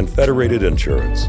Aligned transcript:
and 0.00 0.08
Federated 0.08 0.62
Insurance. 0.62 1.28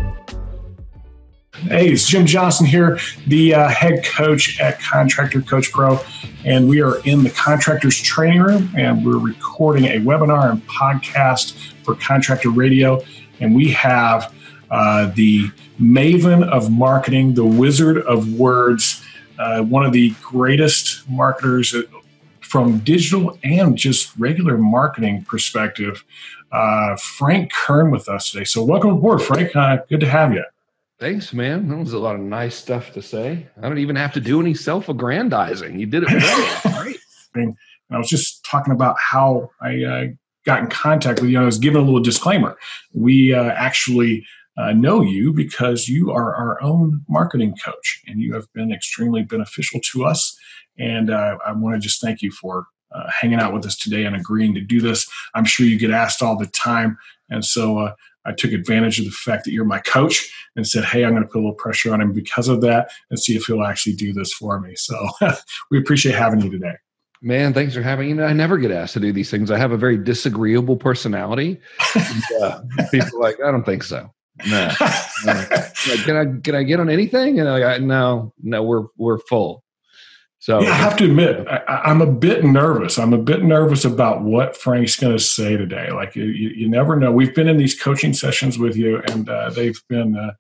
Hey, 1.56 1.90
it's 1.90 2.08
Jim 2.08 2.26
Johnson 2.26 2.66
here, 2.66 3.00
the 3.28 3.54
uh, 3.54 3.68
head 3.68 4.04
coach 4.06 4.60
at 4.62 4.80
Contractor 4.80 5.42
Coach 5.42 5.72
Pro, 5.74 6.00
and 6.46 6.70
we 6.70 6.82
are 6.82 7.06
in 7.06 7.24
the 7.24 7.30
contractors 7.32 8.02
training 8.02 8.42
room 8.42 8.74
and 8.76 9.06
we're 9.06 9.20
recording 9.20 9.86
a 9.86 10.00
webinar 10.00 10.50
and 10.50 10.66
podcast 10.68 11.74
for 11.84 11.96
Contractor 11.96 12.50
Radio. 12.50 13.02
And 13.42 13.54
we 13.54 13.70
have 13.72 14.34
uh, 14.72 15.12
the 15.16 15.50
maven 15.80 16.48
of 16.48 16.72
marketing, 16.72 17.34
the 17.34 17.46
wizard 17.46 17.98
of 17.98 18.34
words, 18.34 19.04
uh, 19.38 19.64
one 19.64 19.86
of 19.86 19.92
the 19.92 20.12
greatest 20.22 21.08
marketers 21.10 21.76
from 22.40 22.80
digital 22.80 23.38
and 23.44 23.78
just 23.78 24.18
regular 24.18 24.58
marketing 24.58 25.26
perspective, 25.26 26.06
uh, 26.52 26.96
Frank 26.98 27.52
Kern 27.52 27.92
with 27.92 28.10
us 28.10 28.32
today. 28.32 28.44
So, 28.44 28.64
welcome 28.64 28.92
aboard, 28.92 29.22
Frank. 29.22 29.56
Uh, 29.56 29.78
good 29.90 30.00
to 30.02 30.10
have 30.10 30.34
you. 30.34 30.44
Thanks, 31.00 31.34
man. 31.34 31.68
That 31.68 31.78
was 31.78 31.94
a 31.94 32.00
lot 32.00 32.16
of 32.16 32.22
nice 32.22 32.56
stuff 32.56 32.94
to 32.94 33.02
say. 33.02 33.48
I 33.60 33.68
don't 33.68 33.80
even 33.80 33.96
have 33.96 34.14
to 34.14 34.22
do 34.22 34.40
any 34.40 34.54
self 34.54 34.88
aggrandizing. 34.88 35.80
You 35.80 35.88
did 35.88 36.04
it 36.04 36.12
well. 36.12 36.84
Great. 36.84 37.00
And 37.34 37.58
I 37.90 37.98
was 37.98 38.08
just 38.08 38.46
talking 38.46 38.72
about 38.72 38.98
how 39.00 39.50
I 39.62 39.84
uh, 39.84 40.06
got 40.46 40.60
in 40.60 40.68
contact 40.68 41.22
with 41.22 41.32
you. 41.32 41.42
I 41.42 41.46
was 41.46 41.58
giving 41.58 41.82
a 41.82 41.84
little 41.84 42.02
disclaimer. 42.02 42.58
We 42.94 43.34
uh, 43.34 43.46
actually 43.46 44.26
uh, 44.58 44.74
know 44.74 45.02
you 45.02 45.34
because 45.34 45.88
you 45.88 46.12
are 46.12 46.36
our 46.36 46.62
own 46.62 47.04
marketing 47.10 47.56
coach 47.64 48.04
and 48.08 48.20
you 48.20 48.34
have 48.34 48.52
been 48.54 48.72
extremely 48.72 49.24
beneficial 49.24 49.80
to 49.92 50.06
us. 50.06 50.38
And 50.78 51.10
uh, 51.10 51.38
I 51.46 51.52
want 51.54 51.76
to 51.76 51.80
just 51.80 52.02
thank 52.02 52.22
you 52.22 52.32
for 52.32 52.68
uh, 52.94 53.10
hanging 53.10 53.40
out 53.40 53.54
with 53.54 53.66
us 53.66 53.76
today 53.76 54.06
and 54.06 54.16
agreeing 54.16 54.54
to 54.56 54.62
do 54.62 54.82
this. 54.82 55.10
I'm 55.34 55.46
sure 55.46 55.66
you 55.66 55.80
get 55.80 55.92
asked 55.92 56.22
all 56.22 56.38
the 56.38 56.48
time. 56.48 56.98
And 57.30 57.46
so 57.46 57.80
uh, 57.80 57.94
I 58.26 58.34
took 58.34 58.52
advantage 58.52 59.00
of 59.00 59.06
the 59.06 59.12
fact 59.12 59.46
that 59.46 59.52
you're 59.52 59.66
my 59.66 59.80
coach 59.80 60.32
and 60.56 60.68
said, 60.68 60.84
Hey, 60.84 61.04
I'm 61.04 61.12
going 61.12 61.24
to 61.24 61.28
put 61.28 61.40
a 61.40 61.44
little 61.44 61.54
pressure 61.54 61.94
on 61.94 62.02
him 62.02 62.14
because 62.14 62.48
of 62.48 62.62
that 62.62 62.92
and 63.10 63.20
see 63.20 63.36
if 63.36 63.46
he'll 63.46 63.64
actually 63.64 63.94
do 63.94 64.14
this 64.14 64.34
for 64.34 64.60
me. 64.60 64.76
So 64.76 65.08
we 65.72 65.80
appreciate 65.80 66.16
having 66.16 66.42
you 66.42 66.52
today. 66.52 66.76
Man, 67.24 67.54
thanks 67.54 67.76
for 67.76 67.84
having 67.84 68.18
me. 68.18 68.24
I 68.24 68.34
never 68.34 68.58
get 68.58 68.72
asked 68.72 68.94
to 68.94 69.00
do 69.00 69.14
these 69.14 69.30
things. 69.30 69.52
I 69.52 69.58
have 69.58 69.72
a 69.72 69.78
very 69.78 69.96
disagreeable 69.96 70.76
personality. 70.76 71.62
and, 71.96 72.70
people 72.90 73.18
are 73.18 73.22
like, 73.22 73.38
I 73.46 73.52
don't 73.52 73.64
think 73.64 73.84
so. 73.84 74.12
No. 74.48 74.72
no. 75.26 75.46
Like, 75.90 76.06
can 76.06 76.16
I 76.16 76.40
can 76.42 76.54
I 76.54 76.62
get 76.62 76.80
on 76.80 76.92
anything? 76.92 77.40
And 77.40 77.50
I 77.50 77.58
like, 77.58 77.82
no, 77.82 78.32
no, 78.44 78.62
we're 78.62 78.84
we're 78.98 79.18
full. 79.18 79.64
So 80.42 80.60
yeah, 80.60 80.72
I 80.72 80.74
have 80.74 80.98
to 80.98 81.06
admit, 81.06 81.48
I, 81.48 81.92
am 81.92 82.02
a 82.02 82.12
bit 82.12 82.44
nervous. 82.44 82.98
I'm 82.98 83.14
a 83.14 83.18
bit 83.20 83.44
nervous 83.44 83.86
about 83.86 84.24
what 84.24 84.58
Frank's 84.58 84.96
going 84.96 85.16
to 85.16 85.24
say 85.24 85.56
today. 85.56 85.92
Like 85.92 86.16
you, 86.16 86.24
you, 86.24 86.68
never 86.68 86.96
know. 86.96 87.12
We've 87.12 87.34
been 87.36 87.48
in 87.48 87.58
these 87.58 87.80
coaching 87.80 88.12
sessions 88.12 88.58
with 88.58 88.76
you, 88.76 89.04
and 89.10 89.30
uh, 89.30 89.52
they've 89.52 89.80
been 89.88 90.18
uh, 90.18 90.32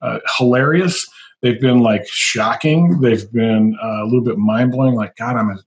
uh, 0.00 0.20
hilarious. 0.38 1.06
They've 1.42 1.60
been 1.60 1.80
like 1.80 2.08
shocking. 2.08 3.02
They've 3.02 3.30
been 3.32 3.76
uh, 3.82 4.02
a 4.02 4.04
little 4.04 4.24
bit 4.24 4.38
mind 4.38 4.72
blowing. 4.72 4.94
Like 4.94 5.14
God, 5.16 5.36
I'm 5.36 5.60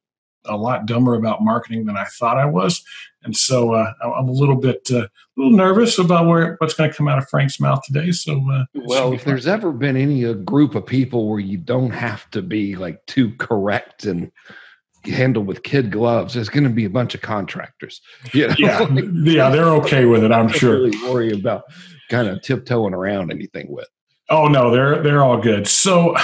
a, 0.46 0.58
lot 0.58 0.86
dumber 0.86 1.16
about 1.16 1.44
marketing 1.44 1.86
than 1.86 1.98
I 1.98 2.06
thought 2.06 2.38
I 2.38 2.46
was, 2.46 2.84
and 3.24 3.36
so 3.36 3.74
uh, 3.74 3.94
I'm 4.02 4.28
a 4.28 4.32
little 4.32 4.56
bit 4.56 4.88
uh, 4.92 5.04
a 5.04 5.10
little 5.36 5.58
nervous 5.58 5.98
about 5.98 6.28
where 6.28 6.56
what's 6.60 6.74
going 6.74 6.90
to 6.90 6.96
come 6.96 7.08
out 7.08 7.18
of 7.18 7.30
Frank's 7.30 7.60
mouth 7.60 7.82
today. 7.84 8.12
So, 8.12 8.44
uh, 8.52 8.66
well, 8.76 9.14
if 9.14 9.24
there's 9.24 9.48
ever 9.48 9.72
been 9.72 9.98
any 9.98 10.24
a 10.24 10.34
group 10.34 10.76
of 10.76 10.86
people 10.86 11.30
where 11.30 11.40
you 11.40 11.58
don't 11.58 11.92
have 11.92 12.30
to 12.32 12.42
be 12.42 12.76
like 12.76 13.06
too 13.06 13.32
correct 13.38 14.06
and 14.06 14.32
handled 15.06 15.48
with 15.48 15.64
kid 15.64 15.92
gloves, 15.92 16.34
there's 16.34 16.50
going 16.50 16.64
to 16.64 16.70
be 16.70 16.86
a 16.86 16.90
bunch 16.90 17.16
of 17.16 17.22
contractors. 17.22 18.02
You 18.34 18.48
know? 18.48 18.56
Yeah, 18.58 18.88
yeah, 19.14 19.50
they're 19.50 19.70
okay 19.76 20.06
with 20.06 20.24
it. 20.24 20.32
I'm 20.32 20.50
sure. 20.50 20.84
Really 20.84 20.98
worry 21.10 21.32
about 21.32 21.64
kind 22.10 22.28
of 22.28 22.42
tiptoeing 22.42 22.94
around 22.94 23.32
anything 23.32 23.68
with. 23.70 23.88
Oh 24.30 24.48
no, 24.48 24.72
they're 24.72 25.02
they're 25.04 25.24
all 25.24 25.40
good. 25.40 25.68
So 25.68 26.16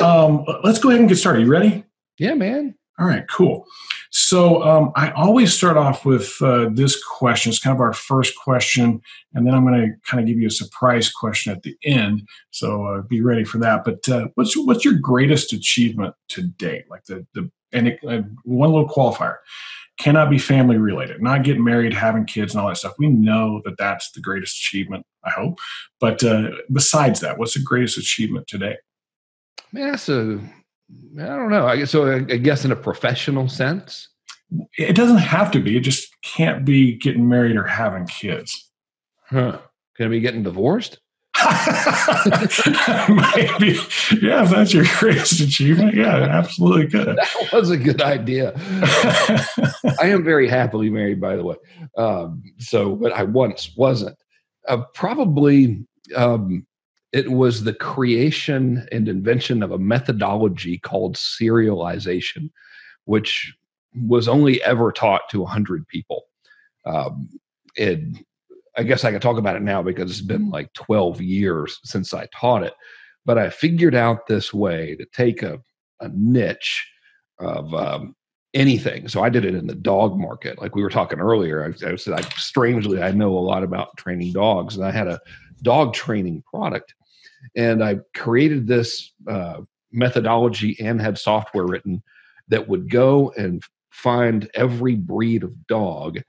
um, 0.00 0.44
let's 0.62 0.78
go 0.78 0.90
ahead 0.90 1.00
and 1.00 1.08
get 1.08 1.16
started. 1.16 1.42
You 1.42 1.50
ready? 1.50 1.84
Yeah, 2.18 2.34
man. 2.34 2.74
All 2.98 3.06
right, 3.06 3.28
cool. 3.28 3.64
So 4.10 4.62
um, 4.64 4.90
I 4.96 5.10
always 5.12 5.54
start 5.54 5.76
off 5.76 6.04
with 6.04 6.36
uh, 6.42 6.68
this 6.72 7.02
question. 7.04 7.50
It's 7.50 7.60
kind 7.60 7.74
of 7.74 7.80
our 7.80 7.92
first 7.92 8.36
question, 8.36 9.00
and 9.34 9.46
then 9.46 9.54
I'm 9.54 9.64
going 9.64 9.80
to 9.80 10.10
kind 10.10 10.20
of 10.20 10.26
give 10.26 10.38
you 10.38 10.48
a 10.48 10.50
surprise 10.50 11.10
question 11.10 11.52
at 11.52 11.62
the 11.62 11.76
end. 11.84 12.26
So 12.50 12.86
uh, 12.86 13.02
be 13.02 13.20
ready 13.20 13.44
for 13.44 13.58
that. 13.58 13.84
But 13.84 14.08
uh, 14.08 14.28
what's 14.34 14.56
what's 14.56 14.84
your 14.84 14.94
greatest 14.94 15.52
achievement 15.52 16.14
to 16.30 16.42
date? 16.42 16.84
Like 16.90 17.04
the 17.04 17.24
the 17.34 17.50
and 17.72 17.88
it, 17.88 18.00
uh, 18.04 18.22
one 18.44 18.72
little 18.72 18.88
qualifier 18.88 19.36
cannot 20.00 20.30
be 20.30 20.38
family 20.38 20.78
related. 20.78 21.22
Not 21.22 21.44
getting 21.44 21.62
married, 21.62 21.92
having 21.92 22.24
kids, 22.24 22.54
and 22.54 22.60
all 22.60 22.68
that 22.68 22.78
stuff. 22.78 22.94
We 22.98 23.08
know 23.08 23.60
that 23.64 23.78
that's 23.78 24.10
the 24.10 24.20
greatest 24.20 24.56
achievement. 24.56 25.06
I 25.24 25.30
hope. 25.30 25.58
But 26.00 26.24
uh, 26.24 26.50
besides 26.72 27.20
that, 27.20 27.38
what's 27.38 27.54
the 27.54 27.62
greatest 27.62 27.98
achievement 27.98 28.48
today? 28.48 28.76
Man, 29.72 29.90
that's 29.90 30.08
a 30.08 30.40
I 31.20 31.26
don't 31.26 31.50
know. 31.50 31.66
I 31.66 31.76
guess 31.76 31.90
so. 31.90 32.14
I 32.14 32.20
guess 32.20 32.64
in 32.64 32.72
a 32.72 32.76
professional 32.76 33.48
sense, 33.48 34.08
it 34.78 34.94
doesn't 34.96 35.18
have 35.18 35.50
to 35.52 35.60
be. 35.60 35.76
It 35.76 35.80
just 35.80 36.08
can't 36.22 36.64
be 36.64 36.96
getting 36.96 37.28
married 37.28 37.56
or 37.56 37.64
having 37.64 38.06
kids. 38.06 38.70
Huh? 39.26 39.58
Can 39.96 40.06
it 40.06 40.10
be 40.10 40.20
getting 40.20 40.42
divorced? 40.42 40.98
Maybe. 43.08 43.78
Yeah, 44.20 44.42
if 44.42 44.50
that's 44.50 44.72
your 44.72 44.84
greatest 44.98 45.40
achievement, 45.40 45.94
yeah, 45.94 46.16
absolutely 46.16 46.86
good. 46.86 47.16
That 47.16 47.52
was 47.52 47.70
a 47.70 47.76
good 47.76 48.02
idea. 48.02 48.52
I 50.00 50.06
am 50.06 50.24
very 50.24 50.48
happily 50.48 50.90
married, 50.90 51.20
by 51.20 51.36
the 51.36 51.44
way. 51.44 51.56
Um, 51.96 52.42
so, 52.58 52.96
but 52.96 53.12
I 53.12 53.24
once 53.24 53.72
wasn't. 53.76 54.16
Uh, 54.66 54.82
probably 54.94 55.84
um, 56.16 56.66
it 57.12 57.30
was 57.30 57.64
the 57.64 57.72
creation 57.72 58.86
and 58.92 59.08
invention 59.08 59.62
of 59.62 59.72
a 59.72 59.78
methodology 59.78 60.78
called 60.78 61.16
serialization, 61.16 62.50
which 63.04 63.54
was 63.94 64.28
only 64.28 64.62
ever 64.62 64.92
taught 64.92 65.22
to 65.30 65.40
100 65.40 65.88
people. 65.88 66.24
Um, 66.84 67.28
it, 67.76 68.00
I 68.76 68.82
guess 68.82 69.04
I 69.04 69.10
can 69.10 69.20
talk 69.20 69.38
about 69.38 69.56
it 69.56 69.62
now 69.62 69.82
because 69.82 70.10
it's 70.10 70.20
been 70.20 70.50
like 70.50 70.72
12 70.74 71.20
years 71.22 71.80
since 71.82 72.12
I 72.12 72.28
taught 72.34 72.62
it. 72.62 72.74
But 73.24 73.38
I 73.38 73.50
figured 73.50 73.94
out 73.94 74.26
this 74.26 74.52
way 74.52 74.94
to 74.96 75.06
take 75.06 75.42
a, 75.42 75.58
a 76.00 76.08
niche 76.12 76.86
of 77.38 77.72
um, 77.74 78.14
anything. 78.54 79.08
So 79.08 79.22
I 79.22 79.30
did 79.30 79.44
it 79.44 79.54
in 79.54 79.66
the 79.66 79.74
dog 79.74 80.18
market. 80.18 80.60
Like 80.60 80.74
we 80.74 80.82
were 80.82 80.90
talking 80.90 81.20
earlier, 81.20 81.64
I, 81.64 81.90
I 81.90 81.96
said, 81.96 82.14
I, 82.14 82.22
strangely, 82.36 83.02
I 83.02 83.12
know 83.12 83.36
a 83.36 83.40
lot 83.40 83.64
about 83.64 83.96
training 83.96 84.32
dogs, 84.32 84.76
and 84.76 84.84
I 84.84 84.90
had 84.90 85.08
a 85.08 85.20
dog 85.62 85.94
training 85.94 86.42
product 86.48 86.94
and 87.56 87.82
I 87.82 87.98
created 88.14 88.66
this 88.66 89.12
uh, 89.26 89.60
methodology 89.92 90.76
and 90.80 91.00
had 91.00 91.18
software 91.18 91.66
written 91.66 92.02
that 92.48 92.68
would 92.68 92.90
go 92.90 93.32
and 93.36 93.62
find 93.90 94.48
every 94.54 94.94
breed 94.94 95.42
of 95.42 95.66
dog. 95.66 96.20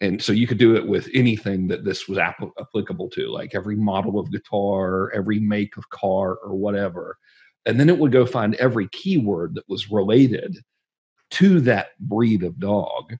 And 0.00 0.20
so 0.20 0.32
you 0.32 0.46
could 0.46 0.58
do 0.58 0.74
it 0.74 0.86
with 0.86 1.08
anything 1.14 1.68
that 1.68 1.84
this 1.84 2.08
was 2.08 2.18
applicable 2.18 3.08
to, 3.10 3.28
like 3.28 3.54
every 3.54 3.76
model 3.76 4.18
of 4.18 4.32
guitar, 4.32 5.12
every 5.14 5.38
make 5.38 5.76
of 5.76 5.88
car, 5.90 6.36
or 6.36 6.54
whatever. 6.54 7.18
And 7.66 7.78
then 7.78 7.88
it 7.88 7.98
would 7.98 8.10
go 8.10 8.26
find 8.26 8.56
every 8.56 8.88
keyword 8.88 9.54
that 9.54 9.68
was 9.68 9.90
related 9.90 10.56
to 11.32 11.60
that 11.60 11.90
breed 12.00 12.42
of 12.42 12.58
dog. 12.58 13.14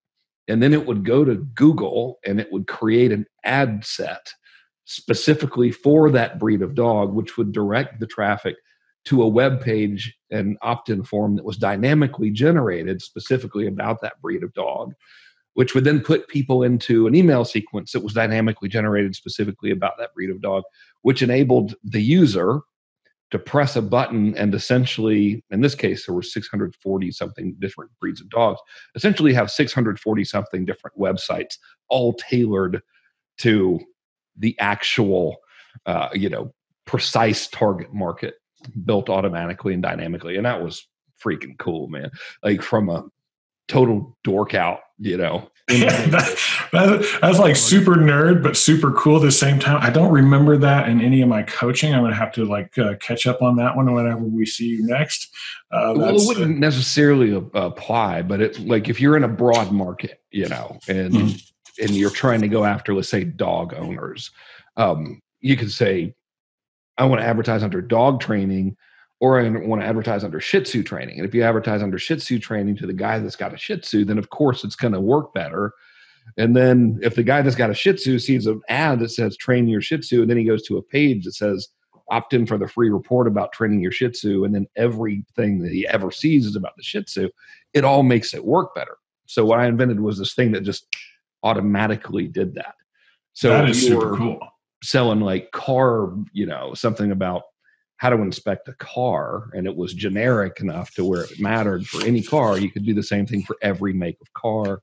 And 0.48 0.60
then 0.60 0.74
it 0.74 0.84
would 0.86 1.04
go 1.04 1.24
to 1.24 1.36
Google 1.54 2.18
and 2.26 2.40
it 2.40 2.50
would 2.50 2.66
create 2.66 3.12
an 3.12 3.26
ad 3.44 3.84
set 3.84 4.32
specifically 4.84 5.70
for 5.70 6.10
that 6.10 6.38
breed 6.38 6.62
of 6.62 6.74
dog, 6.74 7.14
which 7.14 7.36
would 7.36 7.52
direct 7.52 8.00
the 8.00 8.06
traffic 8.06 8.56
to 9.04 9.22
a 9.22 9.28
web 9.28 9.60
page 9.60 10.16
and 10.30 10.56
opt-in 10.62 11.02
form 11.02 11.36
that 11.36 11.44
was 11.44 11.56
dynamically 11.56 12.30
generated 12.30 13.02
specifically 13.02 13.66
about 13.66 14.00
that 14.00 14.20
breed 14.20 14.42
of 14.42 14.52
dog 14.54 14.94
which 15.54 15.74
would 15.74 15.84
then 15.84 16.00
put 16.00 16.28
people 16.28 16.62
into 16.62 17.06
an 17.06 17.14
email 17.14 17.44
sequence 17.44 17.92
that 17.92 18.02
was 18.02 18.14
dynamically 18.14 18.68
generated 18.68 19.14
specifically 19.14 19.70
about 19.70 19.98
that 19.98 20.14
breed 20.14 20.30
of 20.30 20.40
dog 20.40 20.62
which 21.02 21.22
enabled 21.22 21.74
the 21.84 22.02
user 22.02 22.60
to 23.30 23.38
press 23.38 23.76
a 23.76 23.82
button 23.82 24.36
and 24.36 24.54
essentially 24.54 25.44
in 25.50 25.60
this 25.60 25.74
case 25.74 26.06
there 26.06 26.14
were 26.14 26.22
640 26.22 27.10
something 27.10 27.54
different 27.58 27.90
breeds 28.00 28.20
of 28.20 28.28
dogs 28.30 28.60
essentially 28.94 29.32
have 29.32 29.50
640 29.50 30.24
something 30.24 30.64
different 30.64 30.98
websites 30.98 31.56
all 31.88 32.14
tailored 32.14 32.80
to 33.38 33.80
the 34.36 34.58
actual 34.58 35.38
uh, 35.86 36.08
you 36.12 36.28
know, 36.28 36.52
precise 36.84 37.48
target 37.48 37.92
market 37.92 38.34
built 38.84 39.08
automatically 39.08 39.74
and 39.74 39.82
dynamically. 39.82 40.36
And 40.36 40.46
that 40.46 40.62
was 40.62 40.86
freaking 41.22 41.58
cool, 41.58 41.88
man. 41.88 42.10
Like 42.42 42.62
from 42.62 42.88
a 42.88 43.04
total 43.68 44.16
dork 44.24 44.54
out, 44.54 44.80
you 44.98 45.16
know. 45.16 45.48
that, 45.68 46.68
that, 46.72 47.18
that's 47.22 47.38
like 47.38 47.56
super 47.56 47.92
nerd, 47.92 48.42
but 48.42 48.56
super 48.56 48.92
cool 48.92 49.16
at 49.16 49.22
the 49.22 49.32
same 49.32 49.60
time. 49.60 49.78
I 49.80 49.90
don't 49.90 50.12
remember 50.12 50.58
that 50.58 50.88
in 50.88 51.00
any 51.00 51.22
of 51.22 51.28
my 51.28 51.44
coaching. 51.44 51.94
I'm 51.94 52.04
to 52.04 52.14
have 52.14 52.32
to 52.32 52.44
like 52.44 52.76
uh, 52.76 52.96
catch 52.96 53.26
up 53.26 53.40
on 53.42 53.56
that 53.56 53.76
one 53.76 53.92
whenever 53.94 54.22
we 54.22 54.44
see 54.44 54.66
you 54.66 54.84
next. 54.84 55.30
Uh, 55.70 55.94
well, 55.96 56.16
it 56.16 56.26
wouldn't 56.26 56.56
uh, 56.56 56.58
necessarily 56.58 57.32
apply, 57.54 58.22
but 58.22 58.42
it 58.42 58.58
like 58.66 58.88
if 58.88 59.00
you're 59.00 59.16
in 59.16 59.24
a 59.24 59.28
broad 59.28 59.70
market, 59.70 60.20
you 60.32 60.48
know, 60.48 60.78
and 60.88 61.12
mm-hmm. 61.14 61.36
And 61.80 61.90
you're 61.90 62.10
trying 62.10 62.40
to 62.40 62.48
go 62.48 62.64
after, 62.64 62.94
let's 62.94 63.08
say, 63.08 63.24
dog 63.24 63.74
owners, 63.74 64.30
um, 64.76 65.20
you 65.40 65.56
could 65.56 65.72
say, 65.72 66.14
I 66.98 67.04
want 67.04 67.20
to 67.20 67.26
advertise 67.26 67.62
under 67.62 67.80
dog 67.80 68.20
training 68.20 68.76
or 69.20 69.40
I 69.40 69.48
want 69.48 69.82
to 69.82 69.86
advertise 69.86 70.24
under 70.24 70.40
Shih 70.40 70.62
Tzu 70.62 70.82
training. 70.82 71.18
And 71.18 71.28
if 71.28 71.34
you 71.34 71.42
advertise 71.42 71.82
under 71.82 71.98
Shih 71.98 72.16
Tzu 72.16 72.38
training 72.40 72.76
to 72.78 72.86
the 72.86 72.92
guy 72.92 73.18
that's 73.18 73.36
got 73.36 73.54
a 73.54 73.56
Shih 73.56 73.78
Tzu, 73.78 74.04
then 74.04 74.18
of 74.18 74.30
course 74.30 74.64
it's 74.64 74.74
going 74.76 74.94
to 74.94 75.00
work 75.00 75.32
better. 75.32 75.72
And 76.36 76.56
then 76.56 76.98
if 77.02 77.14
the 77.14 77.22
guy 77.22 77.40
that's 77.42 77.56
got 77.56 77.70
a 77.70 77.74
Shih 77.74 77.94
Tzu 77.94 78.18
sees 78.18 78.46
an 78.46 78.60
ad 78.68 78.98
that 78.98 79.10
says 79.10 79.36
train 79.36 79.68
your 79.68 79.80
Shih 79.80 79.98
Tzu, 79.98 80.22
and 80.22 80.30
then 80.30 80.38
he 80.38 80.44
goes 80.44 80.62
to 80.64 80.76
a 80.76 80.82
page 80.82 81.24
that 81.24 81.34
says 81.34 81.68
opt 82.10 82.34
in 82.34 82.46
for 82.46 82.58
the 82.58 82.68
free 82.68 82.90
report 82.90 83.26
about 83.26 83.52
training 83.52 83.80
your 83.80 83.92
Shih 83.92 84.10
Tzu, 84.10 84.44
and 84.44 84.54
then 84.54 84.66
everything 84.76 85.60
that 85.60 85.72
he 85.72 85.86
ever 85.86 86.10
sees 86.10 86.44
is 86.44 86.56
about 86.56 86.76
the 86.76 86.82
Shih 86.82 87.04
Tzu, 87.04 87.30
it 87.74 87.84
all 87.84 88.02
makes 88.02 88.34
it 88.34 88.44
work 88.44 88.74
better. 88.74 88.96
So 89.26 89.44
what 89.44 89.60
I 89.60 89.66
invented 89.66 90.00
was 90.00 90.18
this 90.18 90.34
thing 90.34 90.52
that 90.52 90.62
just 90.62 90.86
automatically 91.42 92.28
did 92.28 92.54
that. 92.54 92.74
So 93.32 93.48
that 93.50 93.68
is 93.68 93.86
super 93.86 94.16
cool. 94.16 94.40
Selling 94.82 95.20
like 95.20 95.50
car, 95.52 96.12
you 96.32 96.46
know, 96.46 96.74
something 96.74 97.10
about 97.10 97.42
how 98.02 98.10
to 98.10 98.16
inspect 98.16 98.66
a 98.66 98.72
car 98.74 99.48
and 99.54 99.64
it 99.64 99.76
was 99.76 99.94
generic 99.94 100.58
enough 100.60 100.92
to 100.92 101.04
where 101.04 101.22
it 101.22 101.38
mattered 101.38 101.86
for 101.86 102.04
any 102.04 102.20
car 102.20 102.58
you 102.58 102.68
could 102.68 102.84
do 102.84 102.92
the 102.92 103.02
same 103.02 103.24
thing 103.24 103.44
for 103.44 103.56
every 103.62 103.92
make 103.92 104.16
of 104.20 104.32
car 104.32 104.80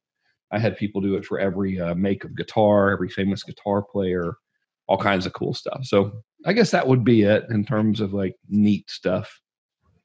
i 0.53 0.57
had 0.57 0.77
people 0.77 1.01
do 1.01 1.15
it 1.15 1.25
for 1.25 1.37
every 1.37 1.77
uh, 1.81 1.93
make 1.95 2.23
of 2.23 2.33
guitar 2.37 2.91
every 2.91 3.09
famous 3.09 3.43
guitar 3.43 3.83
player 3.83 4.35
all 4.87 4.97
kinds 4.97 5.25
of 5.25 5.33
cool 5.33 5.53
stuff 5.53 5.81
so 5.83 6.13
i 6.45 6.53
guess 6.53 6.71
that 6.71 6.87
would 6.87 7.03
be 7.03 7.23
it 7.23 7.43
in 7.49 7.65
terms 7.65 7.99
of 7.99 8.13
like 8.13 8.35
neat 8.47 8.89
stuff 8.89 9.41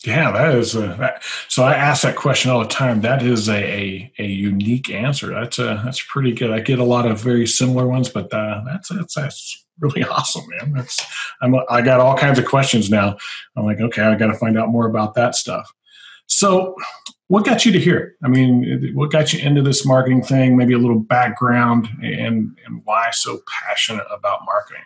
yeah, 0.05 0.31
that 0.33 0.55
is. 0.55 0.75
A, 0.75 0.89
that, 0.99 1.23
so 1.49 1.63
I 1.63 1.75
ask 1.75 2.03
that 2.03 2.17
question 2.17 2.51
all 2.51 2.61
the 2.61 2.69
time. 2.69 3.01
That 3.01 3.23
is 3.23 3.49
a, 3.49 3.55
a, 3.55 4.13
a 4.19 4.27
unique 4.27 4.91
answer. 4.91 5.29
That's 5.29 5.59
a, 5.59 5.81
that's 5.85 6.03
pretty 6.03 6.33
good. 6.33 6.51
I 6.51 6.61
get 6.61 6.79
a 6.79 6.85
lot 6.85 7.07
of 7.07 7.21
very 7.21 7.47
similar 7.47 7.87
ones, 7.87 8.09
but 8.09 8.33
uh, 8.33 8.63
that's 8.67 8.89
that's 8.91 9.15
that's 9.15 9.67
really 9.81 10.05
awesome, 10.11 10.45
man. 10.49 10.73
That's 10.75 11.05
I'm 11.41 11.55
I 11.71 11.81
got 11.81 12.01
all 12.01 12.17
kinds 12.17 12.39
of 12.39 12.45
questions 12.45 12.91
now. 12.91 13.17
I'm 13.57 13.65
like, 13.65 13.81
okay, 13.81 14.03
I 14.03 14.15
got 14.17 14.27
to 14.29 14.35
find 14.35 14.59
out 14.59 14.69
more 14.69 14.87
about 14.87 15.15
that 15.15 15.35
stuff. 15.35 15.73
So, 16.27 16.75
what 17.29 17.45
got 17.45 17.65
you 17.65 17.73
to 17.73 17.79
here? 17.79 18.17
I 18.23 18.29
mean, 18.29 18.93
what 18.95 19.11
got 19.11 19.33
you 19.33 19.41
into 19.41 19.63
this 19.63 19.87
marketing 19.87 20.23
thing? 20.23 20.57
Maybe 20.57 20.75
a 20.75 20.79
little 20.79 21.01
background 21.01 21.89
and 22.03 22.59
and 22.67 22.83
why 22.85 23.11
so 23.13 23.41
passionate 23.63 24.07
about 24.11 24.45
marketing. 24.45 24.83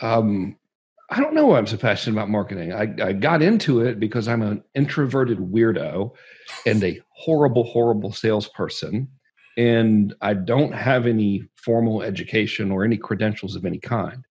Um, 0.00 0.56
I 1.12 1.20
don't 1.20 1.34
know 1.34 1.48
why 1.48 1.58
I'm 1.58 1.66
so 1.66 1.76
passionate 1.76 2.16
about 2.16 2.30
marketing. 2.30 2.72
I, 2.72 2.88
I 3.04 3.12
got 3.12 3.42
into 3.42 3.82
it 3.82 4.00
because 4.00 4.28
I'm 4.28 4.40
an 4.40 4.64
introverted 4.74 5.38
weirdo 5.38 6.12
and 6.64 6.82
a 6.82 7.02
horrible, 7.10 7.64
horrible 7.64 8.14
salesperson. 8.14 9.08
And 9.58 10.14
I 10.22 10.32
don't 10.32 10.72
have 10.72 11.06
any 11.06 11.44
formal 11.54 12.02
education 12.02 12.70
or 12.70 12.82
any 12.82 12.96
credentials 12.96 13.56
of 13.56 13.66
any 13.66 13.78
kind. 13.78 14.24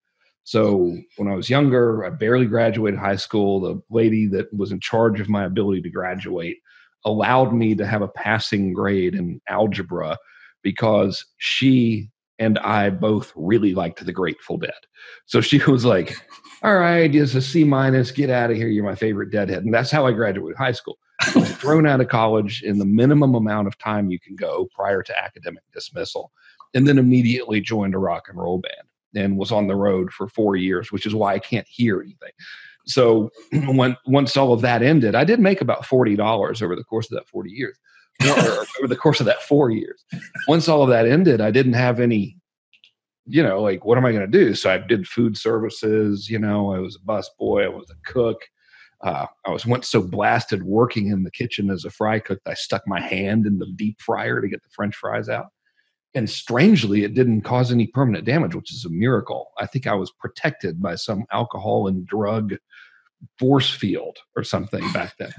So 0.43 0.97
when 1.17 1.27
I 1.27 1.35
was 1.35 1.51
younger, 1.51 2.03
I 2.03 2.09
barely 2.09 2.47
graduated 2.47 2.99
high 2.99 3.15
school. 3.15 3.59
The 3.61 3.79
lady 3.91 4.25
that 4.29 4.51
was 4.51 4.71
in 4.71 4.79
charge 4.79 5.19
of 5.19 5.29
my 5.29 5.45
ability 5.45 5.83
to 5.83 5.89
graduate 5.91 6.57
allowed 7.05 7.53
me 7.53 7.75
to 7.75 7.85
have 7.85 8.01
a 8.01 8.07
passing 8.07 8.73
grade 8.73 9.13
in 9.13 9.39
algebra 9.47 10.17
because 10.63 11.23
she 11.37 12.09
and 12.39 12.57
I 12.57 12.89
both 12.89 13.31
really 13.35 13.75
liked 13.75 14.03
the 14.03 14.11
Grateful 14.11 14.57
Dead. 14.57 14.71
So 15.27 15.41
she 15.41 15.59
was 15.59 15.85
like, 15.85 16.15
all 16.63 16.75
right, 16.75 17.11
just 17.11 17.35
a 17.35 17.41
C 17.41 17.63
minus, 17.63 18.11
get 18.11 18.29
out 18.29 18.51
of 18.51 18.57
here. 18.57 18.67
You're 18.67 18.85
my 18.85 18.95
favorite 18.95 19.31
deadhead. 19.31 19.63
And 19.63 19.73
that's 19.73 19.89
how 19.89 20.05
I 20.05 20.11
graduated 20.11 20.57
high 20.57 20.73
school. 20.73 20.99
I 21.21 21.39
was 21.39 21.51
thrown 21.55 21.87
out 21.87 22.01
of 22.01 22.07
college 22.07 22.61
in 22.63 22.77
the 22.77 22.85
minimum 22.85 23.35
amount 23.35 23.67
of 23.67 23.77
time 23.77 24.11
you 24.11 24.19
can 24.19 24.35
go 24.35 24.67
prior 24.75 25.01
to 25.03 25.23
academic 25.23 25.63
dismissal, 25.73 26.31
and 26.73 26.87
then 26.87 26.97
immediately 26.97 27.61
joined 27.61 27.95
a 27.95 27.99
rock 27.99 28.27
and 28.29 28.37
roll 28.37 28.59
band 28.59 28.87
and 29.15 29.37
was 29.37 29.51
on 29.51 29.67
the 29.67 29.75
road 29.75 30.11
for 30.11 30.27
four 30.27 30.55
years, 30.55 30.91
which 30.91 31.05
is 31.05 31.13
why 31.15 31.33
I 31.33 31.39
can't 31.39 31.67
hear 31.67 32.01
anything. 32.01 32.31
So 32.85 33.31
when 33.67 33.97
once 34.05 34.37
all 34.37 34.53
of 34.53 34.61
that 34.61 34.81
ended, 34.83 35.15
I 35.15 35.23
did 35.23 35.39
make 35.39 35.61
about 35.61 35.85
forty 35.85 36.15
dollars 36.15 36.61
over 36.61 36.75
the 36.75 36.83
course 36.83 37.11
of 37.11 37.17
that 37.17 37.27
forty 37.27 37.51
years, 37.51 37.77
over 38.23 38.87
the 38.87 38.95
course 38.95 39.19
of 39.19 39.25
that 39.25 39.41
four 39.41 39.71
years. 39.71 40.03
Once 40.47 40.67
all 40.67 40.83
of 40.83 40.89
that 40.89 41.07
ended, 41.07 41.41
I 41.41 41.51
didn't 41.51 41.73
have 41.73 41.99
any 41.99 42.37
you 43.25 43.43
know, 43.43 43.61
like, 43.61 43.85
what 43.85 43.97
am 43.97 44.05
I 44.05 44.11
going 44.11 44.29
to 44.29 44.39
do? 44.39 44.55
So 44.55 44.71
I 44.71 44.77
did 44.77 45.07
food 45.07 45.37
services, 45.37 46.29
you 46.29 46.39
know, 46.39 46.73
I 46.73 46.79
was 46.79 46.95
a 46.95 47.05
bus 47.05 47.29
boy, 47.39 47.63
I 47.63 47.69
was 47.69 47.89
a 47.89 48.11
cook. 48.11 48.41
Uh, 49.03 49.25
I 49.47 49.49
was 49.49 49.65
once 49.65 49.89
so 49.89 50.01
blasted 50.03 50.61
working 50.61 51.07
in 51.07 51.23
the 51.23 51.31
kitchen 51.31 51.71
as 51.71 51.85
a 51.85 51.89
fry 51.89 52.19
cook 52.19 52.39
that 52.45 52.51
I 52.51 52.53
stuck 52.53 52.83
my 52.85 53.01
hand 53.01 53.47
in 53.47 53.57
the 53.57 53.65
deep 53.75 53.99
fryer 53.99 54.39
to 54.39 54.47
get 54.47 54.61
the 54.61 54.69
French 54.69 54.95
fries 54.95 55.27
out. 55.27 55.47
And 56.13 56.29
strangely, 56.29 57.03
it 57.03 57.15
didn't 57.15 57.41
cause 57.41 57.71
any 57.71 57.87
permanent 57.87 58.25
damage, 58.25 58.53
which 58.53 58.71
is 58.71 58.85
a 58.85 58.89
miracle. 58.89 59.51
I 59.57 59.65
think 59.65 59.87
I 59.87 59.95
was 59.95 60.11
protected 60.11 60.81
by 60.81 60.95
some 60.95 61.25
alcohol 61.31 61.87
and 61.87 62.05
drug 62.05 62.53
force 63.39 63.71
field 63.71 64.17
or 64.35 64.43
something 64.43 64.83
back 64.91 65.15
then. 65.17 65.31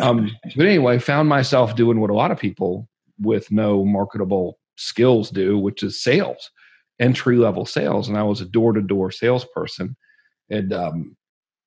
Um, 0.00 0.30
but 0.56 0.66
anyway, 0.66 0.98
found 0.98 1.28
myself 1.28 1.74
doing 1.74 2.00
what 2.00 2.10
a 2.10 2.14
lot 2.14 2.30
of 2.30 2.38
people 2.38 2.88
with 3.18 3.50
no 3.50 3.84
marketable 3.84 4.58
skills 4.76 5.30
do, 5.30 5.58
which 5.58 5.82
is 5.82 6.02
sales 6.02 6.50
entry 7.00 7.36
level 7.36 7.66
sales, 7.66 8.08
and 8.08 8.16
I 8.16 8.22
was 8.22 8.40
a 8.40 8.46
door 8.46 8.72
to 8.72 8.82
door 8.82 9.10
salesperson, 9.10 9.96
and 10.50 10.72
um, 10.72 11.16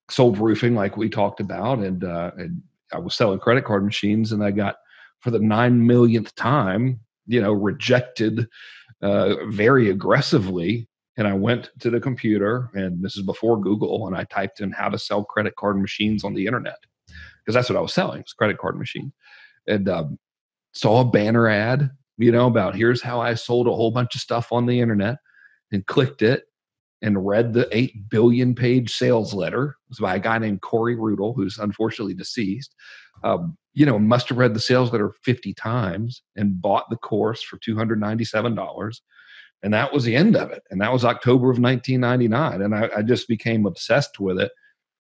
sold 0.10 0.38
roofing 0.38 0.76
like 0.76 0.96
we 0.96 1.10
talked 1.10 1.40
about, 1.40 1.80
and, 1.80 2.04
uh, 2.04 2.32
and 2.38 2.62
I 2.94 3.00
was 3.00 3.16
selling 3.16 3.40
credit 3.40 3.66
card 3.66 3.84
machines, 3.84 4.32
and 4.32 4.44
I 4.44 4.52
got 4.52 4.76
for 5.20 5.32
the 5.32 5.40
nine 5.40 5.86
millionth 5.86 6.34
time, 6.36 7.00
you 7.28 7.42
know, 7.42 7.54
rejected 7.54 8.48
uh, 9.02 9.46
very 9.48 9.90
aggressively. 9.90 10.88
And 11.16 11.28
I 11.28 11.34
went 11.34 11.70
to 11.80 11.92
the 11.92 12.00
computer, 12.00 12.72
and 12.74 13.04
this 13.04 13.16
is 13.16 13.24
before 13.24 13.62
Google, 13.62 14.08
and 14.08 14.16
I 14.16 14.24
typed 14.26 14.62
in 14.62 14.72
how 14.72 14.90
to 14.90 14.98
sell 14.98 15.24
credit 15.24 15.56
card 15.56 15.80
machines 15.80 16.24
on 16.24 16.34
the 16.34 16.48
internet 16.48 16.78
because 17.44 17.54
that's 17.54 17.70
what 17.70 17.78
I 17.78 17.82
was 17.82 17.94
selling, 17.94 18.22
was 18.22 18.34
credit 18.34 18.58
card 18.58 18.78
machine, 18.78 19.14
and 19.68 19.88
um, 19.90 20.20
saw 20.74 21.02
a 21.02 21.06
banner 21.06 21.48
ad 21.48 21.92
you 22.18 22.32
know, 22.32 22.48
about 22.48 22.76
here's 22.76 23.02
how 23.02 23.22
I 23.22 23.34
sold 23.34 23.68
a 23.68 23.74
whole 23.74 23.92
bunch 23.92 24.16
of 24.16 24.22
stuff 24.22 24.52
on 24.52 24.66
the 24.66 24.80
internet 24.80 25.18
and 25.72 25.86
clicked 25.86 26.22
it 26.22 26.44
and 27.02 27.26
read 27.26 27.54
the 27.54 27.68
8 27.76 28.10
billion 28.10 28.56
page 28.56 28.94
sales 28.94 29.34
letter. 29.34 29.76
It 29.88 29.90
was 29.90 30.00
by 30.00 30.16
a 30.16 30.20
guy 30.20 30.38
named 30.38 30.62
Corey 30.62 30.96
Rudl, 30.96 31.36
who's 31.36 31.58
unfortunately 31.58 32.14
deceased. 32.14 32.74
Um, 33.24 33.58
you 33.74 33.86
know, 33.86 34.00
must 34.00 34.30
have 34.30 34.38
read 34.38 34.54
the 34.54 34.60
sales 34.60 34.92
letter 34.92 35.12
50 35.24 35.54
times 35.56 36.24
and 36.36 36.62
bought 36.62 36.90
the 36.90 36.96
course 36.96 37.42
for 37.42 37.58
$297. 37.58 39.02
And 39.64 39.74
that 39.74 39.94
was 39.94 40.04
the 40.04 40.16
end 40.16 40.36
of 40.36 40.52
it. 40.52 40.62
And 40.70 40.80
that 40.82 40.94
was 40.94 41.04
October 41.04 41.50
of 41.50 41.60
1999. 41.60 42.62
And 42.62 42.76
I, 42.76 43.00
I 43.00 43.02
just 43.02 43.28
became 43.28 43.66
obsessed 43.66 44.20
with 44.20 44.40
it 44.40 44.52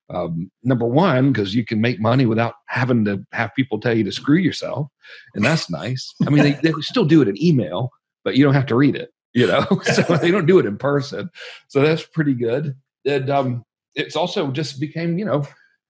um, 0.09 0.51
number 0.63 0.85
one, 0.85 1.31
because 1.31 1.55
you 1.55 1.65
can 1.65 1.81
make 1.81 1.99
money 1.99 2.25
without 2.25 2.55
having 2.67 3.05
to 3.05 3.25
have 3.31 3.55
people 3.55 3.79
tell 3.79 3.95
you 3.95 4.03
to 4.03 4.11
screw 4.11 4.37
yourself, 4.37 4.87
and 5.33 5.43
that's 5.43 5.69
nice. 5.69 6.13
I 6.25 6.29
mean, 6.29 6.43
they, 6.43 6.53
they 6.53 6.73
still 6.81 7.05
do 7.05 7.21
it 7.21 7.27
in 7.27 7.41
email, 7.41 7.91
but 8.23 8.35
you 8.35 8.43
don't 8.43 8.53
have 8.53 8.65
to 8.67 8.75
read 8.75 8.95
it, 8.95 9.11
you 9.33 9.47
know. 9.47 9.65
so 9.83 10.01
they 10.17 10.31
don't 10.31 10.45
do 10.45 10.59
it 10.59 10.65
in 10.65 10.77
person, 10.77 11.29
so 11.67 11.81
that's 11.81 12.05
pretty 12.05 12.33
good. 12.33 12.75
And 13.05 13.29
um, 13.29 13.65
it's 13.95 14.15
also 14.15 14.51
just 14.51 14.79
became, 14.79 15.17
you 15.17 15.25
know, 15.25 15.45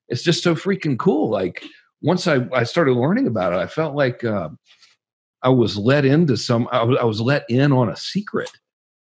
it's 0.08 0.24
just 0.24 0.44
so 0.44 0.56
freaking 0.56 0.98
cool. 0.98 1.30
Like 1.30 1.64
once 2.02 2.28
I 2.28 2.48
I 2.54 2.64
started 2.64 2.94
learning 2.94 3.28
about 3.28 3.54
it, 3.54 3.58
I 3.58 3.68
felt 3.68 3.96
like 3.96 4.24
uh, 4.24 4.50
I 5.42 5.50
was 5.50 5.78
let 5.78 6.06
into 6.06 6.38
some. 6.38 6.68
I 6.72 6.84
was, 6.84 6.98
I 7.02 7.04
was 7.06 7.22
let 7.22 7.46
in 7.50 7.72
on 7.72 7.90
a 7.90 7.98
secret 7.98 8.52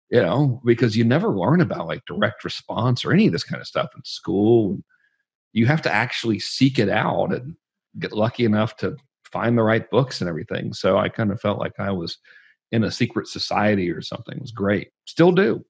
you 0.10 0.22
know, 0.22 0.62
because 0.66 0.96
you 0.96 1.04
never 1.04 1.30
learn 1.30 1.62
about 1.62 1.88
like 1.88 2.06
direct 2.06 2.44
response 2.44 3.04
or 3.04 3.12
any 3.12 3.28
of 3.28 3.34
this 3.34 3.44
kind 3.44 3.62
of 3.62 3.68
stuff 3.68 3.90
in 3.96 4.04
school. 4.04 4.78
You 5.54 5.66
have 5.66 5.82
to 5.84 5.94
actually 5.94 6.40
seek 6.40 6.80
it 6.80 6.90
out 6.90 7.34
and 7.34 7.56
get 8.00 8.12
lucky 8.12 8.46
enough 8.46 8.76
to 8.78 8.98
find 9.24 9.58
the 9.58 9.64
right 9.64 9.90
books 9.90 10.22
and 10.22 10.30
everything. 10.30 10.74
So 10.74 10.98
I 10.98 11.10
kind 11.10 11.32
of 11.32 11.42
felt 11.42 11.60
like 11.60 11.80
I 11.80 11.92
was 11.92 12.18
in 12.72 12.84
a 12.84 12.92
secret 12.92 13.28
society 13.28 13.90
or 13.90 14.02
something. 14.02 14.36
It 14.36 14.42
was 14.42 14.52
great. 14.52 14.90
Still 15.06 15.32
do. 15.32 15.66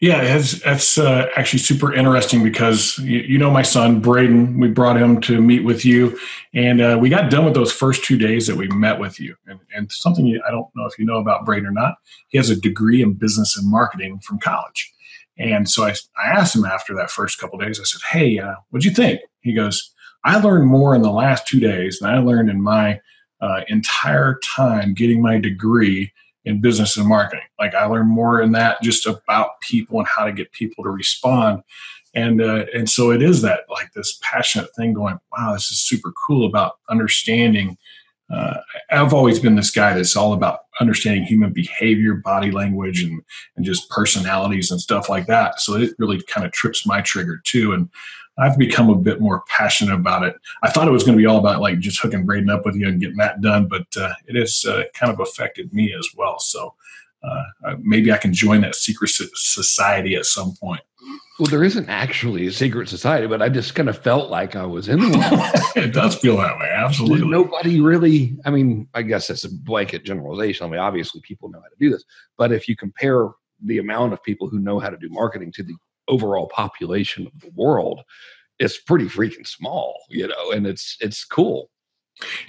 Yeah, 0.00 0.22
it's 0.22 0.98
uh, 0.98 1.28
actually 1.36 1.58
super 1.58 1.92
interesting 1.92 2.42
because 2.42 2.98
you, 2.98 3.20
you, 3.20 3.38
know 3.38 3.50
my 3.50 3.62
son 3.62 4.00
Braden. 4.00 4.58
We 4.58 4.68
brought 4.68 4.96
him 4.96 5.20
to 5.22 5.40
meet 5.40 5.64
with 5.64 5.84
you, 5.84 6.18
and 6.54 6.80
uh, 6.80 6.98
we 7.00 7.08
got 7.08 7.30
done 7.30 7.44
with 7.44 7.54
those 7.54 7.72
first 7.72 8.04
two 8.04 8.16
days 8.16 8.46
that 8.46 8.56
we 8.56 8.68
met 8.68 8.98
with 8.98 9.20
you. 9.20 9.36
And, 9.46 9.60
and 9.74 9.92
something 9.92 10.26
you, 10.26 10.42
I 10.46 10.50
don't 10.50 10.68
know 10.74 10.86
if 10.86 10.98
you 10.98 11.04
know 11.04 11.18
about 11.18 11.44
Braden 11.44 11.66
or 11.66 11.72
not. 11.72 11.96
He 12.28 12.38
has 12.38 12.50
a 12.50 12.56
degree 12.56 13.02
in 13.02 13.14
business 13.14 13.56
and 13.56 13.70
marketing 13.70 14.20
from 14.20 14.38
college, 14.38 14.92
And 15.38 15.68
so 15.68 15.84
I, 15.84 15.94
I 16.22 16.28
asked 16.28 16.56
him 16.56 16.64
after 16.64 16.94
that 16.96 17.10
first 17.10 17.38
couple 17.38 17.58
days, 17.58 17.78
I 17.80 17.84
said, 17.84 18.00
Hey, 18.10 18.38
uh, 18.38 18.54
what'd 18.70 18.84
you 18.84 18.90
think? 18.90 19.20
He 19.40 19.54
goes, 19.54 19.92
I 20.24 20.38
learned 20.38 20.66
more 20.66 20.94
in 20.94 21.02
the 21.02 21.10
last 21.10 21.46
two 21.46 21.60
days 21.60 21.98
than 21.98 22.10
I 22.10 22.18
learned 22.18 22.50
in 22.50 22.60
my 22.60 23.00
uh, 23.40 23.62
entire 23.68 24.38
time 24.44 24.94
getting 24.94 25.22
my 25.22 25.38
degree 25.38 26.12
in 26.44 26.60
business 26.60 26.96
and 26.96 27.06
marketing. 27.06 27.44
Like 27.58 27.74
I 27.74 27.84
learned 27.84 28.10
more 28.10 28.40
in 28.40 28.52
that 28.52 28.80
just 28.82 29.06
about 29.06 29.60
people 29.60 29.98
and 29.98 30.08
how 30.08 30.24
to 30.24 30.32
get 30.32 30.52
people 30.52 30.84
to 30.84 30.90
respond. 30.90 31.62
And 32.14 32.42
uh, 32.42 32.64
and 32.74 32.88
so 32.88 33.12
it 33.12 33.22
is 33.22 33.42
that 33.42 33.60
like 33.68 33.92
this 33.92 34.18
passionate 34.22 34.74
thing 34.74 34.94
going, 34.94 35.18
wow, 35.36 35.52
this 35.52 35.70
is 35.70 35.80
super 35.80 36.12
cool 36.12 36.46
about 36.46 36.78
understanding. 36.88 37.76
Uh, 38.32 38.58
I've 38.90 39.12
always 39.12 39.40
been 39.40 39.56
this 39.56 39.70
guy 39.70 39.92
that's 39.92 40.16
all 40.16 40.32
about 40.32 40.60
understanding 40.80 41.24
human 41.24 41.52
behavior, 41.52 42.14
body 42.14 42.50
language, 42.50 43.02
and 43.02 43.22
and 43.56 43.64
just 43.64 43.88
personalities 43.90 44.70
and 44.70 44.80
stuff 44.80 45.08
like 45.08 45.26
that. 45.26 45.60
So 45.60 45.74
it 45.74 45.94
really 45.98 46.20
kind 46.22 46.44
of 46.44 46.52
trips 46.52 46.86
my 46.86 47.00
trigger 47.00 47.40
too. 47.44 47.72
And 47.72 47.88
I've 48.40 48.58
become 48.58 48.88
a 48.88 48.94
bit 48.94 49.20
more 49.20 49.42
passionate 49.48 49.94
about 49.94 50.24
it. 50.24 50.34
I 50.62 50.70
thought 50.70 50.88
it 50.88 50.92
was 50.92 51.04
going 51.04 51.16
to 51.16 51.22
be 51.22 51.26
all 51.26 51.38
about 51.38 51.60
like 51.60 51.78
just 51.78 52.00
hooking 52.00 52.24
Braden 52.24 52.50
up 52.50 52.64
with 52.64 52.74
you 52.74 52.88
and 52.88 53.00
getting 53.00 53.18
that 53.18 53.40
done, 53.40 53.68
but 53.68 53.86
uh, 53.96 54.14
it 54.26 54.36
has 54.36 54.64
uh, 54.64 54.84
kind 54.94 55.12
of 55.12 55.20
affected 55.20 55.72
me 55.72 55.94
as 55.98 56.08
well. 56.16 56.38
So 56.38 56.74
uh, 57.22 57.42
uh 57.66 57.76
maybe 57.82 58.10
I 58.10 58.16
can 58.16 58.32
join 58.32 58.62
that 58.62 58.74
secret 58.74 59.10
society 59.10 60.16
at 60.16 60.24
some 60.24 60.54
point. 60.56 60.80
Well, 61.38 61.48
there 61.48 61.64
isn't 61.64 61.88
actually 61.88 62.46
a 62.46 62.52
secret 62.52 62.88
society, 62.88 63.26
but 63.26 63.40
I 63.40 63.48
just 63.48 63.74
kind 63.74 63.88
of 63.88 63.96
felt 63.96 64.30
like 64.30 64.56
I 64.56 64.66
was 64.66 64.88
in 64.88 65.00
one. 65.00 65.12
it 65.76 65.94
does 65.94 66.16
feel 66.16 66.36
that 66.36 66.58
way, 66.58 66.70
absolutely. 66.70 67.28
Nobody 67.28 67.80
really, 67.80 68.36
I 68.44 68.50
mean, 68.50 68.88
I 68.92 69.00
guess 69.00 69.28
that's 69.28 69.44
a 69.44 69.50
blanket 69.50 70.04
generalization. 70.04 70.66
I 70.66 70.70
mean, 70.70 70.80
obviously 70.80 71.22
people 71.22 71.48
know 71.48 71.60
how 71.60 71.68
to 71.68 71.76
do 71.78 71.90
this, 71.90 72.04
but 72.36 72.52
if 72.52 72.68
you 72.68 72.76
compare 72.76 73.30
the 73.64 73.78
amount 73.78 74.12
of 74.12 74.22
people 74.22 74.48
who 74.48 74.58
know 74.58 74.78
how 74.78 74.90
to 74.90 74.98
do 74.98 75.08
marketing 75.08 75.52
to 75.52 75.62
the 75.62 75.74
overall 76.10 76.48
population 76.48 77.26
of 77.26 77.40
the 77.40 77.50
world, 77.54 78.02
it's 78.58 78.78
pretty 78.78 79.06
freaking 79.06 79.46
small, 79.46 80.00
you 80.10 80.28
know, 80.28 80.50
and 80.52 80.66
it's 80.66 80.96
it's 81.00 81.24
cool. 81.24 81.70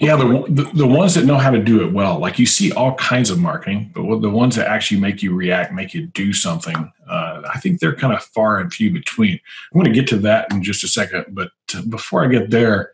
Yeah, 0.00 0.16
the, 0.16 0.44
the, 0.48 0.64
the 0.74 0.86
ones 0.86 1.14
that 1.14 1.24
know 1.24 1.38
how 1.38 1.50
to 1.50 1.58
do 1.58 1.82
it 1.82 1.94
well, 1.94 2.18
like 2.18 2.38
you 2.38 2.44
see 2.44 2.72
all 2.72 2.94
kinds 2.96 3.30
of 3.30 3.38
marketing, 3.38 3.90
but 3.94 4.20
the 4.20 4.28
ones 4.28 4.56
that 4.56 4.68
actually 4.68 5.00
make 5.00 5.22
you 5.22 5.34
react, 5.34 5.72
make 5.72 5.94
you 5.94 6.08
do 6.08 6.34
something, 6.34 6.92
uh, 7.08 7.42
I 7.52 7.58
think 7.58 7.80
they're 7.80 7.96
kind 7.96 8.12
of 8.12 8.22
far 8.22 8.58
and 8.58 8.72
few 8.72 8.90
between. 8.92 9.40
I'm 9.72 9.80
going 9.80 9.92
to 9.92 9.98
get 9.98 10.08
to 10.08 10.18
that 10.18 10.52
in 10.52 10.62
just 10.62 10.84
a 10.84 10.88
second, 10.88 11.26
but 11.30 11.52
before 11.88 12.22
I 12.22 12.28
get 12.28 12.50
there, 12.50 12.92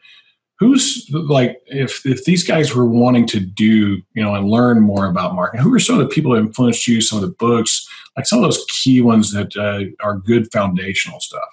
who's 0.59 1.09
like 1.13 1.61
if 1.67 2.05
if 2.05 2.25
these 2.25 2.45
guys 2.45 2.75
were 2.75 2.85
wanting 2.85 3.27
to 3.27 3.41
do 3.41 4.03
you 4.15 4.23
know 4.23 4.35
and 4.35 4.49
learn 4.49 4.81
more 4.81 5.07
about 5.07 5.35
marketing 5.35 5.65
who 5.65 5.73
are 5.73 5.79
some 5.79 5.99
of 5.99 6.07
the 6.07 6.15
people 6.15 6.33
that 6.33 6.41
influenced 6.41 6.87
you 6.87 7.01
some 7.01 7.19
of 7.19 7.23
the 7.23 7.35
books 7.39 7.89
like 8.19 8.27
some 8.27 8.41
of 8.41 8.43
those 8.43 8.67
key 8.69 9.01
ones 9.01 9.33
that 9.33 9.57
uh, 9.57 9.85
are 10.05 10.17
good 10.17 10.51
foundational 10.53 11.21
stuff? 11.21 11.49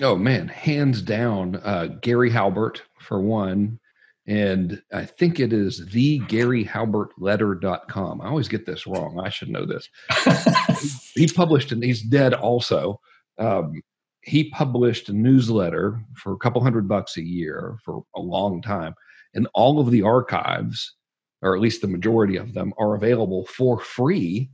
Oh 0.00 0.16
man. 0.16 0.48
Hands 0.48 1.00
down 1.02 1.56
uh, 1.56 1.88
gary 2.00 2.30
halbert 2.30 2.82
for 2.98 3.20
one. 3.20 3.78
And 4.26 4.82
i 4.92 5.04
think 5.04 5.38
it 5.38 5.52
is 5.52 5.86
the 5.92 6.18
garyhalbertletter.com 6.20 8.22
i 8.22 8.26
always 8.26 8.48
get 8.48 8.66
this 8.66 8.86
wrong. 8.86 9.20
I 9.22 9.28
should 9.28 9.50
know 9.50 9.66
this. 9.66 9.88
He 11.14 11.28
published 11.28 11.72
and 11.72 11.82
he's 11.82 12.02
dead 12.02 12.34
also. 12.34 13.00
Um, 13.38 13.80
he 14.26 14.50
published 14.50 15.08
a 15.08 15.12
newsletter 15.12 16.00
for 16.14 16.32
a 16.32 16.38
couple 16.38 16.62
hundred 16.62 16.88
bucks 16.88 17.16
a 17.16 17.22
year 17.22 17.78
for 17.84 18.02
a 18.16 18.20
long 18.20 18.60
time 18.60 18.94
and 19.34 19.48
all 19.54 19.78
of 19.78 19.90
the 19.90 20.02
archives 20.02 20.94
or 21.42 21.54
at 21.54 21.62
least 21.62 21.80
the 21.80 21.86
majority 21.86 22.36
of 22.36 22.52
them 22.54 22.72
are 22.78 22.94
available 22.94 23.46
for 23.46 23.78
free 23.78 24.50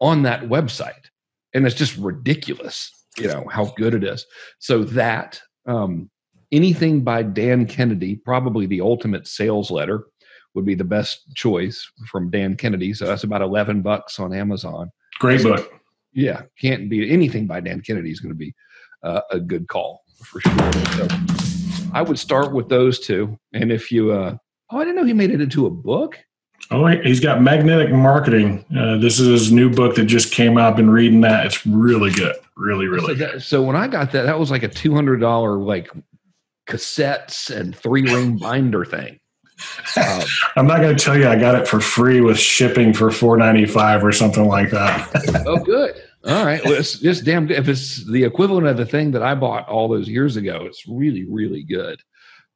on 0.00 0.22
that 0.22 0.42
website. 0.42 1.06
And 1.54 1.66
it's 1.66 1.74
just 1.74 1.96
ridiculous 1.98 2.90
you 3.18 3.28
know 3.28 3.46
how 3.50 3.66
good 3.76 3.94
it 3.94 4.04
is. 4.04 4.26
So 4.58 4.84
that 4.84 5.40
um, 5.66 6.10
anything 6.50 7.02
by 7.02 7.22
dan 7.22 7.66
kennedy 7.66 8.16
probably 8.16 8.66
the 8.66 8.80
ultimate 8.80 9.26
sales 9.26 9.70
letter 9.70 10.06
would 10.54 10.64
be 10.64 10.74
the 10.74 10.84
best 10.84 11.34
choice 11.34 11.90
from 12.10 12.30
dan 12.30 12.56
kennedy. 12.56 12.94
So 12.94 13.06
that's 13.06 13.24
about 13.24 13.42
11 13.42 13.82
bucks 13.82 14.18
on 14.18 14.32
amazon. 14.32 14.90
Great 15.18 15.42
book. 15.42 15.72
Yeah 16.12 16.42
can't 16.60 16.88
be 16.90 17.10
anything 17.10 17.46
by 17.46 17.60
dan 17.60 17.80
kennedy 17.80 18.10
is 18.10 18.20
going 18.20 18.32
to 18.32 18.38
be 18.38 18.54
uh, 19.02 19.20
a 19.30 19.40
good 19.40 19.68
call 19.68 20.04
for 20.24 20.40
sure. 20.40 20.72
So 20.72 21.08
I 21.92 22.02
would 22.02 22.18
start 22.18 22.52
with 22.52 22.68
those 22.68 22.98
two. 22.98 23.38
And 23.52 23.70
if 23.70 23.90
you, 23.90 24.12
uh, 24.12 24.36
oh, 24.70 24.78
I 24.78 24.84
didn't 24.84 24.96
know 24.96 25.04
he 25.04 25.12
made 25.12 25.30
it 25.30 25.40
into 25.40 25.66
a 25.66 25.70
book. 25.70 26.18
Oh, 26.70 26.86
he's 26.86 27.20
got 27.20 27.42
magnetic 27.42 27.90
marketing. 27.90 28.64
Uh, 28.76 28.96
this 28.96 29.18
is 29.18 29.26
his 29.26 29.52
new 29.52 29.68
book 29.68 29.96
that 29.96 30.04
just 30.04 30.32
came 30.32 30.56
out. 30.56 30.70
I've 30.70 30.76
been 30.76 30.90
reading 30.90 31.20
that. 31.22 31.44
It's 31.44 31.66
really 31.66 32.12
good. 32.12 32.36
Really, 32.56 32.86
really. 32.86 33.14
So, 33.18 33.26
that, 33.26 33.42
so 33.42 33.62
when 33.62 33.76
I 33.76 33.88
got 33.88 34.12
that, 34.12 34.22
that 34.22 34.38
was 34.38 34.50
like 34.50 34.62
a 34.62 34.68
two 34.68 34.94
hundred 34.94 35.18
dollar 35.18 35.58
like 35.58 35.90
cassettes 36.68 37.54
and 37.54 37.74
three 37.76 38.02
ring 38.02 38.36
binder 38.40 38.84
thing. 38.84 39.18
Um, 39.96 40.22
I'm 40.56 40.66
not 40.66 40.80
going 40.80 40.96
to 40.96 41.04
tell 41.04 41.16
you 41.16 41.28
I 41.28 41.38
got 41.38 41.54
it 41.54 41.68
for 41.68 41.80
free 41.80 42.20
with 42.20 42.38
shipping 42.38 42.92
for 42.92 43.10
4.95 43.10 44.02
or 44.02 44.10
something 44.10 44.46
like 44.46 44.70
that. 44.70 45.44
oh, 45.46 45.58
good. 45.58 46.01
All 46.24 46.44
right. 46.44 46.64
Well, 46.64 46.74
it's 46.74 46.98
just 46.98 47.24
damn 47.24 47.46
good. 47.46 47.58
If 47.58 47.68
it's 47.68 48.04
the 48.06 48.22
equivalent 48.24 48.66
of 48.66 48.76
the 48.76 48.86
thing 48.86 49.10
that 49.12 49.22
I 49.22 49.34
bought 49.34 49.68
all 49.68 49.88
those 49.88 50.08
years 50.08 50.36
ago, 50.36 50.64
it's 50.64 50.86
really, 50.86 51.24
really 51.28 51.62
good. 51.64 52.00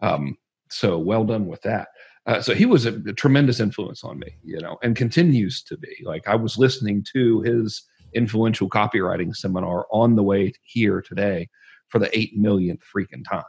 Um, 0.00 0.36
so 0.70 0.98
well 0.98 1.24
done 1.24 1.46
with 1.46 1.62
that. 1.62 1.88
Uh, 2.26 2.40
so 2.40 2.54
he 2.54 2.66
was 2.66 2.86
a, 2.86 2.94
a, 3.08 3.12
tremendous 3.12 3.60
influence 3.60 4.02
on 4.02 4.18
me, 4.18 4.36
you 4.42 4.58
know, 4.60 4.76
and 4.82 4.96
continues 4.96 5.62
to 5.62 5.76
be. 5.76 5.96
Like 6.04 6.26
I 6.26 6.34
was 6.34 6.58
listening 6.58 7.04
to 7.12 7.40
his 7.42 7.82
influential 8.14 8.68
copywriting 8.68 9.34
seminar 9.34 9.86
on 9.92 10.16
the 10.16 10.22
way 10.22 10.52
here 10.62 11.00
today 11.00 11.48
for 11.88 11.98
the 11.98 12.16
eight 12.18 12.36
millionth 12.36 12.82
freaking 12.94 13.24
time, 13.28 13.44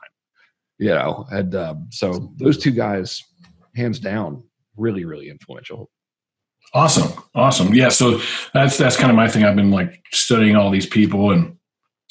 you 0.77 0.89
know. 0.89 1.25
And 1.31 1.55
um, 1.55 1.87
so 1.89 2.31
those 2.37 2.57
two 2.57 2.71
guys, 2.71 3.23
hands 3.75 3.99
down, 3.99 4.43
really, 4.75 5.05
really 5.05 5.29
influential. 5.29 5.89
Awesome. 6.73 7.23
Awesome. 7.33 7.73
Yeah. 7.73 7.89
So 7.89 8.19
that's, 8.53 8.77
that's 8.77 8.97
kind 8.97 9.09
of 9.09 9.15
my 9.15 9.27
thing. 9.27 9.43
I've 9.43 9.55
been 9.55 9.71
like 9.71 10.03
studying 10.11 10.55
all 10.55 10.69
these 10.69 10.85
people 10.85 11.31
and, 11.31 11.57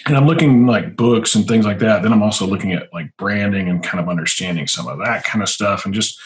and 0.06 0.16
I'm 0.16 0.26
looking 0.26 0.66
like 0.66 0.96
books 0.96 1.34
and 1.34 1.46
things 1.46 1.64
like 1.64 1.78
that. 1.80 2.02
Then 2.02 2.12
I'm 2.12 2.22
also 2.22 2.46
looking 2.46 2.72
at 2.72 2.92
like 2.92 3.10
branding 3.16 3.68
and 3.68 3.82
kind 3.82 4.00
of 4.00 4.08
understanding 4.08 4.66
some 4.66 4.86
of 4.86 4.98
that 4.98 5.24
kind 5.24 5.42
of 5.42 5.48
stuff. 5.48 5.84
And 5.84 5.92
just, 5.94 6.18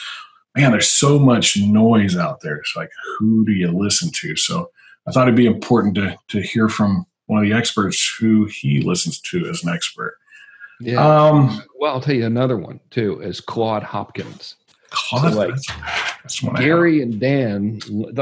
man, 0.57 0.71
there's 0.71 0.91
so 0.91 1.19
much 1.19 1.57
noise 1.57 2.17
out 2.17 2.41
there. 2.41 2.57
It's 2.57 2.75
like, 2.77 2.91
who 3.19 3.45
do 3.47 3.53
you 3.53 3.69
listen 3.69 4.11
to? 4.17 4.37
So 4.37 4.71
I 5.07 5.13
thought 5.13 5.29
it'd 5.29 5.37
be 5.37 5.47
important 5.47 5.95
to, 5.95 6.17
to 6.29 6.43
hear 6.43 6.69
from 6.69 7.07
one 7.27 7.43
of 7.43 7.49
the 7.49 7.57
experts 7.57 8.17
who 8.19 8.47
he 8.47 8.83
listens 8.83 9.21
to 9.21 9.47
as 9.49 9.63
an 9.65 9.71
expert. 9.71 10.17
Yeah. 10.81 10.99
Um, 10.99 11.63
well, 11.79 11.95
I'll 11.95 12.01
tell 12.01 12.15
you 12.15 12.27
another 12.27 12.59
one 12.59 12.81
too 12.91 13.21
is 13.21 13.41
Claude 13.41 13.83
Hopkins. 13.83 14.57
So 14.93 15.17
like, 15.29 15.55
Gary 16.57 17.03
and 17.03 17.21
Dan. 17.21 17.81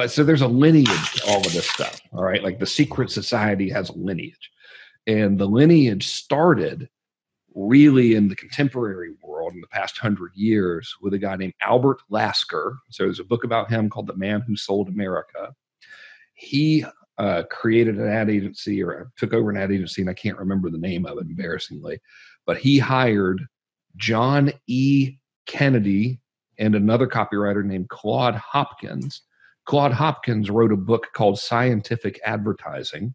So 0.08 0.24
there's 0.24 0.42
a 0.42 0.48
lineage 0.48 1.12
to 1.14 1.26
all 1.28 1.38
of 1.38 1.52
this 1.52 1.68
stuff. 1.68 2.00
All 2.12 2.24
right. 2.24 2.42
Like 2.42 2.58
the 2.58 2.66
secret 2.66 3.10
society 3.10 3.68
has 3.70 3.90
a 3.90 3.94
lineage. 3.94 4.50
And 5.06 5.38
the 5.38 5.46
lineage 5.46 6.06
started 6.06 6.88
really 7.54 8.14
in 8.14 8.28
the 8.28 8.36
contemporary 8.36 9.14
world 9.22 9.54
in 9.54 9.60
the 9.60 9.66
past 9.68 9.98
hundred 9.98 10.32
years 10.34 10.94
with 11.00 11.14
a 11.14 11.18
guy 11.18 11.34
named 11.36 11.54
Albert 11.62 12.02
Lasker. 12.10 12.78
So 12.90 13.04
there's 13.04 13.20
a 13.20 13.24
book 13.24 13.44
about 13.44 13.70
him 13.70 13.88
called 13.88 14.06
The 14.06 14.16
Man 14.16 14.42
Who 14.42 14.56
Sold 14.56 14.88
America. 14.88 15.54
He 16.34 16.84
uh, 17.16 17.42
created 17.50 17.96
an 17.98 18.08
ad 18.08 18.30
agency 18.30 18.82
or 18.82 19.10
took 19.16 19.32
over 19.32 19.50
an 19.50 19.56
ad 19.56 19.72
agency, 19.72 20.02
and 20.02 20.10
I 20.10 20.14
can't 20.14 20.38
remember 20.38 20.70
the 20.70 20.78
name 20.78 21.04
of 21.04 21.18
it, 21.18 21.26
embarrassingly. 21.26 22.00
But 22.46 22.58
he 22.58 22.78
hired 22.78 23.44
John 23.96 24.52
E. 24.68 25.16
Kennedy 25.46 26.20
and 26.58 26.74
another 26.74 27.06
copywriter 27.06 27.64
named 27.64 27.88
Claude 27.88 28.34
Hopkins. 28.34 29.22
Claude 29.64 29.92
Hopkins 29.92 30.50
wrote 30.50 30.72
a 30.72 30.76
book 30.76 31.08
called 31.14 31.38
Scientific 31.38 32.20
Advertising. 32.24 33.14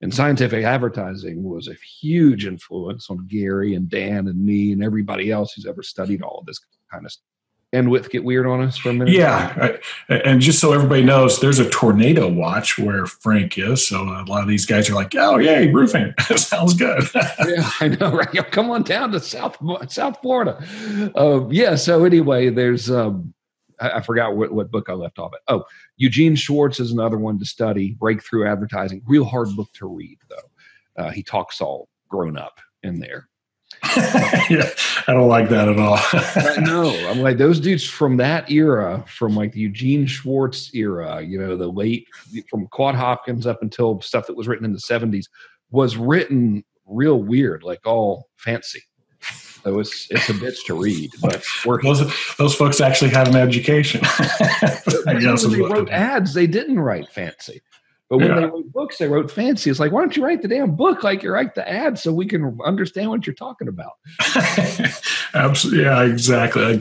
And 0.00 0.10
mm-hmm. 0.10 0.16
scientific 0.16 0.64
advertising 0.64 1.44
was 1.44 1.68
a 1.68 1.74
huge 2.00 2.46
influence 2.46 3.08
on 3.10 3.26
Gary 3.28 3.74
and 3.74 3.88
Dan 3.88 4.26
and 4.26 4.44
me 4.44 4.72
and 4.72 4.82
everybody 4.82 5.30
else 5.30 5.52
who's 5.52 5.66
ever 5.66 5.82
studied 5.82 6.22
all 6.22 6.40
of 6.40 6.46
this 6.46 6.60
kind 6.90 7.04
of 7.04 7.12
stuff 7.12 7.33
and 7.74 7.90
with 7.90 8.10
get 8.10 8.24
weird 8.24 8.46
on 8.46 8.62
us 8.62 8.76
for 8.78 8.90
a 8.90 8.92
minute? 8.92 9.12
Yeah, 9.12 9.76
and 10.08 10.40
just 10.40 10.60
so 10.60 10.72
everybody 10.72 11.02
knows, 11.02 11.40
there's 11.40 11.58
a 11.58 11.68
tornado 11.68 12.28
watch 12.28 12.78
where 12.78 13.06
Frank 13.06 13.58
is. 13.58 13.86
So 13.86 14.02
a 14.02 14.24
lot 14.26 14.42
of 14.42 14.48
these 14.48 14.64
guys 14.64 14.88
are 14.88 14.94
like, 14.94 15.14
"Oh, 15.16 15.38
yay, 15.38 15.70
roofing! 15.72 16.14
Sounds 16.36 16.74
good." 16.74 17.02
yeah, 17.14 17.70
I 17.80 17.88
know, 17.88 18.12
right? 18.12 18.50
Come 18.50 18.70
on 18.70 18.82
down 18.82 19.12
to 19.12 19.20
South 19.20 19.58
South 19.88 20.18
Florida. 20.22 20.62
Uh, 21.16 21.48
yeah. 21.48 21.74
So 21.74 22.04
anyway, 22.04 22.50
there's 22.50 22.90
um, 22.90 23.34
I, 23.80 23.90
I, 23.90 24.00
forgot 24.00 24.36
what, 24.36 24.52
what 24.52 24.70
book 24.70 24.88
I 24.88 24.92
left 24.92 25.18
off 25.18 25.32
at. 25.34 25.40
Oh, 25.48 25.64
Eugene 25.96 26.36
Schwartz 26.36 26.80
is 26.80 26.92
another 26.92 27.18
one 27.18 27.38
to 27.38 27.44
study. 27.44 27.92
Breakthrough 27.92 28.48
advertising, 28.48 29.02
real 29.06 29.24
hard 29.24 29.48
book 29.56 29.72
to 29.74 29.86
read 29.86 30.18
though. 30.28 31.02
Uh, 31.02 31.10
he 31.10 31.22
talks 31.22 31.60
all 31.60 31.88
grown 32.08 32.36
up 32.36 32.60
in 32.82 33.00
there. 33.00 33.28
yeah, 34.50 34.70
I 35.06 35.12
don't 35.12 35.28
like 35.28 35.48
that 35.48 35.68
at 35.68 35.78
all. 35.78 35.98
no. 36.62 36.90
I'm 37.08 37.20
like 37.20 37.38
those 37.38 37.60
dudes 37.60 37.84
from 37.84 38.16
that 38.18 38.50
era, 38.50 39.04
from 39.06 39.34
like 39.34 39.52
the 39.52 39.60
Eugene 39.60 40.06
Schwartz 40.06 40.74
era, 40.74 41.22
you 41.22 41.38
know, 41.38 41.56
the 41.56 41.68
late 41.68 42.06
from 42.48 42.66
Claude 42.68 42.94
Hopkins 42.94 43.46
up 43.46 43.62
until 43.62 44.00
stuff 44.00 44.26
that 44.26 44.36
was 44.36 44.48
written 44.48 44.64
in 44.64 44.72
the 44.72 44.78
70s, 44.78 45.26
was 45.70 45.96
written 45.96 46.64
real 46.86 47.22
weird, 47.22 47.62
like 47.62 47.86
all 47.86 48.28
fancy. 48.36 48.82
So 49.64 49.78
it's 49.78 50.06
it's 50.10 50.28
a 50.28 50.34
bitch 50.34 50.66
to 50.66 50.74
read, 50.74 51.10
but 51.22 51.42
those 51.82 52.34
those 52.36 52.54
folks 52.54 52.82
actually 52.82 53.10
have 53.10 53.28
an 53.28 53.36
education. 53.36 54.02
I 54.04 55.18
guess 55.18 55.46
they 55.46 55.62
wrote 55.62 55.88
ads, 55.88 56.34
they 56.34 56.46
didn't 56.46 56.78
write 56.78 57.08
fancy. 57.08 57.62
But 58.14 58.28
when 58.28 58.28
yeah. 58.28 58.40
they 58.40 58.46
wrote 58.46 58.72
books, 58.72 58.98
they 58.98 59.08
wrote 59.08 59.30
fancy. 59.30 59.70
It's 59.70 59.80
like, 59.80 59.90
why 59.90 60.00
don't 60.00 60.16
you 60.16 60.24
write 60.24 60.42
the 60.42 60.48
damn 60.48 60.76
book 60.76 61.02
like 61.02 61.22
you 61.22 61.32
write 61.32 61.54
the 61.54 61.68
ad 61.68 61.98
so 61.98 62.12
we 62.12 62.26
can 62.26 62.58
understand 62.64 63.10
what 63.10 63.26
you're 63.26 63.34
talking 63.34 63.68
about? 63.68 63.92
Absolutely. 65.34 65.82
Yeah, 65.82 66.02
exactly. 66.04 66.80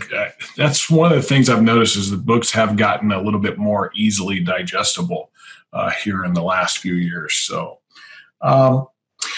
that's 0.56 0.90
one 0.90 1.12
of 1.12 1.18
the 1.22 1.28
things 1.28 1.50
I've 1.50 1.64
noticed 1.64 1.96
is 1.96 2.12
the 2.12 2.18
books 2.18 2.52
have 2.52 2.78
gotten 2.78 3.12
a 3.12 3.22
little 3.22 3.40
bit 3.40 3.58
more 3.58 3.92
easily 3.96 4.40
digestible 4.40 5.32
uh, 5.74 5.92
here 6.04 6.24
in 6.24 6.34
the 6.34 6.44
last 6.44 6.78
few 6.78 6.94
years. 6.94 7.34
So, 7.34 7.80
um, 8.42 8.88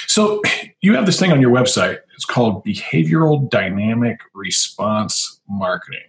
so 0.07 0.41
you 0.81 0.95
have 0.95 1.05
this 1.05 1.19
thing 1.19 1.31
on 1.31 1.41
your 1.41 1.51
website. 1.51 1.99
It's 2.13 2.25
called 2.25 2.65
Behavioral 2.65 3.49
Dynamic 3.49 4.19
Response 4.33 5.41
Marketing. 5.47 6.01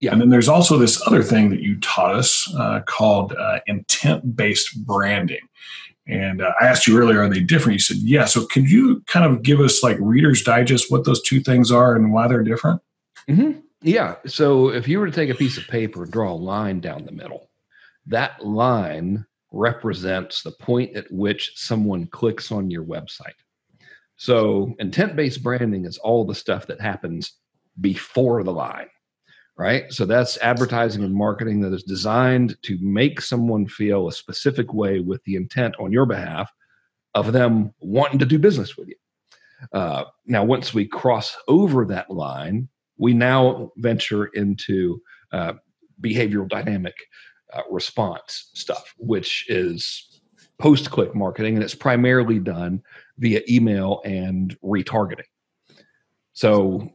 Yeah. 0.00 0.12
And 0.12 0.20
then 0.20 0.30
there's 0.30 0.48
also 0.48 0.78
this 0.78 1.06
other 1.06 1.22
thing 1.22 1.50
that 1.50 1.60
you 1.60 1.78
taught 1.80 2.14
us 2.14 2.52
uh, 2.56 2.80
called 2.86 3.34
uh, 3.34 3.60
intent 3.66 4.34
based 4.34 4.84
branding. 4.86 5.40
And 6.06 6.42
uh, 6.42 6.52
I 6.60 6.66
asked 6.66 6.86
you 6.86 6.98
earlier, 6.98 7.20
are 7.20 7.28
they 7.28 7.40
different? 7.40 7.74
You 7.74 7.80
said, 7.80 7.98
yeah. 7.98 8.24
So 8.24 8.46
could 8.46 8.70
you 8.70 9.02
kind 9.06 9.26
of 9.26 9.42
give 9.42 9.60
us 9.60 9.82
like 9.82 9.98
Reader's 10.00 10.42
Digest 10.42 10.90
what 10.90 11.04
those 11.04 11.22
two 11.22 11.40
things 11.40 11.70
are 11.70 11.94
and 11.94 12.12
why 12.12 12.26
they're 12.26 12.42
different? 12.42 12.80
Mm-hmm. 13.28 13.60
Yeah. 13.82 14.16
So 14.26 14.70
if 14.70 14.88
you 14.88 14.98
were 14.98 15.06
to 15.06 15.12
take 15.12 15.30
a 15.30 15.34
piece 15.34 15.58
of 15.58 15.68
paper, 15.68 16.06
draw 16.06 16.32
a 16.32 16.34
line 16.34 16.80
down 16.80 17.04
the 17.04 17.12
middle, 17.12 17.50
that 18.06 18.44
line 18.44 19.26
represents 19.52 20.42
the 20.42 20.50
point 20.50 20.96
at 20.96 21.10
which 21.12 21.52
someone 21.56 22.06
clicks 22.06 22.50
on 22.50 22.70
your 22.70 22.84
website. 22.84 23.34
So 24.16 24.74
intent 24.78 25.14
based 25.14 25.42
branding 25.42 25.84
is 25.84 25.98
all 25.98 26.24
the 26.24 26.34
stuff 26.34 26.66
that 26.66 26.80
happens 26.80 27.32
before 27.80 28.42
the 28.42 28.52
line 28.52 28.88
right? 29.60 29.92
So 29.92 30.06
that's 30.06 30.38
advertising 30.38 31.04
and 31.04 31.14
marketing 31.14 31.60
that 31.60 31.74
is 31.74 31.82
designed 31.82 32.56
to 32.62 32.78
make 32.80 33.20
someone 33.20 33.66
feel 33.66 34.08
a 34.08 34.12
specific 34.12 34.72
way 34.72 35.00
with 35.00 35.22
the 35.24 35.36
intent 35.36 35.74
on 35.78 35.92
your 35.92 36.06
behalf 36.06 36.50
of 37.14 37.34
them 37.34 37.74
wanting 37.78 38.18
to 38.20 38.24
do 38.24 38.38
business 38.38 38.78
with 38.78 38.88
you. 38.88 38.94
Uh, 39.74 40.04
now, 40.24 40.42
once 40.42 40.72
we 40.72 40.86
cross 40.86 41.36
over 41.46 41.84
that 41.84 42.10
line, 42.10 42.70
we 42.96 43.12
now 43.12 43.70
venture 43.76 44.28
into 44.28 44.98
uh, 45.30 45.52
behavioral 46.00 46.48
dynamic 46.48 46.94
uh, 47.52 47.60
response 47.70 48.52
stuff, 48.54 48.94
which 48.96 49.44
is 49.50 50.22
post 50.58 50.90
click 50.90 51.14
marketing, 51.14 51.56
and 51.56 51.62
it's 51.62 51.74
primarily 51.74 52.38
done 52.38 52.82
via 53.18 53.42
email 53.46 54.00
and 54.06 54.58
retargeting. 54.64 55.28
So, 56.32 56.94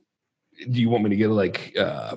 do 0.72 0.82
you 0.82 0.90
want 0.90 1.04
me 1.04 1.12
to 1.12 1.16
get 1.16 1.30
like 1.30 1.76
uh, 1.78 2.16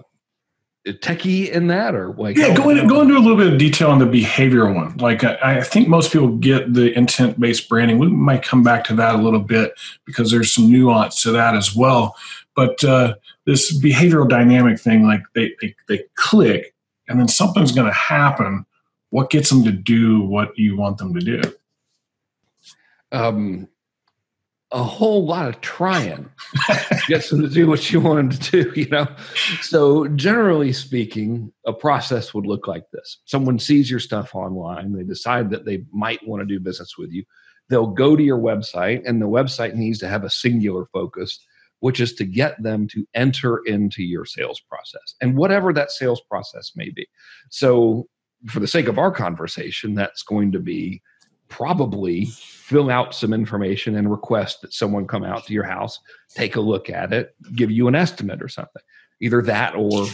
techie 0.94 1.48
in 1.50 1.66
that 1.68 1.94
or 1.94 2.12
like 2.14 2.36
yeah 2.36 2.54
go, 2.54 2.70
in, 2.70 2.86
go 2.86 3.00
into 3.00 3.16
a 3.16 3.18
little 3.18 3.36
bit 3.36 3.52
of 3.52 3.58
detail 3.58 3.90
on 3.90 3.98
the 3.98 4.04
behavioral 4.04 4.74
one. 4.74 4.96
Like 4.98 5.24
I, 5.24 5.58
I 5.58 5.60
think 5.62 5.88
most 5.88 6.12
people 6.12 6.36
get 6.36 6.72
the 6.74 6.96
intent 6.96 7.38
based 7.38 7.68
branding. 7.68 7.98
We 7.98 8.08
might 8.08 8.42
come 8.42 8.62
back 8.62 8.84
to 8.84 8.94
that 8.94 9.14
a 9.14 9.18
little 9.18 9.40
bit 9.40 9.72
because 10.04 10.30
there's 10.30 10.52
some 10.52 10.70
nuance 10.70 11.22
to 11.22 11.32
that 11.32 11.54
as 11.54 11.74
well. 11.74 12.16
But 12.54 12.82
uh, 12.84 13.14
this 13.44 13.76
behavioral 13.78 14.28
dynamic 14.28 14.80
thing 14.80 15.04
like 15.04 15.22
they, 15.34 15.54
they, 15.60 15.74
they 15.88 16.04
click 16.14 16.74
and 17.08 17.18
then 17.18 17.28
something's 17.28 17.72
going 17.72 17.86
to 17.86 17.96
happen. 17.96 18.66
What 19.10 19.30
gets 19.30 19.48
them 19.48 19.64
to 19.64 19.72
do 19.72 20.20
what 20.20 20.56
you 20.58 20.76
want 20.76 20.98
them 20.98 21.14
to 21.14 21.20
do? 21.20 21.40
Um 23.10 23.68
a 24.70 24.82
whole 24.82 25.24
lot 25.24 25.48
of 25.48 25.60
trying 25.60 26.28
gets 27.08 27.30
them 27.30 27.40
to 27.40 27.48
do 27.48 27.66
what 27.66 27.90
you 27.90 28.00
want 28.00 28.30
them 28.30 28.38
to 28.38 28.62
do, 28.64 28.80
you 28.80 28.88
know? 28.88 29.06
So, 29.62 30.08
generally 30.08 30.72
speaking, 30.72 31.52
a 31.66 31.72
process 31.72 32.34
would 32.34 32.46
look 32.46 32.66
like 32.66 32.84
this 32.92 33.18
someone 33.24 33.58
sees 33.58 33.90
your 33.90 34.00
stuff 34.00 34.34
online, 34.34 34.92
they 34.92 35.04
decide 35.04 35.50
that 35.50 35.64
they 35.64 35.84
might 35.92 36.26
want 36.26 36.40
to 36.40 36.46
do 36.46 36.60
business 36.60 36.98
with 36.98 37.10
you. 37.10 37.24
They'll 37.70 37.86
go 37.86 38.16
to 38.16 38.22
your 38.22 38.38
website, 38.38 39.02
and 39.06 39.20
the 39.20 39.28
website 39.28 39.74
needs 39.74 39.98
to 40.00 40.08
have 40.08 40.24
a 40.24 40.30
singular 40.30 40.86
focus, 40.92 41.38
which 41.80 42.00
is 42.00 42.14
to 42.14 42.24
get 42.24 42.62
them 42.62 42.88
to 42.88 43.06
enter 43.14 43.58
into 43.64 44.02
your 44.02 44.24
sales 44.24 44.60
process 44.60 45.14
and 45.20 45.36
whatever 45.36 45.72
that 45.72 45.90
sales 45.90 46.20
process 46.30 46.72
may 46.76 46.90
be. 46.90 47.06
So, 47.50 48.06
for 48.46 48.60
the 48.60 48.68
sake 48.68 48.86
of 48.88 48.98
our 48.98 49.10
conversation, 49.10 49.94
that's 49.94 50.22
going 50.22 50.52
to 50.52 50.60
be 50.60 51.02
probably 51.48 52.26
fill 52.26 52.90
out 52.90 53.14
some 53.14 53.32
information 53.32 53.96
and 53.96 54.10
request 54.10 54.60
that 54.60 54.72
someone 54.72 55.06
come 55.06 55.24
out 55.24 55.46
to 55.46 55.52
your 55.52 55.64
house, 55.64 55.98
take 56.34 56.56
a 56.56 56.60
look 56.60 56.90
at 56.90 57.12
it, 57.12 57.34
give 57.54 57.70
you 57.70 57.88
an 57.88 57.94
estimate 57.94 58.42
or 58.42 58.48
something. 58.48 58.82
Either 59.20 59.42
that 59.42 59.74
or 59.74 60.06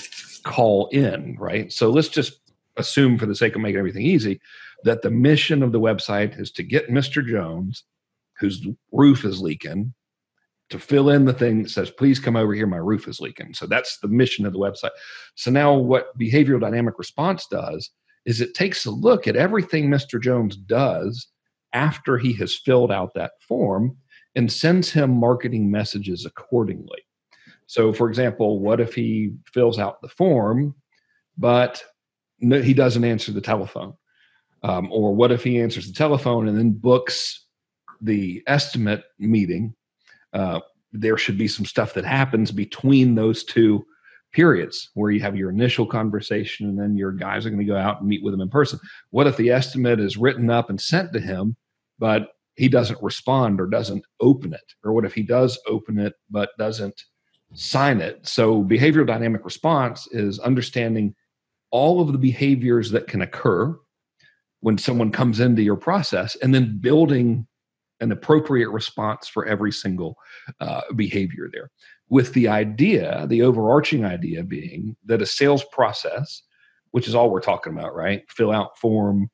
call 0.44 0.88
in, 0.88 1.37
right? 1.38 1.73
So 1.73 1.90
let's 1.90 2.09
just 2.09 2.40
assume, 2.77 3.18
for 3.18 3.27
the 3.27 3.35
sake 3.35 3.55
of 3.55 3.61
making 3.61 3.79
everything 3.79 4.07
easy, 4.07 4.40
that 4.85 5.03
the 5.03 5.11
mission 5.11 5.62
of 5.62 5.73
the 5.73 5.81
website 5.81 6.38
is 6.40 6.51
to 6.53 6.62
get 6.62 6.90
Mr. 6.90 7.27
Jones, 7.27 7.85
whose 8.38 8.66
roof 8.92 9.25
is 9.25 9.40
leaking, 9.40 9.94
to 10.70 10.79
fill 10.79 11.11
in 11.11 11.25
the 11.25 11.33
thing 11.33 11.62
that 11.62 11.70
says, 11.70 11.90
please 11.90 12.18
come 12.18 12.37
over 12.37 12.55
here, 12.55 12.66
my 12.66 12.79
roof 12.79 13.07
is 13.07 13.20
leaking. 13.20 13.55
So 13.55 13.66
that's 13.66 13.99
the 13.99 14.09
mission 14.09 14.47
of 14.47 14.53
the 14.53 14.59
website. 14.59 14.90
So 15.35 15.51
now 15.51 15.75
what 15.75 16.18
behavioral 16.18 16.61
dynamic 16.61 16.99
response 16.99 17.47
does 17.47 17.90
is 18.24 18.40
it 18.40 18.54
takes 18.54 18.87
a 18.87 18.90
look 18.90 19.26
at 19.26 19.37
everything 19.37 19.88
Mr. 19.88 20.20
Jones 20.20 20.56
does 20.56 21.28
after 21.72 22.18
he 22.18 22.32
has 22.34 22.56
filled 22.56 22.92
out 22.92 23.14
that 23.14 23.32
form 23.46 23.96
and 24.34 24.50
sends 24.50 24.90
him 24.90 25.10
marketing 25.10 25.70
messages 25.70 26.24
accordingly. 26.24 27.04
So, 27.66 27.92
for 27.92 28.08
example, 28.08 28.60
what 28.60 28.80
if 28.80 28.94
he 28.94 29.34
fills 29.52 29.78
out 29.78 30.00
the 30.00 30.08
form, 30.08 30.74
but 31.37 31.82
no, 32.40 32.60
he 32.60 32.74
doesn't 32.74 33.04
answer 33.04 33.32
the 33.32 33.40
telephone? 33.40 33.94
Um, 34.62 34.90
or 34.90 35.14
what 35.14 35.32
if 35.32 35.44
he 35.44 35.60
answers 35.60 35.87
the 35.87 35.92
telephone 35.92 36.48
and 36.48 36.56
then 36.56 36.72
books 36.72 37.46
the 38.00 38.42
estimate 38.46 39.04
meeting? 39.18 39.74
Uh, 40.32 40.60
there 40.92 41.18
should 41.18 41.37
be 41.37 41.48
some 41.48 41.66
stuff 41.66 41.94
that 41.94 42.04
happens 42.04 42.50
between 42.50 43.14
those 43.14 43.44
two 43.44 43.84
periods 44.35 44.90
where 44.94 45.11
you 45.11 45.20
have 45.20 45.37
your 45.37 45.49
initial 45.49 45.87
conversation 45.87 46.68
and 46.68 46.79
then 46.79 46.97
your 46.97 47.12
guys 47.12 47.47
are 47.47 47.51
going 47.51 47.61
to 47.61 47.64
go 47.64 47.77
out 47.77 48.01
and 48.01 48.09
meet 48.09 48.23
with 48.23 48.35
him 48.35 48.40
in 48.40 48.51
person. 48.51 48.79
What 49.11 49.27
if 49.27 49.37
the 49.37 49.51
estimate 49.51 50.01
is 50.01 50.16
written 50.16 50.51
up 50.51 50.68
and 50.68 50.81
sent 50.81 51.12
to 51.12 51.20
him, 51.20 51.57
but 51.99 52.29
he 52.57 52.68
doesn't 52.68 53.03
respond 53.03 53.61
or 53.61 53.66
doesn't 53.66 54.05
open 54.20 54.53
it? 54.53 54.75
Or 54.83 54.92
what 54.92 55.05
if 55.05 55.14
he 55.14 55.23
does 55.23 55.59
open 55.68 55.99
it 55.99 56.14
but 56.29 56.51
doesn't 56.59 57.01
sign 57.55 58.01
it? 58.01 58.27
So, 58.27 58.62
behavioral 58.62 59.07
dynamic 59.07 59.44
response 59.44 60.09
is 60.11 60.40
understanding 60.40 61.14
all 61.70 62.01
of 62.01 62.12
the 62.12 62.18
behaviors 62.18 62.90
that 62.90 63.07
can 63.07 63.23
occur 63.23 63.77
when 64.61 64.79
someone 64.79 65.12
comes 65.12 65.40
into 65.40 65.62
your 65.62 65.77
process 65.77 66.37
and 66.37 66.55
then 66.55 66.79
building 66.81 67.47
an 68.01 68.11
appropriate 68.11 68.70
response 68.70 69.29
for 69.29 69.47
every 69.47 69.70
single 69.70 70.16
uh, 70.61 70.83
behavior 70.97 71.49
there 71.53 71.70
with 72.14 72.33
the 72.33 72.46
idea, 72.46 73.27
the 73.27 73.42
overarching 73.42 74.05
idea 74.05 74.44
being 74.44 74.94
that 75.05 75.20
a 75.20 75.27
sales 75.27 75.64
process, 75.72 76.42
which 76.92 77.09
is 77.09 77.14
all 77.16 77.29
we're 77.29 77.40
talking 77.40 77.72
about, 77.72 77.92
right? 77.92 78.22
Fill 78.31 78.53
out 78.53 78.79
form, 78.79 79.29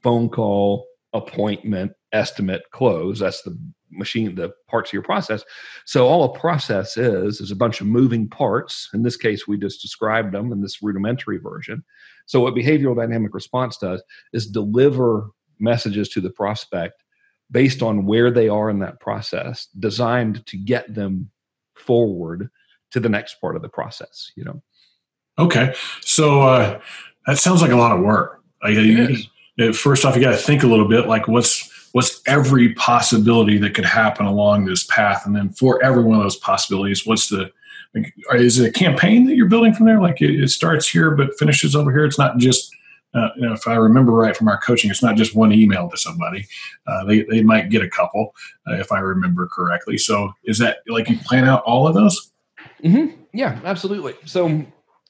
phone 0.00 0.28
call, 0.28 0.86
appointment, 1.12 1.90
estimate, 2.12 2.62
close. 2.70 3.18
That's 3.18 3.42
the 3.42 3.58
machine, 3.90 4.36
the 4.36 4.52
parts 4.68 4.90
of 4.90 4.92
your 4.92 5.02
process. 5.02 5.42
So 5.86 6.06
all 6.06 6.22
a 6.22 6.38
process 6.38 6.96
is 6.96 7.40
is 7.40 7.50
a 7.50 7.56
bunch 7.56 7.80
of 7.80 7.88
moving 7.88 8.28
parts. 8.28 8.88
In 8.94 9.02
this 9.02 9.16
case, 9.16 9.48
we 9.48 9.58
just 9.58 9.82
described 9.82 10.32
them 10.32 10.52
in 10.52 10.60
this 10.62 10.84
rudimentary 10.84 11.38
version. 11.38 11.82
So 12.26 12.38
what 12.38 12.54
behavioral 12.54 12.94
dynamic 12.94 13.34
response 13.34 13.76
does 13.76 14.00
is 14.32 14.46
deliver 14.46 15.30
messages 15.58 16.08
to 16.10 16.20
the 16.20 16.30
prospect 16.30 17.02
based 17.50 17.82
on 17.82 18.06
where 18.06 18.30
they 18.30 18.48
are 18.48 18.70
in 18.70 18.78
that 18.78 19.00
process, 19.00 19.66
designed 19.80 20.46
to 20.46 20.56
get 20.56 20.94
them 20.94 21.32
forward 21.74 22.50
to 22.90 23.00
the 23.00 23.08
next 23.08 23.40
part 23.40 23.56
of 23.56 23.62
the 23.62 23.68
process 23.68 24.30
you 24.36 24.44
know? 24.44 24.62
Okay. 25.38 25.74
So 26.00 26.42
uh, 26.42 26.80
that 27.26 27.38
sounds 27.38 27.62
like 27.62 27.72
a 27.72 27.76
lot 27.76 27.96
of 27.96 28.04
work. 28.04 28.42
Like, 28.62 28.76
you, 28.76 29.72
first 29.72 30.04
off 30.04 30.16
you 30.16 30.22
got 30.22 30.30
to 30.30 30.36
think 30.36 30.62
a 30.62 30.66
little 30.66 30.88
bit 30.88 31.06
like 31.06 31.28
what's 31.28 31.70
what's 31.92 32.20
every 32.26 32.74
possibility 32.74 33.56
that 33.58 33.74
could 33.74 33.84
happen 33.84 34.26
along 34.26 34.64
this 34.64 34.84
path? 34.84 35.26
And 35.26 35.36
then 35.36 35.50
for 35.50 35.82
every 35.84 36.02
one 36.02 36.16
of 36.16 36.22
those 36.22 36.36
possibilities 36.36 37.06
what's 37.06 37.28
the 37.28 37.50
like, 37.94 38.12
is 38.34 38.58
it 38.58 38.68
a 38.68 38.72
campaign 38.72 39.24
that 39.26 39.36
you're 39.36 39.48
building 39.48 39.72
from 39.72 39.86
there? 39.86 40.00
Like 40.00 40.20
it, 40.20 40.42
it 40.42 40.48
starts 40.48 40.88
here 40.88 41.12
but 41.12 41.38
finishes 41.38 41.76
over 41.76 41.92
here. 41.92 42.04
It's 42.04 42.18
not 42.18 42.38
just 42.38 42.74
uh, 43.14 43.28
you 43.36 43.46
know, 43.46 43.52
if 43.52 43.66
I 43.66 43.74
remember 43.74 44.12
right 44.12 44.36
from 44.36 44.48
our 44.48 44.58
coaching, 44.58 44.90
it's 44.90 45.02
not 45.02 45.16
just 45.16 45.34
one 45.34 45.52
email 45.52 45.88
to 45.88 45.96
somebody. 45.96 46.46
Uh, 46.86 47.04
they, 47.04 47.22
they 47.22 47.42
might 47.42 47.70
get 47.70 47.82
a 47.82 47.88
couple, 47.88 48.34
uh, 48.68 48.74
if 48.74 48.90
I 48.90 48.98
remember 48.98 49.48
correctly. 49.48 49.98
So 49.98 50.32
is 50.44 50.58
that 50.58 50.78
like 50.88 51.08
you 51.08 51.18
plan 51.18 51.44
out 51.44 51.62
all 51.64 51.86
of 51.86 51.94
those? 51.94 52.32
Mm-hmm. 52.82 53.20
Yeah, 53.32 53.60
absolutely. 53.64 54.14
So 54.24 54.64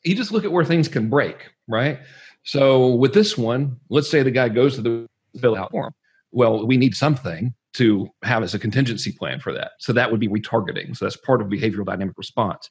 you 0.05 0.15
just 0.15 0.33
look 0.33 0.45
at 0.45 0.53
where 0.53 0.65
things 0.65 0.89
can 0.89 1.09
break, 1.09 1.51
right? 1.67 1.99
So 2.43 2.95
with 2.95 3.15
this 3.15 3.39
one, 3.39 3.79
let's 3.89 4.11
say 4.11 4.23
the 4.23 4.31
guy 4.31 4.49
goes 4.49 4.77
to 4.77 4.83
the 4.83 5.07
fill 5.41 5.57
out 5.57 5.71
form. 5.71 5.95
Well, 6.31 6.67
we 6.67 6.77
need 6.77 6.95
something 6.95 7.55
to 7.75 8.09
have 8.23 8.43
as 8.43 8.55
a 8.55 8.59
contingency 8.59 9.13
plan 9.13 9.41
for 9.41 9.53
that. 9.53 9.73
So 9.79 9.93
that 9.93 10.11
would 10.11 10.21
be 10.21 10.29
retargeting. 10.29 10.97
So 10.97 11.05
that's 11.05 11.17
part 11.17 11.41
of 11.41 11.49
behavioral 11.49 11.85
dynamic 11.85 12.17
response. 12.17 12.69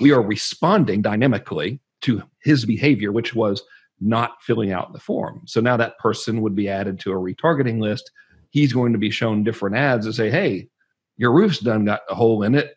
We 0.00 0.12
are 0.12 0.22
responding 0.22 1.02
dynamically 1.02 1.80
to 2.02 2.22
his 2.42 2.64
behavior, 2.64 3.12
which 3.12 3.34
was 3.34 3.62
not 4.00 4.42
filling 4.42 4.72
out 4.72 4.92
the 4.92 5.00
form. 5.00 5.42
So 5.46 5.60
now 5.60 5.76
that 5.76 5.98
person 5.98 6.40
would 6.42 6.54
be 6.54 6.68
added 6.68 6.98
to 7.00 7.12
a 7.12 7.16
retargeting 7.16 7.80
list. 7.80 8.10
He's 8.50 8.72
going 8.72 8.92
to 8.92 8.98
be 8.98 9.10
shown 9.10 9.44
different 9.44 9.76
ads 9.76 10.06
that 10.06 10.14
say, 10.14 10.30
hey, 10.30 10.68
your 11.16 11.32
roof's 11.32 11.58
done 11.58 11.84
got 11.84 12.02
a 12.08 12.14
hole 12.14 12.42
in 12.42 12.54
it. 12.54 12.74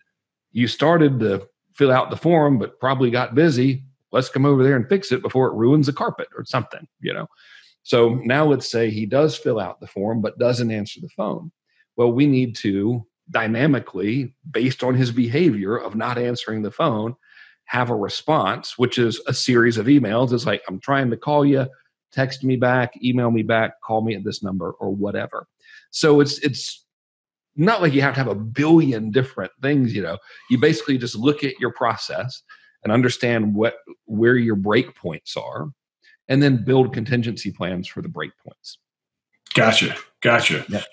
You 0.52 0.68
started 0.68 1.20
to 1.20 1.48
fill 1.74 1.92
out 1.92 2.10
the 2.10 2.18
form, 2.18 2.58
but 2.58 2.80
probably 2.80 3.12
got 3.12 3.36
busy. 3.36 3.84
Let's 4.12 4.30
come 4.30 4.46
over 4.46 4.64
there 4.64 4.76
and 4.76 4.90
fix 4.90 5.12
it 5.12 5.22
before 5.22 5.48
it 5.48 5.56
ruins 5.56 5.86
the 5.86 5.94
carpet 5.94 6.28
or 6.36 6.44
something, 6.44 6.88
you 7.00 7.14
know. 7.14 7.28
So 7.84 8.16
now 8.26 8.46
let's 8.46 8.70
say 8.70 8.90
he 8.90 9.06
does 9.06 9.38
fill 9.38 9.60
out 9.60 9.80
the 9.80 9.88
form 9.88 10.22
but 10.22 10.38
doesn't 10.38 10.72
answer 10.72 11.00
the 11.00 11.10
phone. 11.10 11.52
Well, 11.96 12.12
we 12.12 12.28
need 12.28 12.56
to 12.58 13.06
dynamically, 13.30 14.34
based 14.50 14.84
on 14.84 14.96
his 14.96 15.12
behavior 15.12 15.78
of 15.78 15.96
not 15.96 16.18
answering 16.18 16.62
the 16.62 16.72
phone, 16.72 17.16
have 17.72 17.90
a 17.90 17.96
response, 17.96 18.78
which 18.78 18.98
is 18.98 19.22
a 19.28 19.34
series 19.34 19.78
of 19.78 19.86
emails. 19.86 20.34
It's 20.34 20.46
like, 20.46 20.62
I'm 20.68 20.78
trying 20.78 21.10
to 21.10 21.16
call 21.16 21.46
you, 21.46 21.68
text 22.12 22.44
me 22.44 22.58
back, 22.58 22.92
email 23.02 23.32
me 23.32 23.44
back, 23.44 23.80
call 23.82 24.02
me 24.02 24.14
at 24.14 24.26
this 24.26 24.44
number, 24.44 24.72
or 24.72 24.94
whatever. 24.94 25.48
So 25.90 26.20
it's 26.20 26.38
it's 26.40 26.86
not 27.56 27.82
like 27.82 27.94
you 27.94 28.02
have 28.02 28.14
to 28.16 28.20
have 28.20 28.28
a 28.28 28.36
billion 28.36 29.10
different 29.10 29.54
things, 29.62 29.96
you 29.96 30.02
know. 30.02 30.18
You 30.50 30.60
basically 30.60 30.98
just 30.98 31.16
look 31.16 31.46
at 31.46 31.58
your 31.62 31.72
process 31.72 32.44
and 32.84 32.92
understand 32.92 33.56
what 33.56 33.76
where 34.04 34.36
your 34.36 34.58
breakpoints 34.58 35.38
are 35.38 35.70
and 36.28 36.44
then 36.44 36.66
build 36.66 36.94
contingency 36.94 37.52
plans 37.52 37.88
for 37.88 38.02
the 38.02 38.10
breakpoints. 38.10 38.76
Gotcha. 39.54 39.96
Gotcha. 40.22 40.66
Yeah. 40.68 40.84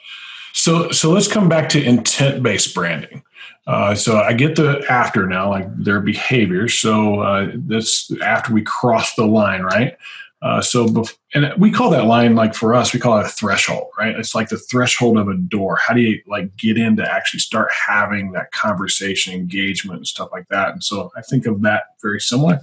So, 0.52 0.90
so 0.90 1.10
let's 1.10 1.28
come 1.28 1.48
back 1.48 1.68
to 1.70 1.82
intent 1.82 2.42
based 2.42 2.74
branding. 2.74 3.22
Uh, 3.66 3.94
so 3.94 4.16
I 4.16 4.32
get 4.32 4.56
the 4.56 4.82
after 4.88 5.26
now, 5.26 5.50
like 5.50 5.66
their 5.76 6.00
behavior. 6.00 6.68
So 6.68 7.20
uh, 7.20 7.52
that's 7.54 8.10
after 8.22 8.52
we 8.54 8.62
cross 8.62 9.14
the 9.14 9.26
line, 9.26 9.62
right? 9.62 9.96
Uh, 10.40 10.62
so, 10.62 10.86
bef- 10.86 11.16
and 11.34 11.52
we 11.58 11.70
call 11.70 11.90
that 11.90 12.06
line 12.06 12.34
like 12.34 12.54
for 12.54 12.72
us, 12.72 12.94
we 12.94 13.00
call 13.00 13.18
it 13.18 13.26
a 13.26 13.28
threshold, 13.28 13.88
right? 13.98 14.14
It's 14.16 14.34
like 14.34 14.48
the 14.48 14.56
threshold 14.56 15.18
of 15.18 15.28
a 15.28 15.34
door. 15.34 15.76
How 15.76 15.94
do 15.94 16.00
you 16.00 16.22
like 16.26 16.56
get 16.56 16.78
in 16.78 16.96
to 16.96 17.12
actually 17.12 17.40
start 17.40 17.70
having 17.72 18.32
that 18.32 18.52
conversation, 18.52 19.34
engagement, 19.34 19.98
and 19.98 20.06
stuff 20.06 20.30
like 20.30 20.48
that? 20.48 20.70
And 20.70 20.82
so 20.82 21.10
I 21.16 21.22
think 21.22 21.44
of 21.46 21.62
that 21.62 21.84
very 22.00 22.20
similar. 22.20 22.60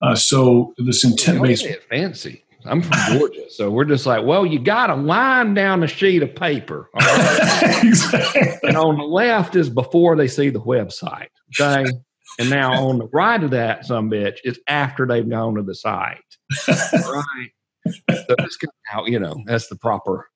Uh, 0.00 0.14
so 0.14 0.72
this 0.78 1.04
intent 1.04 1.42
based 1.42 1.66
fancy. 1.90 2.44
I'm 2.68 2.82
from 2.82 3.18
Georgia, 3.18 3.50
so 3.50 3.70
we're 3.70 3.84
just 3.84 4.06
like, 4.06 4.24
well, 4.24 4.44
you 4.44 4.58
got 4.58 4.88
to 4.88 4.94
line 4.94 5.54
down 5.54 5.82
a 5.82 5.86
sheet 5.86 6.22
of 6.22 6.34
paper, 6.34 6.90
exactly. 7.82 8.42
and 8.62 8.76
on 8.76 8.96
the 8.98 9.04
left 9.04 9.56
is 9.56 9.70
before 9.70 10.16
they 10.16 10.28
see 10.28 10.50
the 10.50 10.60
website, 10.60 11.28
okay, 11.60 11.90
and 12.38 12.50
now 12.50 12.72
on 12.72 12.98
the 12.98 13.08
right 13.12 13.42
of 13.42 13.50
that, 13.50 13.86
some 13.86 14.10
bitch 14.10 14.38
is 14.44 14.58
after 14.68 15.06
they've 15.06 15.28
gone 15.28 15.54
to 15.54 15.62
the 15.62 15.74
site, 15.74 16.18
right? 16.68 17.50
So 17.86 18.34
that's 18.36 18.56
kind 18.56 18.68
of 18.68 18.84
how 18.84 19.06
you 19.06 19.18
know 19.18 19.36
that's 19.46 19.68
the 19.68 19.76
proper 19.76 20.28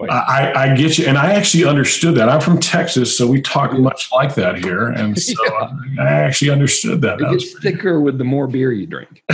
I, 0.00 0.52
I, 0.56 0.74
get 0.74 0.98
you, 0.98 1.06
and 1.06 1.16
I 1.16 1.32
actually 1.34 1.64
understood 1.64 2.14
that. 2.16 2.28
I'm 2.28 2.40
from 2.40 2.58
Texas, 2.58 3.16
so 3.16 3.26
we 3.26 3.40
talk 3.40 3.72
much 3.74 4.10
like 4.10 4.34
that 4.34 4.58
here, 4.58 4.88
and 4.88 5.18
so 5.20 5.34
yeah. 5.44 6.02
I 6.02 6.06
actually 6.06 6.50
understood 6.50 7.02
that. 7.02 7.20
It 7.20 7.24
that 7.24 7.30
gets 7.30 7.58
thicker 7.60 8.00
with 8.00 8.18
the 8.18 8.24
more 8.24 8.46
beer 8.46 8.72
you 8.72 8.86
drink. 8.86 9.22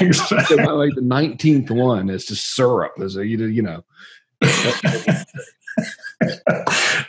exactly. 0.00 0.56
So 0.56 0.76
like 0.76 0.94
the 0.94 1.02
nineteenth 1.02 1.70
one 1.70 2.10
is 2.10 2.26
just 2.26 2.54
syrup, 2.54 2.92
is 2.98 3.16
a 3.16 3.26
you 3.26 3.62
know. 3.62 3.84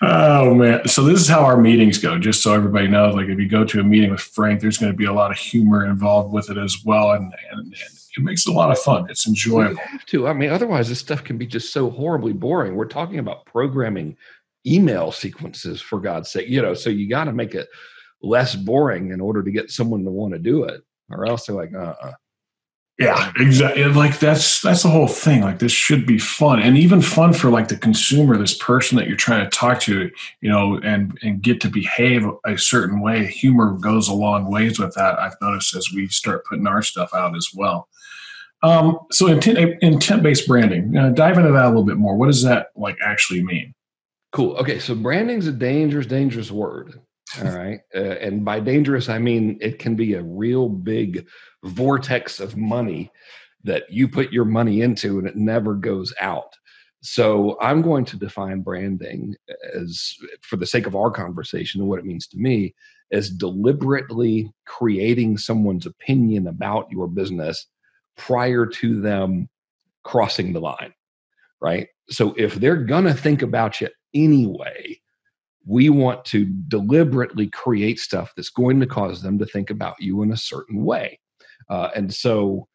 oh 0.02 0.54
man! 0.54 0.88
So 0.88 1.04
this 1.04 1.20
is 1.20 1.28
how 1.28 1.44
our 1.44 1.58
meetings 1.58 1.98
go. 1.98 2.18
Just 2.20 2.42
so 2.44 2.54
everybody 2.54 2.88
knows, 2.88 3.16
like 3.16 3.28
if 3.28 3.40
you 3.40 3.50
go 3.50 3.66
to 3.66 3.80
a 3.80 3.84
meeting 3.84 4.12
with 4.12 4.22
Frank, 4.22 4.62
there's 4.62 4.78
going 4.78 4.92
to 4.92 4.98
be 4.98 5.06
a 5.06 5.14
lot 5.14 5.32
of 5.32 5.38
humor 5.38 5.86
involved 5.86 6.32
with 6.32 6.50
it 6.50 6.58
as 6.58 6.78
well, 6.86 7.12
and 7.12 7.34
and, 7.52 7.60
and 7.62 8.03
it 8.16 8.24
makes 8.24 8.46
it 8.46 8.52
a 8.52 8.54
lot 8.54 8.72
of 8.72 8.80
fun. 8.80 9.08
It's 9.10 9.28
enjoyable. 9.28 9.72
You 9.74 9.78
have 9.78 10.06
to. 10.08 10.28
I 10.28 10.34
mean, 10.34 10.50
otherwise, 10.50 10.90
this 10.90 11.00
stuff 11.00 11.24
can 11.24 11.38
be 11.38 11.48
just 11.48 11.74
so 11.74 11.90
horribly 11.90 12.34
boring. 12.34 12.76
We're 12.76 12.86
talking 12.86 13.20
about 13.20 13.46
programming 13.46 14.18
email 14.66 15.12
sequences, 15.12 15.82
for 15.82 16.00
God's 16.00 16.32
sake. 16.32 16.48
You 16.48 16.62
know, 16.62 16.74
so 16.74 16.90
you 16.90 17.10
got 17.10 17.26
to 17.26 17.34
make 17.34 17.56
it 17.56 17.68
less 18.22 18.56
boring 18.56 19.12
in 19.12 19.20
order 19.20 19.44
to 19.44 19.52
get 19.52 19.72
someone 19.72 20.04
to 20.06 20.12
want 20.12 20.34
to 20.34 20.40
do 20.40 20.64
it, 20.64 20.82
or 21.10 21.26
else 21.26 21.46
they're 21.46 21.56
like, 21.56 21.74
uh. 21.74 21.96
uh 22.02 22.14
yeah, 23.00 23.32
exactly. 23.38 23.84
Like 23.86 24.20
that's 24.20 24.62
that's 24.62 24.84
the 24.84 24.90
whole 24.90 25.08
thing. 25.08 25.42
Like 25.42 25.58
this 25.58 25.72
should 25.72 26.06
be 26.06 26.20
fun, 26.20 26.62
and 26.62 26.78
even 26.78 27.02
fun 27.02 27.34
for 27.34 27.50
like 27.50 27.68
the 27.68 27.76
consumer, 27.76 28.38
this 28.38 28.56
person 28.56 28.98
that 28.98 29.08
you're 29.08 29.18
trying 29.18 29.44
to 29.44 29.50
talk 29.50 29.80
to, 29.82 30.12
you 30.42 30.50
know, 30.50 30.80
and 30.84 31.18
and 31.24 31.42
get 31.42 31.60
to 31.62 31.70
behave 31.70 32.24
a 32.46 32.56
certain 32.56 33.02
way. 33.02 33.26
Humor 33.26 33.72
goes 33.82 34.08
a 34.08 34.14
long 34.14 34.52
ways 34.52 34.78
with 34.78 34.94
that. 34.94 35.18
I've 35.18 35.36
noticed 35.42 35.76
as 35.76 35.90
we 35.94 36.08
start 36.08 36.46
putting 36.46 36.68
our 36.68 36.84
stuff 36.84 37.16
out 37.16 37.36
as 37.36 37.50
well. 37.56 37.88
Um, 38.64 38.98
so 39.12 39.28
intent 39.28 39.78
intent 39.82 40.24
based 40.24 40.48
branding. 40.48 40.98
Uh, 40.98 41.10
dive 41.10 41.38
into 41.38 41.52
that 41.52 41.66
a 41.66 41.68
little 41.68 41.84
bit 41.84 41.98
more. 41.98 42.16
What 42.16 42.28
does 42.28 42.44
that 42.44 42.68
like 42.76 42.98
actually 43.04 43.44
mean? 43.44 43.76
Cool. 44.32 44.56
Okay, 44.56 44.80
so 44.80 44.96
branding's 44.96 45.48
a 45.48 45.52
dangerous, 45.52 46.08
dangerous 46.08 46.50
word. 46.50 47.00
All 47.44 47.52
right, 47.52 47.82
uh, 47.94 48.00
and 48.00 48.46
by 48.46 48.62
dangerous 48.62 49.10
I 49.10 49.20
mean 49.20 49.58
it 49.62 49.80
can 49.80 49.96
be 49.96 50.14
a 50.14 50.24
real 50.24 50.70
big 50.70 51.28
vortex 51.64 52.40
of 52.40 52.58
money 52.58 53.12
that 53.66 53.84
you 53.90 54.08
put 54.08 54.32
your 54.32 54.46
money 54.46 54.82
into 54.82 55.20
and 55.20 55.28
it 55.28 55.36
never 55.36 55.74
goes 55.74 56.14
out. 56.20 56.54
So 57.02 57.58
I'm 57.60 57.82
going 57.82 58.06
to 58.06 58.18
define 58.18 58.62
branding 58.62 59.36
as, 59.76 60.16
for 60.42 60.56
the 60.56 60.66
sake 60.66 60.88
of 60.88 60.96
our 60.96 61.12
conversation 61.12 61.82
and 61.82 61.90
what 61.90 62.00
it 62.00 62.06
means 62.06 62.28
to 62.28 62.38
me, 62.38 62.74
as 63.12 63.30
deliberately 63.30 64.52
creating 64.66 65.38
someone's 65.38 65.86
opinion 65.86 66.48
about 66.48 66.90
your 66.90 67.08
business 67.08 67.68
prior 68.18 68.66
to 68.66 69.02
them 69.02 69.50
crossing 70.04 70.54
the 70.54 70.60
line, 70.60 70.94
right? 71.62 71.88
So 72.10 72.34
if 72.38 72.56
they're 72.56 72.84
going 72.84 73.06
to 73.06 73.14
think 73.14 73.42
about 73.42 73.80
you 73.82 73.90
anyway, 74.14 75.00
we 75.66 75.90
want 75.90 76.26
to 76.26 76.46
deliberately 76.68 77.48
create 77.48 78.00
stuff 78.00 78.34
that's 78.36 78.50
going 78.50 78.80
to 78.82 78.86
cause 78.86 79.22
them 79.22 79.40
to 79.40 79.46
think 79.46 79.70
about 79.70 79.96
you 80.00 80.22
in 80.22 80.32
a 80.32 80.38
certain 80.38 80.84
way. 80.84 81.20
Uh, 81.70 81.90
and 81.96 82.14
so 82.14 82.68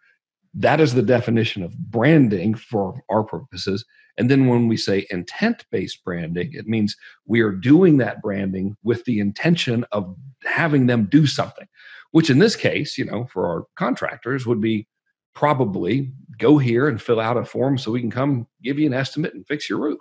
that 0.54 0.80
is 0.80 0.94
the 0.94 1.02
definition 1.02 1.62
of 1.62 1.76
branding 1.76 2.54
for 2.54 3.02
our 3.10 3.22
purposes. 3.22 3.84
And 4.16 4.30
then 4.30 4.46
when 4.46 4.66
we 4.66 4.76
say 4.76 5.06
intent 5.10 5.64
based 5.70 6.02
branding, 6.04 6.50
it 6.52 6.66
means 6.66 6.96
we 7.26 7.40
are 7.40 7.52
doing 7.52 7.98
that 7.98 8.22
branding 8.22 8.76
with 8.82 9.04
the 9.04 9.20
intention 9.20 9.84
of 9.92 10.16
having 10.44 10.86
them 10.86 11.06
do 11.10 11.26
something, 11.26 11.68
which 12.10 12.30
in 12.30 12.38
this 12.38 12.56
case, 12.56 12.96
you 12.96 13.04
know, 13.04 13.26
for 13.32 13.46
our 13.46 13.64
contractors 13.76 14.46
would 14.46 14.60
be 14.60 14.88
probably 15.38 16.10
go 16.36 16.58
here 16.58 16.88
and 16.88 17.00
fill 17.00 17.20
out 17.20 17.36
a 17.36 17.44
form 17.44 17.78
so 17.78 17.92
we 17.92 18.00
can 18.00 18.10
come 18.10 18.44
give 18.60 18.76
you 18.76 18.88
an 18.88 18.92
estimate 18.92 19.34
and 19.34 19.46
fix 19.46 19.70
your 19.70 19.78
roof. 19.78 20.00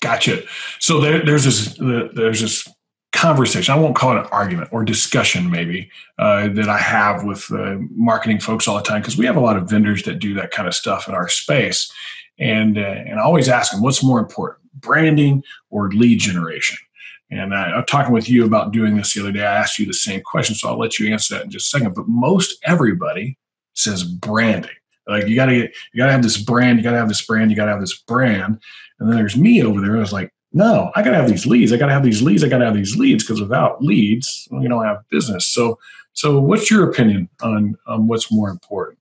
Gotcha. 0.00 0.42
So 0.78 0.98
there, 0.98 1.22
there's 1.24 1.44
this 1.44 1.76
there's 2.14 2.40
this 2.40 2.66
conversation. 3.12 3.74
I 3.74 3.78
won't 3.78 3.94
call 3.94 4.16
it 4.16 4.20
an 4.20 4.26
argument 4.32 4.70
or 4.72 4.82
discussion, 4.82 5.50
maybe 5.50 5.90
uh, 6.18 6.48
that 6.48 6.70
I 6.70 6.78
have 6.78 7.22
with 7.24 7.52
uh, 7.52 7.76
marketing 7.90 8.40
folks 8.40 8.66
all 8.66 8.76
the 8.76 8.82
time 8.82 9.02
because 9.02 9.18
we 9.18 9.26
have 9.26 9.36
a 9.36 9.40
lot 9.40 9.58
of 9.58 9.68
vendors 9.68 10.04
that 10.04 10.18
do 10.18 10.32
that 10.34 10.52
kind 10.52 10.66
of 10.66 10.74
stuff 10.74 11.06
in 11.06 11.14
our 11.14 11.28
space, 11.28 11.92
and 12.38 12.78
uh, 12.78 12.80
and 12.80 13.20
I 13.20 13.22
always 13.22 13.48
ask 13.48 13.72
them 13.72 13.82
what's 13.82 14.02
more 14.02 14.18
important, 14.18 14.58
branding 14.74 15.44
or 15.68 15.90
lead 15.90 16.18
generation. 16.18 16.78
And 17.30 17.54
I, 17.54 17.72
I'm 17.72 17.84
talking 17.84 18.12
with 18.12 18.28
you 18.28 18.44
about 18.44 18.72
doing 18.72 18.96
this 18.96 19.14
the 19.14 19.20
other 19.20 19.32
day. 19.32 19.44
I 19.44 19.58
asked 19.60 19.78
you 19.78 19.84
the 19.84 19.92
same 19.92 20.22
question, 20.22 20.54
so 20.54 20.70
I'll 20.70 20.78
let 20.78 20.98
you 20.98 21.12
answer 21.12 21.34
that 21.34 21.44
in 21.44 21.50
just 21.50 21.66
a 21.66 21.78
second. 21.78 21.94
But 21.94 22.08
most 22.08 22.58
everybody 22.64 23.36
says 23.74 24.04
branding. 24.04 24.70
Like 25.06 25.26
you 25.26 25.34
gotta 25.34 25.54
get, 25.54 25.74
you 25.92 25.98
gotta 25.98 26.12
have 26.12 26.22
this 26.22 26.36
brand, 26.36 26.78
you 26.78 26.84
gotta 26.84 26.98
have 26.98 27.08
this 27.08 27.24
brand, 27.24 27.50
you 27.50 27.56
gotta 27.56 27.72
have 27.72 27.80
this 27.80 27.98
brand. 27.98 28.60
And 28.98 29.08
then 29.08 29.16
there's 29.16 29.36
me 29.36 29.62
over 29.62 29.80
there. 29.80 29.96
I 29.96 30.00
was 30.00 30.12
like, 30.12 30.32
no, 30.52 30.90
I 30.94 31.02
gotta 31.02 31.16
have 31.16 31.28
these 31.28 31.46
leads. 31.46 31.72
I 31.72 31.76
gotta 31.76 31.92
have 31.92 32.04
these 32.04 32.22
leads. 32.22 32.44
I 32.44 32.48
gotta 32.48 32.64
have 32.64 32.74
these 32.74 32.96
leads 32.96 33.24
because 33.24 33.40
without 33.40 33.82
leads, 33.82 34.46
we 34.50 34.68
don't 34.68 34.84
have 34.84 35.08
business. 35.10 35.46
So, 35.46 35.78
so 36.12 36.38
what's 36.40 36.70
your 36.70 36.88
opinion 36.88 37.28
on 37.42 37.74
on 37.86 38.06
what's 38.06 38.30
more 38.30 38.50
important? 38.50 38.98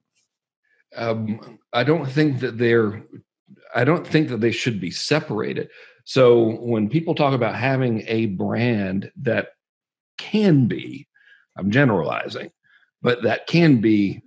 Um, 0.95 1.59
I 1.73 1.83
don't 1.83 2.05
think 2.05 2.39
that 2.39 2.57
they're. 2.57 3.03
I 3.75 3.83
don't 3.83 4.05
think 4.05 4.29
that 4.29 4.41
they 4.41 4.51
should 4.51 4.81
be 4.81 4.91
separated. 4.91 5.69
So 6.03 6.57
when 6.57 6.89
people 6.89 7.15
talk 7.15 7.33
about 7.33 7.55
having 7.55 8.03
a 8.07 8.25
brand 8.27 9.11
that 9.17 9.49
can 10.17 10.67
be, 10.67 11.07
I'm 11.57 11.71
generalizing, 11.71 12.51
but 13.01 13.23
that 13.23 13.47
can 13.47 13.77
be 13.81 14.21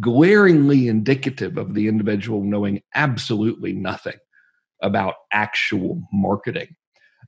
glaringly 0.00 0.88
indicative 0.88 1.56
of 1.56 1.74
the 1.74 1.88
individual 1.88 2.42
knowing 2.42 2.82
absolutely 2.94 3.72
nothing 3.72 4.16
about 4.82 5.14
actual 5.32 6.02
marketing. 6.12 6.74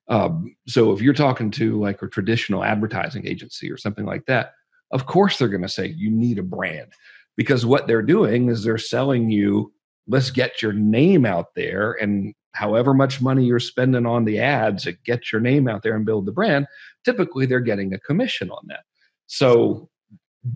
Um, 0.09 0.55
so 0.69 0.93
if 0.93 1.01
you're 1.01 1.15
talking 1.15 1.51
to 1.53 1.81
like 1.81 2.03
a 2.03 2.09
traditional 2.09 2.63
advertising 2.63 3.27
agency 3.27 3.71
or 3.71 3.77
something 3.77 4.05
like 4.05 4.27
that, 4.27 4.53
of 4.93 5.07
course 5.07 5.39
they're 5.39 5.49
going 5.49 5.63
to 5.63 5.69
say 5.69 5.87
you 5.87 6.11
need 6.11 6.39
a 6.39 6.43
brand 6.43 6.93
because 7.37 7.67
what 7.67 7.87
they're 7.87 8.03
doing 8.03 8.49
is 8.49 8.63
they're 8.63 8.79
selling 8.79 9.31
you 9.31 9.73
let's 10.07 10.31
get 10.31 10.63
your 10.63 10.73
name 10.73 11.27
out 11.27 11.55
there 11.57 11.93
and 11.93 12.35
however 12.57 12.95
much 12.95 13.21
money 13.21 13.45
you're 13.45 13.61
spending 13.61 14.07
on 14.07 14.25
the 14.25 14.39
ads 14.39 14.85
to 14.85 14.93
get 14.93 15.31
your 15.31 15.41
name 15.41 15.69
out 15.69 15.83
there 15.83 15.95
and 15.95 16.07
build 16.07 16.27
the 16.27 16.33
brand, 16.33 16.67
typically 17.05 17.45
they're 17.45 17.61
getting 17.61 17.93
a 17.93 18.01
commission 18.01 18.51
on 18.51 18.65
that. 18.69 18.85
So, 19.27 19.89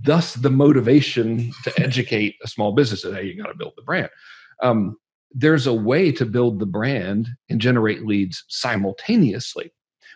thus 0.03 0.35
the 0.35 0.51
motivation 0.51 1.53
to 1.65 1.83
educate 1.83 2.37
a 2.43 2.49
small 2.49 2.73
business 2.73 3.03
that 3.03 3.15
hey, 3.15 3.25
you 3.25 3.43
got 3.43 3.49
to 3.49 3.57
build 3.57 3.73
the 3.77 3.83
brand. 3.83 4.11
Um, 4.63 4.97
there's 5.33 5.67
a 5.67 5.75
way 5.75 6.11
to 6.13 6.27
build 6.27 6.59
the 6.59 6.67
brand 6.67 7.29
and 7.49 7.61
generate 7.61 8.05
leads 8.05 8.45
simultaneously, 8.49 9.73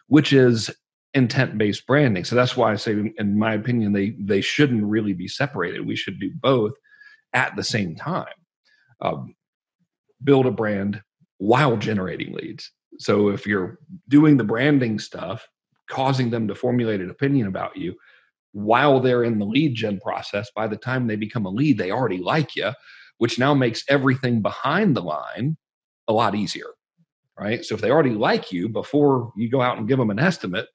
which 0.09 0.33
is 0.33 0.71
intent 1.15 1.57
based 1.57 1.87
branding. 1.87 2.25
So 2.25 2.35
that's 2.35 2.57
why 2.57 2.73
I 2.73 2.77
say, 2.77 3.13
in 3.17 3.39
my 3.39 3.55
opinion, 3.55 3.93
they 3.93 4.17
they 4.19 4.41
shouldn't 4.41 4.85
really 4.85 5.13
be 5.13 5.29
separated. 5.29 5.87
We 5.87 5.97
should 5.97 6.19
do 6.19 6.31
both 6.35 6.75
at 7.33 7.55
the 7.57 7.65
same 7.65 7.97
time. 7.97 8.27
Um, 9.01 9.35
build 10.23 10.47
a 10.47 10.51
brand 10.51 11.03
while 11.39 11.77
generating 11.77 12.33
leads. 12.33 12.71
So 12.99 13.29
if 13.29 13.47
you're 13.47 13.79
doing 14.09 14.37
the 14.37 14.45
branding 14.45 14.99
stuff, 14.99 15.47
causing 15.89 16.31
them 16.31 16.49
to 16.49 16.55
formulate 16.55 17.01
an 17.01 17.11
opinion 17.11 17.47
about 17.47 17.77
you 17.77 17.95
while 18.55 19.01
they're 19.01 19.25
in 19.25 19.41
the 19.41 19.45
lead 19.45 19.75
gen 19.75 19.99
process, 20.01 20.49
by 20.55 20.69
the 20.69 20.77
time 20.77 21.07
they 21.07 21.17
become 21.17 21.45
a 21.45 21.51
lead, 21.51 21.77
they 21.77 21.91
already 21.91 22.19
like 22.19 22.55
you, 22.55 22.71
which 23.19 23.39
now 23.39 23.53
makes 23.53 23.85
everything 23.89 24.43
behind 24.43 24.97
the 24.97 25.03
line 25.03 25.57
a 26.07 26.13
lot 26.13 26.35
easier. 26.35 26.69
Right. 27.37 27.65
So 27.65 27.75
if 27.75 27.81
they 27.81 27.91
already 27.91 28.11
like 28.11 28.53
you 28.53 28.69
before 28.69 29.33
you 29.37 29.51
go 29.51 29.61
out 29.61 29.77
and 29.77 29.89
give 29.89 29.99
them 29.99 30.11
an 30.11 30.21
estimate, 30.21 30.69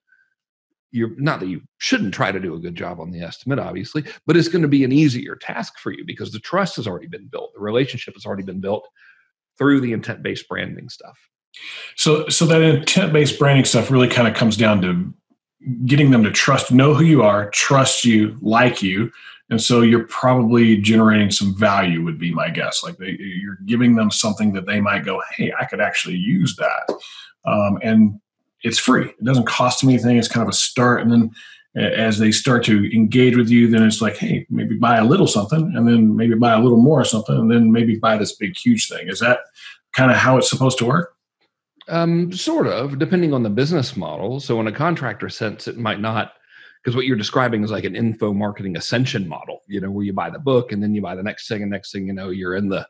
you're 0.91 1.15
not 1.17 1.39
that 1.39 1.47
you 1.47 1.61
shouldn't 1.77 2.13
try 2.13 2.33
to 2.33 2.39
do 2.39 2.53
a 2.53 2.59
good 2.59 2.75
job 2.75 2.99
on 2.99 3.11
the 3.11 3.21
estimate, 3.21 3.59
obviously, 3.59 4.03
but 4.27 4.35
it's 4.35 4.49
going 4.49 4.63
to 4.63 4.67
be 4.67 4.83
an 4.83 4.91
easier 4.91 5.37
task 5.37 5.79
for 5.79 5.93
you 5.93 6.03
because 6.05 6.31
the 6.31 6.39
trust 6.39 6.75
has 6.75 6.85
already 6.85 7.07
been 7.07 7.27
built, 7.27 7.53
the 7.53 7.61
relationship 7.61 8.13
has 8.15 8.25
already 8.25 8.43
been 8.43 8.59
built 8.59 8.85
through 9.57 9.79
the 9.79 9.93
intent 9.93 10.21
based 10.21 10.49
branding 10.49 10.89
stuff. 10.89 11.17
So, 11.95 12.27
so 12.27 12.45
that 12.47 12.61
intent 12.61 13.13
based 13.13 13.39
branding 13.39 13.65
stuff 13.65 13.89
really 13.89 14.09
kind 14.09 14.27
of 14.27 14.33
comes 14.33 14.57
down 14.57 14.81
to 14.81 15.13
getting 15.85 16.11
them 16.11 16.23
to 16.23 16.31
trust, 16.31 16.71
know 16.71 16.93
who 16.93 17.03
you 17.03 17.23
are, 17.23 17.49
trust 17.51 18.05
you, 18.05 18.37
like 18.41 18.81
you, 18.81 19.11
and 19.49 19.61
so 19.61 19.81
you're 19.81 20.05
probably 20.05 20.77
generating 20.77 21.31
some 21.31 21.55
value. 21.55 22.03
Would 22.03 22.19
be 22.19 22.33
my 22.33 22.49
guess. 22.49 22.83
Like 22.83 22.97
they, 22.97 23.17
you're 23.19 23.57
giving 23.65 23.95
them 23.95 24.11
something 24.11 24.53
that 24.53 24.65
they 24.65 24.79
might 24.79 25.05
go, 25.05 25.21
"Hey, 25.35 25.51
I 25.59 25.65
could 25.65 25.81
actually 25.81 26.15
use 26.15 26.55
that," 26.57 26.89
um, 27.45 27.79
and 27.81 28.19
it's 28.63 28.77
free. 28.77 29.09
It 29.09 29.23
doesn't 29.23 29.47
cost 29.47 29.81
them 29.81 29.89
anything. 29.89 30.17
It's 30.17 30.27
kind 30.27 30.43
of 30.43 30.49
a 30.49 30.55
start, 30.55 31.01
and 31.01 31.11
then 31.11 31.31
as 31.75 32.17
they 32.17 32.31
start 32.31 32.63
to 32.65 32.93
engage 32.95 33.35
with 33.35 33.49
you, 33.49 33.67
then 33.67 33.83
it's 33.83 34.01
like, 34.01 34.17
hey, 34.17 34.45
maybe 34.49 34.75
buy 34.75 34.97
a 34.97 35.05
little 35.05 35.27
something, 35.27 35.71
and 35.75 35.87
then 35.87 36.15
maybe 36.15 36.35
buy 36.35 36.53
a 36.53 36.59
little 36.59 36.81
more 36.81 36.99
or 36.99 37.05
something, 37.05 37.35
and 37.35 37.51
then 37.51 37.71
maybe 37.71 37.95
buy 37.95 38.17
this 38.17 38.35
big 38.35 38.57
huge 38.57 38.87
thing. 38.87 39.07
Is 39.07 39.19
that 39.19 39.41
kind 39.93 40.11
of 40.11 40.17
how 40.17 40.37
it's 40.37 40.49
supposed 40.49 40.77
to 40.79 40.85
work? 40.85 41.15
Um, 41.89 42.31
sort 42.31 42.67
of, 42.67 42.99
depending 42.99 43.33
on 43.33 43.43
the 43.43 43.49
business 43.49 43.97
model. 43.97 44.39
So, 44.39 44.59
in 44.59 44.67
a 44.67 44.71
contractor 44.71 45.29
sense, 45.29 45.67
it 45.67 45.77
might 45.77 45.99
not, 45.99 46.33
because 46.83 46.95
what 46.95 47.05
you're 47.05 47.17
describing 47.17 47.63
is 47.63 47.71
like 47.71 47.83
an 47.83 47.95
info 47.95 48.33
marketing 48.33 48.77
ascension 48.77 49.27
model. 49.27 49.61
You 49.67 49.81
know, 49.81 49.91
where 49.91 50.05
you 50.05 50.13
buy 50.13 50.29
the 50.29 50.39
book 50.39 50.71
and 50.71 50.81
then 50.81 50.93
you 50.93 51.01
buy 51.01 51.15
the 51.15 51.23
next 51.23 51.47
thing, 51.47 51.61
and 51.61 51.71
next 51.71 51.91
thing 51.91 52.07
you 52.07 52.13
know, 52.13 52.29
you're 52.29 52.55
in 52.55 52.69
the 52.69 52.87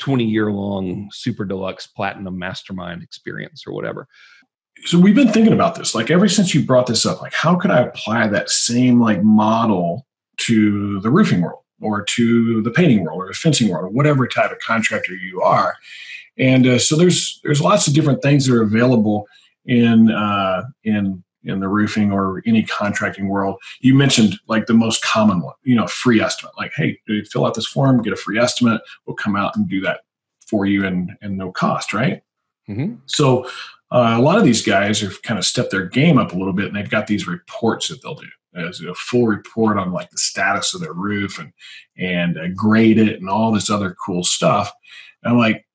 20 0.00 0.24
year 0.24 0.50
long 0.50 1.08
super 1.12 1.44
deluxe 1.44 1.86
platinum 1.86 2.38
mastermind 2.38 3.02
experience 3.02 3.64
or 3.66 3.72
whatever 3.72 4.08
so 4.86 4.98
we've 4.98 5.14
been 5.14 5.30
thinking 5.30 5.52
about 5.52 5.74
this 5.74 5.94
like 5.94 6.10
ever 6.10 6.26
since 6.26 6.54
you 6.54 6.64
brought 6.64 6.86
this 6.86 7.06
up 7.06 7.20
like 7.20 7.34
how 7.34 7.54
could 7.54 7.70
i 7.70 7.80
apply 7.80 8.26
that 8.26 8.50
same 8.50 8.98
like 8.98 9.22
model 9.22 10.06
to 10.38 11.00
the 11.00 11.10
roofing 11.10 11.42
world 11.42 11.60
or 11.82 12.02
to 12.02 12.62
the 12.62 12.70
painting 12.70 13.04
world 13.04 13.22
or 13.22 13.28
the 13.28 13.34
fencing 13.34 13.68
world 13.68 13.84
or 13.84 13.88
whatever 13.88 14.26
type 14.26 14.50
of 14.50 14.58
contractor 14.58 15.14
you 15.14 15.42
are 15.42 15.76
and 16.40 16.66
uh, 16.66 16.78
so 16.78 16.96
there's 16.96 17.38
there's 17.44 17.60
lots 17.60 17.86
of 17.86 17.94
different 17.94 18.22
things 18.22 18.46
that 18.46 18.56
are 18.56 18.62
available 18.62 19.28
in 19.66 20.10
uh, 20.10 20.62
in 20.82 21.22
in 21.44 21.60
the 21.60 21.68
roofing 21.68 22.12
or 22.12 22.42
any 22.46 22.62
contracting 22.62 23.28
world. 23.28 23.56
You 23.80 23.94
mentioned 23.94 24.38
like 24.48 24.66
the 24.66 24.74
most 24.74 25.04
common 25.04 25.42
one 25.42 25.54
you 25.62 25.76
know 25.76 25.86
free 25.86 26.20
estimate 26.20 26.54
like 26.58 26.72
hey 26.74 26.98
fill 27.30 27.46
out 27.46 27.54
this 27.54 27.66
form 27.66 28.02
get 28.02 28.12
a 28.12 28.16
free 28.16 28.38
estimate 28.38 28.80
we'll 29.06 29.16
come 29.16 29.36
out 29.36 29.54
and 29.54 29.68
do 29.68 29.80
that 29.82 30.00
for 30.46 30.66
you 30.66 30.84
and 30.86 31.12
and 31.20 31.36
no 31.36 31.52
cost 31.52 31.92
right? 31.92 32.22
Mm-hmm. 32.68 32.96
so 33.06 33.46
uh, 33.90 34.14
a 34.16 34.20
lot 34.20 34.38
of 34.38 34.44
these 34.44 34.64
guys 34.64 35.00
have 35.00 35.20
kind 35.22 35.38
of 35.38 35.44
stepped 35.44 35.72
their 35.72 35.86
game 35.86 36.18
up 36.18 36.32
a 36.32 36.36
little 36.36 36.52
bit 36.52 36.66
and 36.66 36.76
they've 36.76 36.88
got 36.88 37.08
these 37.08 37.26
reports 37.26 37.88
that 37.88 38.00
they'll 38.00 38.14
do 38.14 38.28
as 38.54 38.80
a 38.80 38.94
full 38.94 39.26
report 39.26 39.76
on 39.76 39.92
like 39.92 40.08
the 40.10 40.18
status 40.18 40.72
of 40.72 40.80
their 40.80 40.92
roof 40.92 41.38
and 41.38 41.52
and 41.98 42.38
uh, 42.38 42.46
grade 42.54 42.98
it 42.98 43.20
and 43.20 43.28
all 43.28 43.50
this 43.50 43.70
other 43.70 43.96
cool 44.04 44.22
stuff. 44.22 44.72
And 45.22 45.32
i'm 45.32 45.38
like 45.38 45.66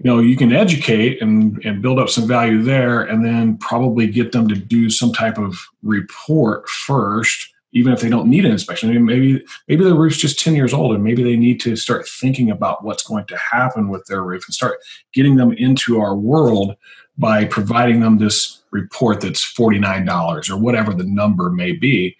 you 0.00 0.10
know 0.10 0.18
you 0.18 0.36
can 0.36 0.52
educate 0.52 1.20
and 1.20 1.62
and 1.64 1.82
build 1.82 1.98
up 1.98 2.08
some 2.08 2.26
value 2.26 2.62
there 2.62 3.02
and 3.02 3.24
then 3.24 3.56
probably 3.58 4.06
get 4.06 4.32
them 4.32 4.48
to 4.48 4.54
do 4.54 4.88
some 4.88 5.12
type 5.12 5.38
of 5.38 5.58
report 5.82 6.68
first 6.68 7.52
even 7.72 7.92
if 7.92 8.00
they 8.00 8.08
don't 8.08 8.28
need 8.28 8.44
an 8.44 8.50
inspection. 8.50 8.90
I 8.90 8.94
mean, 8.94 9.04
maybe 9.04 9.44
maybe 9.68 9.84
the 9.84 9.94
roof's 9.94 10.16
just 10.16 10.40
10 10.40 10.56
years 10.56 10.72
old 10.72 10.94
and 10.94 11.04
maybe 11.04 11.22
they 11.22 11.36
need 11.36 11.60
to 11.60 11.76
start 11.76 12.08
thinking 12.08 12.50
about 12.50 12.84
what's 12.84 13.04
going 13.04 13.26
to 13.26 13.36
happen 13.36 13.88
with 13.88 14.04
their 14.06 14.22
roof 14.22 14.44
and 14.46 14.54
start 14.54 14.80
getting 15.12 15.36
them 15.36 15.52
into 15.52 16.00
our 16.00 16.16
world 16.16 16.74
by 17.16 17.44
providing 17.44 18.00
them 18.00 18.18
this 18.18 18.62
report 18.70 19.20
that's 19.20 19.44
$49 19.54 20.50
or 20.50 20.56
whatever 20.56 20.94
the 20.94 21.04
number 21.04 21.50
may 21.50 21.72
be 21.72 22.16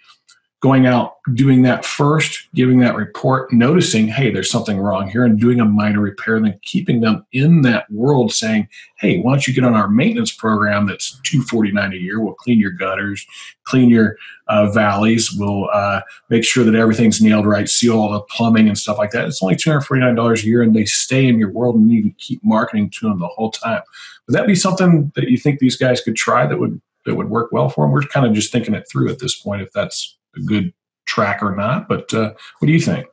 going 0.61 0.87
out 0.87 1.15
doing 1.35 1.63
that 1.63 1.85
first 1.85 2.49
giving 2.55 2.81
that 2.81 2.95
report 2.95 3.51
noticing 3.53 4.07
hey 4.07 4.31
there's 4.31 4.51
something 4.51 4.79
wrong 4.79 5.09
here 5.09 5.25
and 5.25 5.41
doing 5.41 5.59
a 5.59 5.65
minor 5.65 6.01
repair 6.01 6.37
and 6.37 6.45
then 6.45 6.61
keeping 6.63 7.01
them 7.01 7.25
in 7.33 7.63
that 7.63 7.91
world 7.91 8.33
saying 8.33 8.69
hey 8.99 9.21
why 9.21 9.33
don't 9.33 9.47
you 9.47 9.55
get 9.55 9.65
on 9.65 9.75
our 9.75 9.89
maintenance 9.89 10.33
program 10.33 10.87
that's 10.87 11.19
249 11.23 11.93
a 11.93 11.97
year? 11.97 12.21
We'll 12.21 12.35
clean 12.35 12.59
your 12.59 12.73
gutters 12.73 13.27
clean 13.65 13.89
your 13.89 14.17
uh, 14.49 14.71
valleys 14.71 15.33
we'll 15.33 15.69
uh, 15.73 16.01
make 16.29 16.45
sure 16.45 16.65
that 16.65 16.75
everything's 16.75 17.21
nailed 17.21 17.47
right 17.47 17.69
seal 17.69 17.99
all 17.99 18.13
the 18.13 18.21
plumbing 18.23 18.69
and 18.69 18.77
stuff 18.77 18.99
like 18.99 19.13
that. 19.13 19.27
It's 19.27 19.43
only 19.43 19.55
$249 19.55 20.43
a 20.43 20.47
year 20.47 20.63
and 20.63 20.75
they 20.75 20.85
stay 20.85 21.27
in 21.27 21.39
your 21.39 21.51
world 21.51 21.77
and 21.77 21.91
you 21.91 22.03
can 22.03 22.15
keep 22.19 22.43
marketing 22.45 22.91
to 22.91 23.09
them 23.09 23.21
the 23.21 23.29
whole 23.29 23.51
time. 23.51 23.83
Would 24.27 24.37
that 24.37 24.47
be 24.47 24.55
something 24.55 25.13
that 25.15 25.31
you 25.31 25.39
think 25.39 25.59
these 25.59 25.77
guys 25.77 26.01
could 26.01 26.17
try 26.17 26.47
that 26.47 26.59
would 26.59 26.81
that 27.07 27.15
would 27.15 27.31
work 27.31 27.51
well 27.51 27.69
for 27.69 27.85
them 27.85 27.93
we're 27.93 28.03
kind 28.03 28.27
of 28.27 28.35
just 28.35 28.53
thinking 28.53 28.75
it 28.75 28.87
through 28.91 29.09
at 29.09 29.19
this 29.21 29.35
point 29.35 29.63
if 29.63 29.73
that's 29.73 30.19
a 30.37 30.41
good 30.41 30.73
track 31.07 31.43
or 31.43 31.55
not. 31.55 31.89
But 31.89 32.13
uh, 32.15 32.33
what 32.59 32.67
do 32.67 32.73
you 32.73 32.81
think? 32.81 33.07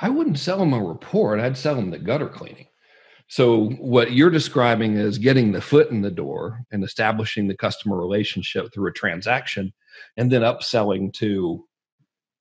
I 0.00 0.08
wouldn't 0.08 0.38
sell 0.38 0.58
them 0.58 0.72
a 0.72 0.82
report. 0.82 1.40
I'd 1.40 1.56
sell 1.56 1.74
them 1.74 1.90
the 1.90 1.98
gutter 1.98 2.28
cleaning. 2.28 2.66
So 3.26 3.70
what 3.72 4.12
you're 4.12 4.30
describing 4.30 4.96
is 4.96 5.18
getting 5.18 5.52
the 5.52 5.60
foot 5.60 5.90
in 5.90 6.00
the 6.00 6.10
door 6.10 6.64
and 6.72 6.82
establishing 6.82 7.46
the 7.46 7.56
customer 7.56 7.98
relationship 7.98 8.72
through 8.72 8.88
a 8.88 8.92
transaction, 8.92 9.72
and 10.16 10.32
then 10.32 10.42
upselling 10.42 11.12
to 11.14 11.66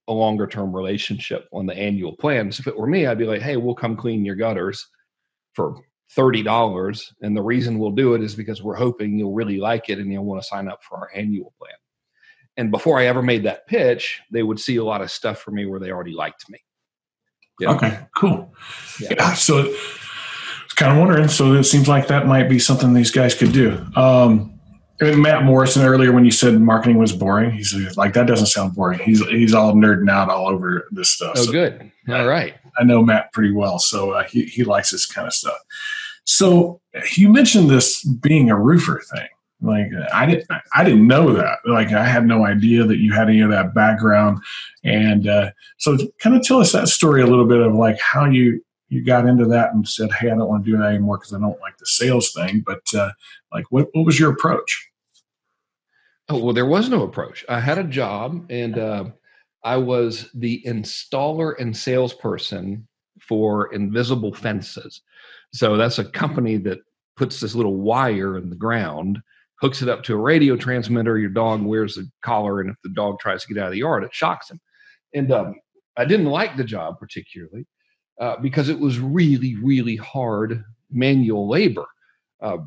a 0.07 0.13
longer 0.13 0.47
term 0.47 0.73
relationship 0.73 1.49
on 1.51 1.65
the 1.65 1.75
annual 1.75 2.15
plan. 2.15 2.51
So 2.51 2.61
if 2.61 2.67
it 2.67 2.77
were 2.77 2.87
me, 2.87 3.05
I'd 3.05 3.17
be 3.17 3.25
like, 3.25 3.41
"Hey, 3.41 3.57
we'll 3.57 3.75
come 3.75 3.97
clean 3.97 4.23
your 4.23 4.35
gutters 4.35 4.87
for 5.53 5.75
thirty 6.11 6.41
dollars, 6.41 7.13
and 7.21 7.35
the 7.35 7.43
reason 7.43 7.79
we'll 7.79 7.91
do 7.91 8.13
it 8.13 8.23
is 8.23 8.35
because 8.35 8.63
we're 8.63 8.75
hoping 8.75 9.17
you'll 9.17 9.33
really 9.33 9.57
like 9.57 9.89
it 9.89 9.99
and 9.99 10.09
you'll 10.11 10.23
want 10.23 10.41
to 10.41 10.47
sign 10.47 10.69
up 10.69 10.83
for 10.83 10.97
our 10.99 11.09
annual 11.13 11.53
plan." 11.59 11.75
And 12.57 12.71
before 12.71 12.99
I 12.99 13.05
ever 13.05 13.21
made 13.21 13.43
that 13.43 13.67
pitch, 13.67 14.21
they 14.31 14.43
would 14.43 14.59
see 14.59 14.77
a 14.77 14.83
lot 14.83 15.01
of 15.01 15.11
stuff 15.11 15.39
for 15.39 15.51
me 15.51 15.65
where 15.65 15.79
they 15.79 15.91
already 15.91 16.13
liked 16.13 16.49
me. 16.49 16.59
Know? 17.59 17.75
Okay, 17.75 17.99
cool. 18.15 18.53
Yeah. 18.99 19.13
yeah 19.17 19.33
so 19.33 19.59
it's 19.59 20.73
kind 20.75 20.91
of 20.91 20.97
wondering. 20.97 21.27
So 21.27 21.53
it 21.53 21.63
seems 21.63 21.87
like 21.87 22.07
that 22.07 22.27
might 22.27 22.49
be 22.49 22.59
something 22.59 22.93
these 22.93 23.11
guys 23.11 23.33
could 23.35 23.51
do. 23.51 23.85
Um, 23.95 24.53
Matt 24.99 25.43
Morrison 25.43 25.85
earlier 25.85 26.11
when 26.11 26.25
you 26.25 26.31
said 26.31 26.59
marketing 26.59 26.97
was 26.97 27.13
boring, 27.13 27.51
he's 27.51 27.73
like 27.97 28.13
that 28.13 28.25
doesn't 28.25 28.47
sound 28.47 28.73
boring. 28.73 28.99
He's 28.99 29.25
he's 29.27 29.53
all 29.53 29.73
nerding 29.73 30.09
out 30.09 30.29
all 30.29 30.47
over 30.47 30.87
this 30.91 31.11
stuff. 31.11 31.33
Oh, 31.37 31.43
so 31.43 31.51
good. 31.51 31.91
All 32.09 32.25
right. 32.25 32.55
I, 32.77 32.81
I 32.81 32.83
know 32.83 33.03
Matt 33.03 33.31
pretty 33.31 33.53
well, 33.53 33.77
so 33.77 34.11
uh, 34.11 34.23
he 34.23 34.45
he 34.45 34.63
likes 34.63 34.91
this 34.91 35.05
kind 35.05 35.27
of 35.27 35.33
stuff. 35.33 35.57
So 36.23 36.81
you 37.15 37.31
mentioned 37.31 37.69
this 37.69 38.03
being 38.03 38.49
a 38.49 38.59
roofer 38.59 39.01
thing. 39.13 39.27
Like 39.61 39.87
I 40.13 40.25
didn't, 40.27 40.45
I 40.75 40.83
didn't 40.83 41.07
know 41.07 41.33
that. 41.33 41.57
Like 41.65 41.91
I 41.91 42.05
had 42.05 42.25
no 42.27 42.45
idea 42.45 42.83
that 42.85 42.97
you 42.97 43.11
had 43.11 43.27
any 43.27 43.41
of 43.41 43.49
that 43.49 43.73
background, 43.73 44.39
and 44.83 45.27
uh, 45.27 45.49
so 45.77 45.97
kind 46.19 46.35
of 46.35 46.43
tell 46.43 46.59
us 46.59 46.73
that 46.73 46.87
story 46.87 47.23
a 47.23 47.27
little 47.27 47.47
bit 47.47 47.59
of 47.59 47.73
like 47.73 47.99
how 47.99 48.25
you 48.25 48.63
you 48.89 49.03
got 49.03 49.25
into 49.25 49.45
that 49.45 49.73
and 49.73 49.87
said, 49.87 50.11
"Hey, 50.11 50.27
I 50.27 50.35
don't 50.35 50.47
want 50.47 50.63
to 50.63 50.71
do 50.71 50.77
that 50.77 50.89
anymore 50.89 51.17
because 51.17 51.33
I 51.33 51.39
don't 51.39 51.59
like 51.59 51.77
the 51.79 51.87
sales 51.87 52.31
thing." 52.33 52.63
But 52.65 52.93
uh, 52.93 53.11
like, 53.51 53.65
what 53.71 53.87
what 53.93 54.05
was 54.05 54.19
your 54.19 54.31
approach? 54.31 54.89
Oh 56.29 56.37
well, 56.37 56.53
there 56.53 56.65
was 56.67 56.89
no 56.89 57.01
approach. 57.01 57.43
I 57.49 57.59
had 57.59 57.79
a 57.79 57.83
job, 57.83 58.45
and 58.51 58.77
uh, 58.77 59.05
I 59.63 59.77
was 59.77 60.29
the 60.35 60.61
installer 60.67 61.59
and 61.59 61.75
salesperson 61.75 62.87
for 63.19 63.73
Invisible 63.73 64.35
Fences. 64.35 65.01
So 65.51 65.77
that's 65.77 65.97
a 65.97 66.05
company 66.05 66.57
that 66.57 66.79
puts 67.15 67.39
this 67.39 67.55
little 67.55 67.77
wire 67.77 68.37
in 68.37 68.51
the 68.51 68.55
ground 68.55 69.19
hooks 69.59 69.81
it 69.81 69.89
up 69.89 70.03
to 70.03 70.13
a 70.13 70.17
radio 70.17 70.55
transmitter. 70.55 71.17
Your 71.17 71.29
dog 71.29 71.63
wears 71.63 71.97
a 71.97 72.03
collar, 72.21 72.61
and 72.61 72.69
if 72.69 72.75
the 72.83 72.89
dog 72.89 73.19
tries 73.19 73.43
to 73.43 73.53
get 73.53 73.61
out 73.61 73.67
of 73.67 73.71
the 73.73 73.79
yard, 73.79 74.03
it 74.03 74.13
shocks 74.13 74.49
him. 74.49 74.59
And 75.13 75.31
um, 75.31 75.55
I 75.97 76.05
didn't 76.05 76.27
like 76.27 76.57
the 76.57 76.63
job 76.63 76.99
particularly 76.99 77.65
uh, 78.19 78.37
because 78.37 78.69
it 78.69 78.79
was 78.79 78.99
really, 78.99 79.55
really 79.55 79.95
hard 79.95 80.63
manual 80.91 81.49
labor. 81.49 81.85
uh, 82.41 82.57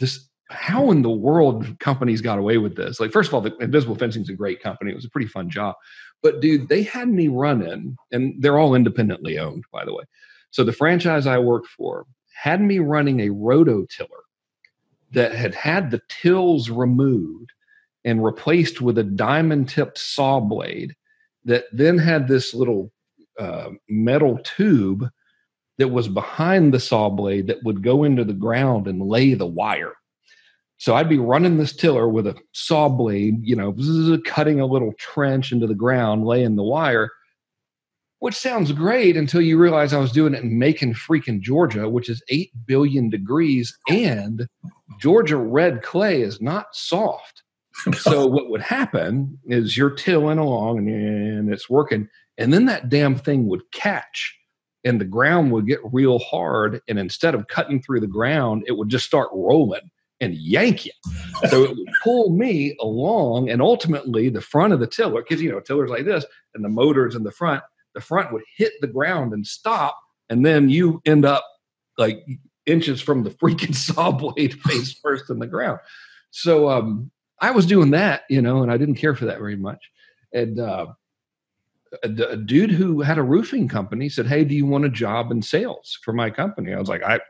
this 0.00 0.28
how 0.50 0.90
in 0.90 1.02
the 1.02 1.10
world 1.10 1.78
companies 1.80 2.20
got 2.20 2.38
away 2.38 2.58
with 2.58 2.76
this? 2.76 3.00
Like, 3.00 3.12
first 3.12 3.28
of 3.28 3.34
all, 3.34 3.40
the 3.40 3.56
Invisible 3.58 3.96
Fencing 3.96 4.22
is 4.22 4.28
a 4.28 4.34
great 4.34 4.62
company. 4.62 4.90
It 4.90 4.96
was 4.96 5.04
a 5.04 5.10
pretty 5.10 5.26
fun 5.26 5.48
job. 5.48 5.74
But 6.22 6.40
dude, 6.40 6.68
they 6.68 6.82
had 6.82 7.08
me 7.08 7.28
running, 7.28 7.96
and 8.12 8.34
they're 8.40 8.58
all 8.58 8.74
independently 8.74 9.38
owned, 9.38 9.64
by 9.72 9.84
the 9.84 9.94
way. 9.94 10.04
So 10.50 10.62
the 10.62 10.72
franchise 10.72 11.26
I 11.26 11.38
worked 11.38 11.68
for 11.68 12.06
had 12.34 12.60
me 12.60 12.78
running 12.78 13.20
a 13.20 13.28
rototiller 13.28 14.23
that 15.14 15.34
had 15.34 15.54
had 15.54 15.90
the 15.90 16.00
tills 16.08 16.70
removed 16.70 17.50
and 18.04 18.24
replaced 18.24 18.80
with 18.80 18.98
a 18.98 19.04
diamond 19.04 19.68
tipped 19.68 19.98
saw 19.98 20.40
blade 20.40 20.94
that 21.44 21.64
then 21.72 21.98
had 21.98 22.28
this 22.28 22.54
little 22.54 22.92
uh, 23.38 23.70
metal 23.88 24.38
tube 24.44 25.08
that 25.78 25.88
was 25.88 26.08
behind 26.08 26.72
the 26.72 26.80
saw 26.80 27.08
blade 27.08 27.46
that 27.46 27.62
would 27.64 27.82
go 27.82 28.04
into 28.04 28.24
the 28.24 28.32
ground 28.32 28.86
and 28.86 29.02
lay 29.02 29.34
the 29.34 29.46
wire. 29.46 29.92
So 30.76 30.94
I'd 30.94 31.08
be 31.08 31.18
running 31.18 31.56
this 31.56 31.74
tiller 31.74 32.08
with 32.08 32.26
a 32.26 32.36
saw 32.52 32.88
blade, 32.88 33.38
you 33.42 33.56
know, 33.56 33.74
cutting 34.24 34.60
a 34.60 34.66
little 34.66 34.92
trench 34.98 35.52
into 35.52 35.66
the 35.66 35.74
ground, 35.74 36.24
laying 36.24 36.56
the 36.56 36.62
wire, 36.62 37.10
which 38.18 38.34
sounds 38.34 38.72
great 38.72 39.16
until 39.16 39.40
you 39.40 39.58
realize 39.58 39.92
I 39.92 39.98
was 39.98 40.12
doing 40.12 40.34
it 40.34 40.42
in 40.42 40.58
Macon, 40.58 40.94
freaking 40.94 41.40
Georgia, 41.40 41.88
which 41.88 42.08
is 42.08 42.22
8 42.28 42.50
billion 42.66 43.10
degrees, 43.10 43.76
and 43.88 44.48
Georgia 44.98 45.36
red 45.36 45.82
clay 45.82 46.22
is 46.22 46.40
not 46.40 46.66
soft. 46.72 47.42
so 47.98 48.26
what 48.26 48.50
would 48.50 48.62
happen 48.62 49.38
is 49.46 49.76
you're 49.76 49.90
tilling 49.90 50.38
along 50.38 50.88
and 50.88 51.52
it's 51.52 51.68
working, 51.68 52.08
and 52.38 52.52
then 52.52 52.66
that 52.66 52.88
damn 52.88 53.16
thing 53.16 53.46
would 53.46 53.62
catch 53.72 54.36
and 54.84 55.00
the 55.00 55.04
ground 55.04 55.50
would 55.52 55.66
get 55.66 55.80
real 55.92 56.18
hard. 56.18 56.80
And 56.88 56.98
instead 56.98 57.34
of 57.34 57.48
cutting 57.48 57.80
through 57.80 58.00
the 58.00 58.06
ground, 58.06 58.64
it 58.66 58.72
would 58.72 58.90
just 58.90 59.06
start 59.06 59.30
rolling 59.32 59.90
and 60.20 60.34
yank 60.34 60.86
you. 60.86 60.92
So 61.48 61.64
it 61.64 61.70
would 61.70 61.88
pull 62.02 62.30
me 62.30 62.76
along, 62.80 63.50
and 63.50 63.60
ultimately 63.60 64.28
the 64.28 64.40
front 64.40 64.72
of 64.72 64.80
the 64.80 64.86
tiller, 64.86 65.22
because 65.22 65.42
you 65.42 65.50
know, 65.50 65.60
tiller's 65.60 65.90
like 65.90 66.04
this, 66.04 66.24
and 66.54 66.64
the 66.64 66.68
motor's 66.68 67.14
in 67.14 67.24
the 67.24 67.32
front, 67.32 67.62
the 67.94 68.00
front 68.00 68.32
would 68.32 68.42
hit 68.56 68.72
the 68.80 68.86
ground 68.86 69.32
and 69.32 69.46
stop, 69.46 69.98
and 70.28 70.44
then 70.44 70.68
you 70.68 71.00
end 71.04 71.24
up 71.24 71.44
like 71.98 72.24
inches 72.66 73.00
from 73.00 73.22
the 73.22 73.30
freaking 73.42 73.74
saw 73.74 74.10
blade 74.10 74.60
face 74.64 74.98
first 75.02 75.30
in 75.30 75.38
the 75.38 75.46
ground. 75.46 75.80
So 76.30 76.70
um 76.70 77.10
I 77.40 77.50
was 77.50 77.66
doing 77.66 77.90
that, 77.90 78.22
you 78.30 78.40
know, 78.40 78.62
and 78.62 78.70
I 78.70 78.76
didn't 78.76 78.94
care 78.94 79.14
for 79.14 79.26
that 79.26 79.38
very 79.38 79.56
much. 79.56 79.80
And 80.32 80.58
uh 80.58 80.86
a, 82.02 82.08
a, 82.08 82.36
dude 82.36 82.70
who 82.70 83.02
had 83.02 83.18
a 83.18 83.22
roofing 83.22 83.68
company 83.68 84.08
said, 84.08 84.26
"Hey, 84.26 84.44
do 84.44 84.54
you 84.54 84.66
want 84.66 84.84
a 84.84 84.90
job 84.90 85.30
in 85.30 85.42
sales 85.42 85.98
for 86.02 86.12
my 86.12 86.30
company?" 86.30 86.74
I 86.74 86.78
was 86.78 86.88
like, 86.88 87.04
"I 87.04 87.20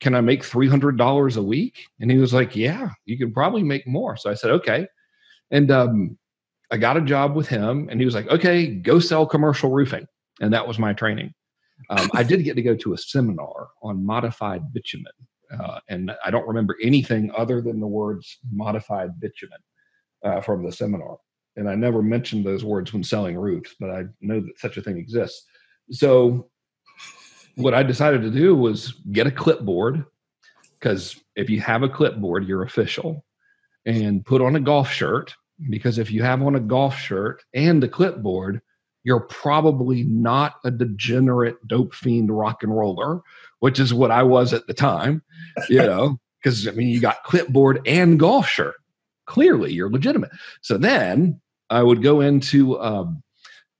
can 0.00 0.14
I 0.14 0.20
make 0.20 0.44
three 0.44 0.68
hundred 0.68 0.96
dollars 0.96 1.36
a 1.36 1.42
week?" 1.42 1.86
And 2.00 2.10
he 2.10 2.18
was 2.18 2.32
like, 2.32 2.56
"Yeah, 2.56 2.90
you 3.04 3.18
can 3.18 3.32
probably 3.32 3.62
make 3.62 3.86
more." 3.86 4.16
So 4.16 4.30
I 4.30 4.34
said, 4.34 4.50
"Okay," 4.50 4.86
and 5.50 5.70
um, 5.70 6.18
I 6.70 6.76
got 6.76 6.96
a 6.96 7.00
job 7.00 7.34
with 7.34 7.48
him, 7.48 7.88
and 7.90 8.00
he 8.00 8.04
was 8.04 8.14
like, 8.14 8.28
"Okay, 8.28 8.66
go 8.66 9.00
sell 9.00 9.26
commercial 9.26 9.70
roofing," 9.70 10.06
and 10.40 10.52
that 10.52 10.66
was 10.66 10.78
my 10.78 10.92
training. 10.92 11.32
Um, 11.88 12.10
I 12.14 12.22
did 12.22 12.44
get 12.44 12.54
to 12.54 12.62
go 12.62 12.76
to 12.76 12.92
a 12.92 12.98
seminar 12.98 13.68
on 13.82 14.04
modified 14.04 14.72
bitumen, 14.72 15.12
uh, 15.58 15.80
and 15.88 16.12
I 16.24 16.30
don't 16.30 16.46
remember 16.46 16.76
anything 16.82 17.32
other 17.36 17.60
than 17.60 17.80
the 17.80 17.86
words 17.86 18.38
modified 18.52 19.18
bitumen 19.18 19.58
uh, 20.24 20.40
from 20.40 20.64
the 20.64 20.72
seminar 20.72 21.18
and 21.56 21.68
I 21.68 21.74
never 21.74 22.02
mentioned 22.02 22.44
those 22.44 22.64
words 22.64 22.92
when 22.92 23.02
selling 23.02 23.36
roofs, 23.36 23.74
but 23.78 23.90
I 23.90 24.04
know 24.20 24.40
that 24.40 24.58
such 24.58 24.76
a 24.76 24.82
thing 24.82 24.98
exists. 24.98 25.44
So 25.90 26.48
what 27.56 27.74
I 27.74 27.82
decided 27.82 28.22
to 28.22 28.30
do 28.30 28.54
was 28.54 28.94
get 29.12 29.26
a 29.26 29.30
clipboard 29.32 30.04
because 30.78 31.20
if 31.36 31.50
you 31.50 31.60
have 31.60 31.82
a 31.82 31.88
clipboard, 31.88 32.46
you're 32.46 32.62
official, 32.62 33.24
and 33.84 34.24
put 34.24 34.40
on 34.40 34.56
a 34.56 34.60
golf 34.60 34.90
shirt 34.90 35.34
because 35.68 35.98
if 35.98 36.10
you 36.10 36.22
have 36.22 36.42
on 36.42 36.54
a 36.54 36.60
golf 36.60 36.98
shirt 36.98 37.42
and 37.54 37.82
a 37.84 37.88
clipboard, 37.88 38.60
you're 39.02 39.20
probably 39.20 40.04
not 40.04 40.54
a 40.64 40.70
degenerate 40.70 41.56
dope 41.66 41.94
fiend 41.94 42.36
rock 42.36 42.62
and 42.62 42.76
roller, 42.76 43.20
which 43.60 43.78
is 43.80 43.94
what 43.94 44.10
I 44.10 44.22
was 44.22 44.52
at 44.52 44.66
the 44.66 44.74
time, 44.74 45.22
you 45.68 45.78
know, 45.82 46.18
because 46.42 46.66
I 46.66 46.72
mean, 46.72 46.88
you 46.88 47.00
got 47.00 47.24
clipboard 47.24 47.80
and 47.86 48.18
golf 48.18 48.48
shirt. 48.48 48.76
Clearly, 49.26 49.72
you're 49.72 49.90
legitimate. 49.90 50.30
So 50.60 50.76
then 50.76 51.40
I 51.70 51.82
would 51.82 52.02
go 52.02 52.20
into 52.20 52.80
um, 52.80 53.22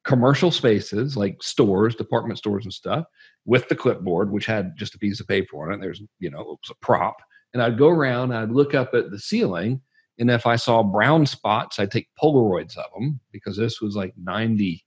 commercial 0.04 0.50
spaces 0.50 1.16
like 1.16 1.42
stores, 1.42 1.94
department 1.96 2.38
stores, 2.38 2.64
and 2.64 2.72
stuff 2.72 3.04
with 3.44 3.68
the 3.68 3.76
clipboard, 3.76 4.30
which 4.30 4.46
had 4.46 4.76
just 4.76 4.94
a 4.94 4.98
piece 4.98 5.20
of 5.20 5.26
paper 5.26 5.62
on 5.62 5.74
it. 5.74 5.80
There's, 5.80 6.02
you 6.18 6.30
know, 6.30 6.40
it 6.40 6.46
was 6.46 6.70
a 6.70 6.74
prop. 6.76 7.16
And 7.52 7.62
I'd 7.62 7.78
go 7.78 7.88
around, 7.88 8.30
and 8.30 8.38
I'd 8.38 8.52
look 8.52 8.74
up 8.74 8.94
at 8.94 9.10
the 9.10 9.18
ceiling, 9.18 9.80
and 10.20 10.30
if 10.30 10.46
I 10.46 10.56
saw 10.56 10.82
brown 10.82 11.26
spots, 11.26 11.78
I'd 11.78 11.90
take 11.90 12.08
Polaroids 12.22 12.76
of 12.76 12.92
them 12.94 13.20
because 13.32 13.56
this 13.56 13.80
was 13.80 13.96
like 13.96 14.14
90 14.22 14.84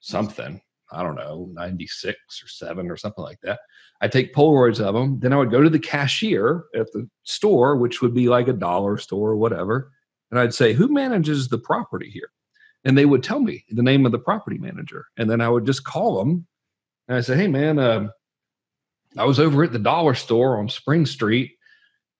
something. 0.00 0.60
I 0.90 1.02
don't 1.02 1.14
know, 1.14 1.48
96 1.52 2.18
or 2.42 2.48
7 2.48 2.90
or 2.90 2.96
something 2.96 3.24
like 3.24 3.40
that. 3.42 3.60
I'd 4.00 4.12
take 4.12 4.34
Polaroids 4.34 4.80
of 4.80 4.94
them. 4.94 5.20
Then 5.20 5.32
I 5.32 5.36
would 5.36 5.50
go 5.50 5.62
to 5.62 5.70
the 5.70 5.78
cashier 5.78 6.64
at 6.74 6.92
the 6.92 7.08
store, 7.22 7.76
which 7.76 8.02
would 8.02 8.12
be 8.12 8.28
like 8.28 8.48
a 8.48 8.52
dollar 8.52 8.98
store 8.98 9.30
or 9.30 9.36
whatever 9.36 9.90
and 10.32 10.40
I'd 10.40 10.54
say, 10.54 10.72
Who 10.72 10.88
manages 10.88 11.48
the 11.48 11.58
property 11.58 12.10
here? 12.10 12.30
And 12.84 12.98
they 12.98 13.04
would 13.04 13.22
tell 13.22 13.38
me 13.38 13.64
the 13.70 13.82
name 13.82 14.04
of 14.04 14.12
the 14.12 14.18
property 14.18 14.58
manager. 14.58 15.04
And 15.16 15.30
then 15.30 15.40
I 15.40 15.48
would 15.48 15.66
just 15.66 15.84
call 15.84 16.18
them 16.18 16.46
and 17.06 17.16
I 17.16 17.20
say, 17.20 17.36
Hey, 17.36 17.46
man, 17.46 17.78
uh, 17.78 18.08
I 19.16 19.24
was 19.24 19.38
over 19.38 19.62
at 19.62 19.72
the 19.72 19.78
dollar 19.78 20.14
store 20.14 20.58
on 20.58 20.68
Spring 20.68 21.06
Street 21.06 21.52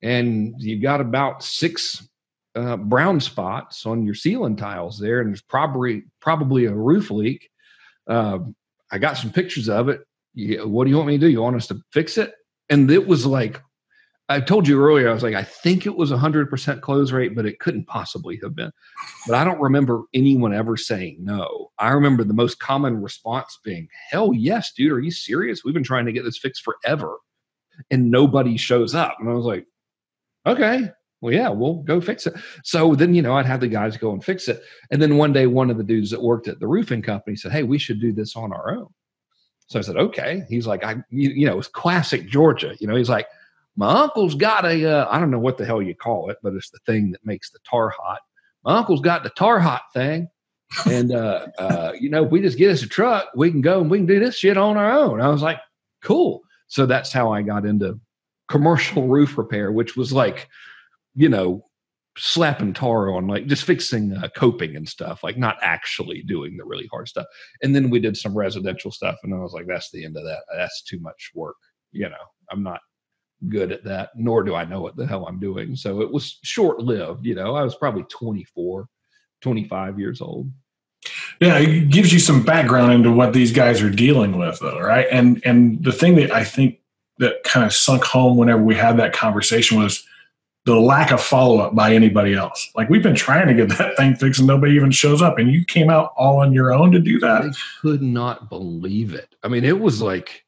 and 0.02 0.54
you 0.58 0.80
got 0.80 1.00
about 1.00 1.42
six 1.42 2.06
uh, 2.54 2.76
brown 2.76 3.20
spots 3.20 3.86
on 3.86 4.04
your 4.04 4.14
ceiling 4.14 4.56
tiles 4.56 4.98
there, 4.98 5.20
and 5.20 5.30
there's 5.30 5.42
probably 5.42 6.04
probably 6.20 6.66
a 6.66 6.74
roof 6.74 7.10
leak. 7.10 7.50
Uh, 8.06 8.40
I 8.90 8.98
got 8.98 9.16
some 9.16 9.32
pictures 9.32 9.68
of 9.68 9.88
it. 9.88 10.02
You, 10.34 10.68
what 10.68 10.84
do 10.84 10.90
you 10.90 10.96
want 10.96 11.08
me 11.08 11.18
to 11.18 11.26
do? 11.26 11.30
You 11.30 11.42
want 11.42 11.56
us 11.56 11.66
to 11.68 11.80
fix 11.92 12.18
it? 12.18 12.34
And 12.68 12.90
it 12.90 13.06
was 13.06 13.26
like 13.26 13.60
I 14.32 14.40
told 14.40 14.66
you 14.66 14.80
earlier, 14.80 15.10
I 15.10 15.12
was 15.12 15.22
like, 15.22 15.34
I 15.34 15.42
think 15.42 15.84
it 15.84 15.96
was 15.96 16.10
a 16.10 16.16
100% 16.16 16.80
close 16.80 17.12
rate, 17.12 17.34
but 17.34 17.44
it 17.44 17.58
couldn't 17.58 17.86
possibly 17.86 18.38
have 18.42 18.54
been. 18.54 18.70
But 19.26 19.34
I 19.34 19.44
don't 19.44 19.60
remember 19.60 20.04
anyone 20.14 20.54
ever 20.54 20.76
saying 20.76 21.18
no. 21.20 21.70
I 21.78 21.90
remember 21.90 22.24
the 22.24 22.32
most 22.32 22.58
common 22.58 23.02
response 23.02 23.58
being, 23.62 23.88
hell 24.10 24.32
yes, 24.32 24.72
dude, 24.74 24.92
are 24.92 25.00
you 25.00 25.10
serious? 25.10 25.64
We've 25.64 25.74
been 25.74 25.82
trying 25.82 26.06
to 26.06 26.12
get 26.12 26.24
this 26.24 26.38
fixed 26.38 26.62
forever. 26.62 27.18
And 27.90 28.10
nobody 28.10 28.56
shows 28.56 28.94
up. 28.94 29.16
And 29.18 29.28
I 29.28 29.34
was 29.34 29.44
like, 29.44 29.66
okay, 30.46 30.90
well, 31.22 31.32
yeah, 31.32 31.48
we'll 31.48 31.76
go 31.76 32.00
fix 32.00 32.26
it. 32.26 32.34
So 32.64 32.96
then, 32.96 33.14
you 33.14 33.22
know, 33.22 33.36
I'd 33.36 33.46
have 33.46 33.60
the 33.60 33.68
guys 33.68 33.96
go 33.96 34.12
and 34.12 34.22
fix 34.22 34.48
it. 34.48 34.60
And 34.90 35.00
then 35.00 35.16
one 35.16 35.32
day, 35.32 35.46
one 35.46 35.70
of 35.70 35.78
the 35.78 35.84
dudes 35.84 36.10
that 36.10 36.20
worked 36.20 36.48
at 36.48 36.58
the 36.58 36.66
roofing 36.66 37.00
company 37.00 37.36
said, 37.36 37.52
hey, 37.52 37.62
we 37.62 37.78
should 37.78 38.00
do 38.00 38.12
this 38.12 38.34
on 38.34 38.52
our 38.52 38.74
own. 38.74 38.88
So 39.68 39.78
I 39.78 39.82
said, 39.82 39.96
okay. 39.96 40.42
He's 40.48 40.66
like, 40.66 40.84
I, 40.84 40.96
you, 41.10 41.30
you 41.30 41.46
know, 41.46 41.58
it's 41.58 41.68
classic 41.68 42.28
Georgia. 42.28 42.74
You 42.80 42.88
know, 42.88 42.96
he's 42.96 43.08
like, 43.08 43.28
my 43.76 44.02
uncle's 44.02 44.34
got 44.34 44.66
a 44.66 44.84
uh, 44.84 45.08
I 45.10 45.18
don't 45.18 45.30
know 45.30 45.38
what 45.38 45.56
the 45.56 45.64
hell 45.64 45.80
you 45.80 45.94
call 45.94 46.28
it, 46.28 46.38
but 46.42 46.54
it's 46.54 46.70
the 46.70 46.80
thing 46.84 47.12
that 47.12 47.24
makes 47.24 47.50
the 47.50 47.60
tar 47.60 47.88
hot. 47.88 48.20
My 48.64 48.76
uncle's 48.76 49.00
got 49.00 49.22
the 49.22 49.30
tar 49.30 49.60
hot 49.60 49.82
thing. 49.94 50.28
And, 50.90 51.12
uh, 51.12 51.46
uh, 51.58 51.92
you 51.98 52.10
know, 52.10 52.24
if 52.24 52.32
we 52.32 52.40
just 52.40 52.58
get 52.58 52.70
us 52.70 52.82
a 52.82 52.88
truck, 52.88 53.28
we 53.36 53.50
can 53.50 53.60
go 53.60 53.80
and 53.80 53.90
we 53.90 53.98
can 53.98 54.06
do 54.06 54.18
this 54.18 54.36
shit 54.36 54.56
on 54.56 54.76
our 54.76 54.90
own. 54.90 55.20
I 55.20 55.28
was 55.28 55.42
like, 55.42 55.58
cool. 56.02 56.42
So 56.66 56.84
that's 56.84 57.12
how 57.12 57.32
I 57.32 57.42
got 57.42 57.64
into 57.64 58.00
commercial 58.48 59.06
roof 59.08 59.38
repair, 59.38 59.70
which 59.70 59.96
was 59.96 60.12
like, 60.12 60.48
you 61.14 61.28
know, 61.28 61.64
slapping 62.16 62.72
tar 62.72 63.12
on, 63.12 63.26
like 63.26 63.46
just 63.46 63.64
fixing 63.64 64.12
uh, 64.16 64.28
coping 64.36 64.76
and 64.76 64.88
stuff, 64.88 65.22
like 65.24 65.38
not 65.38 65.56
actually 65.62 66.22
doing 66.22 66.56
the 66.56 66.64
really 66.64 66.88
hard 66.92 67.08
stuff. 67.08 67.26
And 67.62 67.74
then 67.74 67.90
we 67.90 68.00
did 68.00 68.16
some 68.16 68.36
residential 68.36 68.90
stuff. 68.90 69.18
And 69.22 69.34
I 69.34 69.38
was 69.38 69.52
like, 69.52 69.66
that's 69.66 69.90
the 69.90 70.04
end 70.04 70.16
of 70.16 70.24
that. 70.24 70.42
That's 70.54 70.82
too 70.82 71.00
much 71.00 71.30
work. 71.34 71.56
You 71.92 72.08
know, 72.08 72.16
I'm 72.50 72.62
not 72.62 72.80
good 73.48 73.72
at 73.72 73.84
that, 73.84 74.10
nor 74.14 74.42
do 74.42 74.54
I 74.54 74.64
know 74.64 74.80
what 74.80 74.96
the 74.96 75.06
hell 75.06 75.26
I'm 75.26 75.40
doing. 75.40 75.74
So 75.76 76.00
it 76.00 76.12
was 76.12 76.38
short 76.42 76.80
lived. 76.80 77.26
You 77.26 77.34
know, 77.34 77.54
I 77.54 77.62
was 77.62 77.74
probably 77.74 78.04
24, 78.04 78.86
25 79.40 79.98
years 79.98 80.20
old. 80.20 80.50
Yeah, 81.40 81.58
it 81.58 81.90
gives 81.90 82.12
you 82.12 82.20
some 82.20 82.44
background 82.44 82.92
into 82.92 83.10
what 83.10 83.32
these 83.32 83.50
guys 83.50 83.82
are 83.82 83.90
dealing 83.90 84.38
with, 84.38 84.60
though, 84.60 84.78
right? 84.78 85.06
And 85.10 85.42
and 85.44 85.82
the 85.82 85.90
thing 85.90 86.14
that 86.16 86.30
I 86.30 86.44
think 86.44 86.78
that 87.18 87.42
kind 87.42 87.66
of 87.66 87.72
sunk 87.72 88.04
home 88.04 88.36
whenever 88.36 88.62
we 88.62 88.76
had 88.76 88.98
that 88.98 89.12
conversation 89.12 89.82
was 89.82 90.06
the 90.64 90.78
lack 90.78 91.10
of 91.10 91.20
follow 91.20 91.58
up 91.58 91.74
by 91.74 91.92
anybody 91.92 92.34
else. 92.34 92.70
Like 92.74 92.88
we've 92.88 93.02
been 93.02 93.14
trying 93.14 93.48
to 93.48 93.54
get 93.54 93.76
that 93.78 93.96
thing 93.96 94.14
fixed, 94.14 94.40
and 94.40 94.46
nobody 94.46 94.74
even 94.74 94.90
shows 94.90 95.22
up, 95.22 95.38
and 95.38 95.52
you 95.52 95.64
came 95.64 95.90
out 95.90 96.12
all 96.16 96.40
on 96.40 96.52
your 96.52 96.72
own 96.72 96.92
to 96.92 97.00
do 97.00 97.18
that. 97.20 97.42
I 97.42 97.50
could 97.80 98.02
not 98.02 98.48
believe 98.48 99.14
it. 99.14 99.34
I 99.42 99.48
mean, 99.48 99.64
it 99.64 99.80
was 99.80 100.00
like 100.00 100.44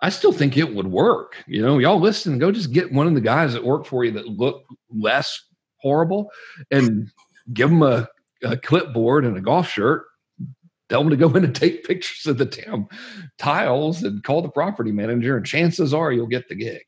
I 0.00 0.10
still 0.10 0.32
think 0.32 0.56
it 0.56 0.74
would 0.74 0.88
work. 0.88 1.36
You 1.46 1.62
know, 1.62 1.78
y'all 1.78 2.00
listen, 2.00 2.38
go 2.38 2.52
just 2.52 2.72
get 2.72 2.92
one 2.92 3.06
of 3.06 3.14
the 3.14 3.20
guys 3.20 3.54
that 3.54 3.64
work 3.64 3.86
for 3.86 4.04
you 4.04 4.12
that 4.12 4.28
look 4.28 4.64
less 4.90 5.42
horrible 5.78 6.30
and 6.70 7.10
give 7.52 7.70
them 7.70 7.82
a, 7.82 8.08
a 8.42 8.56
clipboard 8.56 9.24
and 9.24 9.36
a 9.36 9.40
golf 9.40 9.68
shirt. 9.68 10.04
Tell 10.88 11.00
them 11.00 11.10
to 11.10 11.16
go 11.16 11.30
in 11.34 11.44
and 11.44 11.54
take 11.54 11.84
pictures 11.84 12.26
of 12.26 12.38
the 12.38 12.44
damn 12.44 12.86
tiles 13.38 14.02
and 14.04 14.22
call 14.22 14.42
the 14.42 14.48
property 14.48 14.92
manager, 14.92 15.36
and 15.36 15.44
chances 15.44 15.92
are 15.92 16.12
you'll 16.12 16.26
get 16.26 16.48
the 16.48 16.54
gig. 16.54 16.82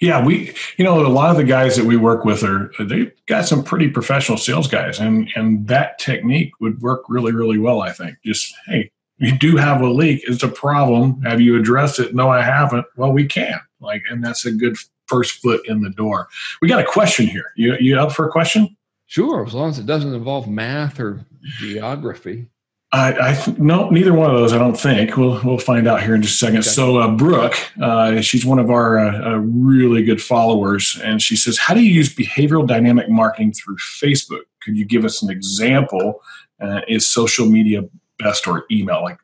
Yeah, 0.00 0.24
we 0.24 0.54
you 0.76 0.84
know 0.84 1.04
a 1.04 1.08
lot 1.08 1.30
of 1.30 1.36
the 1.36 1.44
guys 1.44 1.76
that 1.76 1.84
we 1.84 1.96
work 1.96 2.24
with 2.24 2.42
are 2.42 2.70
they've 2.78 3.12
got 3.26 3.46
some 3.46 3.64
pretty 3.64 3.88
professional 3.88 4.38
sales 4.38 4.68
guys, 4.68 4.98
and 4.98 5.30
and 5.34 5.66
that 5.68 5.98
technique 5.98 6.52
would 6.60 6.80
work 6.80 7.04
really 7.08 7.32
really 7.32 7.58
well. 7.58 7.80
I 7.80 7.92
think 7.92 8.18
just 8.24 8.54
hey, 8.66 8.90
you 9.18 9.36
do 9.36 9.56
have 9.56 9.80
a 9.80 9.88
leak. 9.88 10.22
It's 10.26 10.42
a 10.42 10.48
problem. 10.48 11.20
Have 11.22 11.40
you 11.40 11.58
addressed 11.58 11.98
it? 11.98 12.14
No, 12.14 12.28
I 12.30 12.42
haven't. 12.42 12.86
Well, 12.96 13.12
we 13.12 13.26
can. 13.26 13.60
Like, 13.80 14.02
and 14.10 14.24
that's 14.24 14.44
a 14.44 14.52
good 14.52 14.76
first 15.06 15.40
foot 15.42 15.66
in 15.66 15.82
the 15.82 15.90
door. 15.90 16.28
We 16.60 16.68
got 16.68 16.80
a 16.80 16.84
question 16.84 17.26
here. 17.26 17.52
You 17.56 17.76
you 17.80 17.98
up 17.98 18.12
for 18.12 18.26
a 18.26 18.30
question? 18.30 18.76
Sure, 19.06 19.44
as 19.46 19.54
long 19.54 19.70
as 19.70 19.78
it 19.78 19.86
doesn't 19.86 20.14
involve 20.14 20.48
math 20.48 21.00
or 21.00 21.24
geography. 21.58 22.46
I, 22.90 23.12
I 23.12 23.54
no, 23.58 23.90
neither 23.90 24.14
one 24.14 24.30
of 24.30 24.36
those. 24.36 24.54
I 24.54 24.58
don't 24.58 24.78
think. 24.78 25.16
We'll 25.16 25.40
we'll 25.44 25.58
find 25.58 25.86
out 25.86 26.02
here 26.02 26.14
in 26.14 26.22
just 26.22 26.36
a 26.36 26.46
second. 26.46 26.60
Okay. 26.60 26.68
So, 26.68 26.98
uh, 26.98 27.10
Brooke, 27.10 27.54
uh, 27.82 28.22
she's 28.22 28.46
one 28.46 28.58
of 28.58 28.70
our 28.70 28.98
uh, 28.98 29.32
uh, 29.32 29.36
really 29.36 30.02
good 30.02 30.22
followers, 30.22 30.98
and 31.04 31.20
she 31.20 31.36
says, 31.36 31.58
"How 31.58 31.74
do 31.74 31.80
you 31.80 31.92
use 31.92 32.14
behavioral 32.14 32.66
dynamic 32.66 33.10
marketing 33.10 33.52
through 33.52 33.76
Facebook? 33.76 34.42
Could 34.62 34.76
you 34.76 34.86
give 34.86 35.04
us 35.04 35.22
an 35.22 35.30
example? 35.30 36.22
Uh, 36.60 36.80
is 36.88 37.06
social 37.06 37.46
media 37.46 37.82
best 38.18 38.48
or 38.48 38.64
email? 38.70 39.02
Like, 39.02 39.18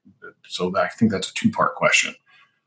so 0.47 0.77
I 0.77 0.89
think 0.89 1.11
that's 1.11 1.31
a 1.31 1.35
two 1.35 1.51
part 1.51 1.75
question. 1.75 2.15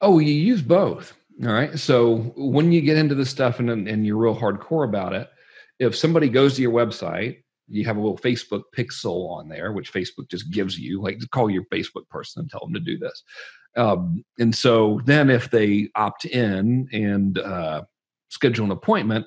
Oh, 0.02 0.18
you 0.18 0.34
use 0.34 0.64
both. 0.64 1.14
All 1.46 1.54
right. 1.54 1.78
So 1.78 2.34
when 2.36 2.72
you 2.72 2.82
get 2.82 2.98
into 2.98 3.14
this 3.14 3.30
stuff 3.30 3.60
and 3.60 3.70
and 3.70 4.04
you're 4.04 4.18
real 4.18 4.36
hardcore 4.36 4.88
about 4.88 5.14
it, 5.14 5.30
if 5.78 5.96
somebody 5.96 6.28
goes 6.28 6.56
to 6.56 6.64
your 6.64 6.72
website 6.72 7.44
you 7.68 7.86
have 7.86 7.98
a 7.98 8.00
little 8.00 8.18
Facebook 8.18 8.64
pixel 8.76 9.30
on 9.30 9.50
there, 9.50 9.72
which 9.72 9.92
Facebook 9.92 10.30
just 10.30 10.52
gives 10.52 10.78
you, 10.80 11.02
like 11.02 11.20
call 11.32 11.50
your 11.50 11.66
Facebook 11.66 12.08
person 12.10 12.42
and 12.42 12.50
tell 12.50 12.62
them 12.62 12.74
to 12.74 12.80
do 12.80 12.98
this. 12.98 13.24
Um, 13.76 14.24
and 14.40 14.56
so 14.56 15.02
then 15.06 15.30
if 15.30 15.52
they 15.52 15.90
opt 15.96 16.26
in 16.26 16.88
and 16.92 17.38
uh, 17.38 17.84
schedule 18.30 18.66
an 18.66 18.72
appointment, 18.72 19.26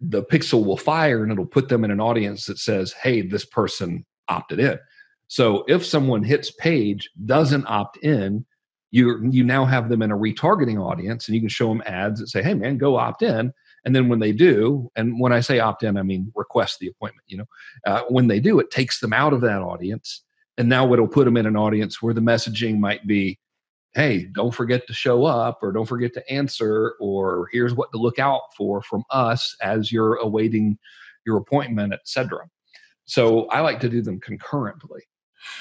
the 0.00 0.22
pixel 0.22 0.64
will 0.64 0.76
fire 0.76 1.22
and 1.22 1.32
it'll 1.32 1.46
put 1.46 1.68
them 1.68 1.84
in 1.84 1.90
an 1.90 2.00
audience 2.00 2.46
that 2.46 2.58
says, 2.58 2.92
hey, 2.92 3.22
this 3.22 3.44
person 3.44 4.04
opted 4.28 4.60
in. 4.60 4.78
So 5.26 5.64
if 5.68 5.84
someone 5.84 6.22
hits 6.22 6.50
page, 6.50 7.10
doesn't 7.24 7.66
opt 7.66 7.98
in, 7.98 8.44
you 8.90 9.30
you 9.30 9.44
now 9.44 9.64
have 9.64 9.88
them 9.88 10.02
in 10.02 10.10
a 10.10 10.16
retargeting 10.16 10.84
audience 10.84 11.28
and 11.28 11.34
you 11.36 11.40
can 11.40 11.48
show 11.48 11.68
them 11.68 11.82
ads 11.86 12.18
that 12.18 12.28
say, 12.28 12.42
hey 12.42 12.54
man, 12.54 12.76
go 12.76 12.96
opt 12.96 13.22
in 13.22 13.52
and 13.84 13.94
then 13.94 14.08
when 14.08 14.18
they 14.18 14.32
do, 14.32 14.90
and 14.96 15.18
when 15.18 15.32
I 15.32 15.40
say 15.40 15.58
opt 15.58 15.82
in, 15.82 15.96
I 15.96 16.02
mean 16.02 16.32
request 16.34 16.78
the 16.78 16.88
appointment, 16.88 17.24
you 17.28 17.38
know, 17.38 17.48
uh, 17.86 18.02
when 18.08 18.28
they 18.28 18.40
do, 18.40 18.58
it 18.60 18.70
takes 18.70 19.00
them 19.00 19.12
out 19.12 19.32
of 19.32 19.40
that 19.42 19.62
audience. 19.62 20.22
And 20.58 20.68
now 20.68 20.92
it'll 20.92 21.08
put 21.08 21.24
them 21.24 21.36
in 21.36 21.46
an 21.46 21.56
audience 21.56 22.02
where 22.02 22.12
the 22.12 22.20
messaging 22.20 22.78
might 22.78 23.06
be, 23.06 23.38
hey, 23.94 24.26
don't 24.32 24.54
forget 24.54 24.86
to 24.86 24.92
show 24.92 25.24
up 25.24 25.60
or 25.62 25.72
don't 25.72 25.86
forget 25.86 26.12
to 26.14 26.32
answer, 26.32 26.94
or 27.00 27.48
here's 27.50 27.74
what 27.74 27.90
to 27.92 27.98
look 27.98 28.18
out 28.18 28.42
for 28.56 28.82
from 28.82 29.04
us 29.10 29.56
as 29.62 29.90
you're 29.90 30.16
awaiting 30.16 30.78
your 31.24 31.38
appointment, 31.38 31.94
etc. 31.94 32.40
So 33.06 33.46
I 33.46 33.60
like 33.60 33.80
to 33.80 33.88
do 33.88 34.02
them 34.02 34.20
concurrently. 34.20 35.02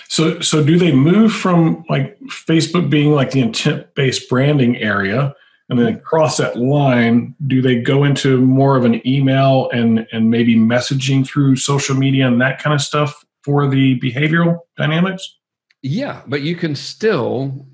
So, 0.10 0.42
so 0.42 0.64
do 0.64 0.78
they 0.78 0.92
move 0.92 1.32
from 1.32 1.86
like 1.90 2.20
Facebook 2.28 2.90
being 2.90 3.14
like 3.14 3.32
the 3.32 3.40
intent-based 3.40 4.30
branding 4.30 4.76
area 4.78 5.34
and 5.70 5.80
then 5.80 6.00
cross 6.00 6.38
that 6.38 6.58
line 6.58 7.36
do 7.48 7.62
they 7.62 7.80
go 7.80 8.04
into 8.04 8.42
more 8.42 8.76
of 8.76 8.86
an 8.86 9.06
email 9.08 9.70
and 9.72 10.08
and 10.12 10.30
maybe 10.30 10.56
messaging 10.56 11.26
through 11.26 11.56
social 11.56 11.96
media 11.96 12.28
and 12.28 12.42
that 12.42 12.62
kind 12.62 12.74
of 12.74 12.82
stuff 12.82 13.24
for 13.44 13.68
the 13.68 14.00
behavioral 14.00 14.60
dynamics? 14.78 15.38
Yeah 15.82 16.22
but 16.28 16.42
you 16.42 16.56
can 16.56 16.76
still 16.76 17.68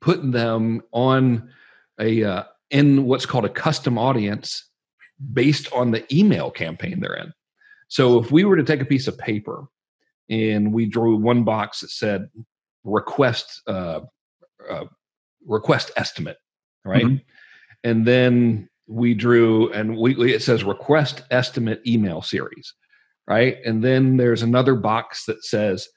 put 0.00 0.32
them 0.32 0.82
on 0.92 1.50
a 1.98 2.24
uh, 2.24 2.44
in 2.70 3.04
what's 3.04 3.26
called 3.26 3.44
a 3.44 3.50
custom 3.50 3.98
audience 3.98 4.64
based 5.32 5.70
on 5.72 5.90
the 5.90 6.04
email 6.14 6.50
campaign 6.50 7.00
they're 7.00 7.14
in. 7.14 7.32
So 7.88 8.18
if 8.20 8.30
we 8.30 8.44
were 8.44 8.56
to 8.56 8.62
take 8.62 8.80
a 8.80 8.86
piece 8.86 9.08
of 9.08 9.18
paper 9.18 9.64
and 10.28 10.72
we 10.72 10.86
drew 10.86 11.16
one 11.16 11.44
box 11.44 11.80
that 11.80 11.90
said 11.90 12.30
request 12.84 13.62
uh, 13.66 14.00
uh, 14.68 14.84
request 15.46 15.90
estimate 15.96 16.38
right? 16.84 17.04
Mm-hmm. 17.04 17.16
And 17.84 18.06
then 18.06 18.68
we 18.86 19.14
drew, 19.14 19.72
and 19.72 19.96
we, 19.96 20.34
it 20.34 20.42
says 20.42 20.64
request 20.64 21.22
estimate 21.30 21.80
email 21.86 22.22
series, 22.22 22.74
right? 23.26 23.58
And 23.64 23.82
then 23.82 24.16
there's 24.16 24.42
another 24.42 24.74
box 24.74 25.24
that 25.26 25.44
says 25.44 25.88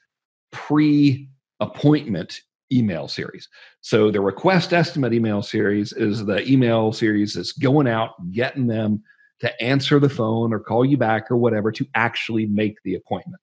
pre 0.52 1.28
appointment 1.60 2.40
email 2.72 3.08
series. 3.08 3.48
So 3.80 4.10
the 4.10 4.20
request 4.20 4.72
estimate 4.72 5.12
email 5.12 5.42
series 5.42 5.92
is 5.92 6.24
the 6.24 6.48
email 6.50 6.92
series 6.92 7.34
that's 7.34 7.52
going 7.52 7.86
out, 7.86 8.12
getting 8.32 8.66
them 8.66 9.02
to 9.40 9.62
answer 9.62 9.98
the 9.98 10.08
phone 10.08 10.52
or 10.52 10.60
call 10.60 10.84
you 10.84 10.96
back 10.96 11.30
or 11.30 11.36
whatever 11.36 11.70
to 11.72 11.86
actually 11.94 12.46
make 12.46 12.76
the 12.84 12.94
appointment. 12.94 13.40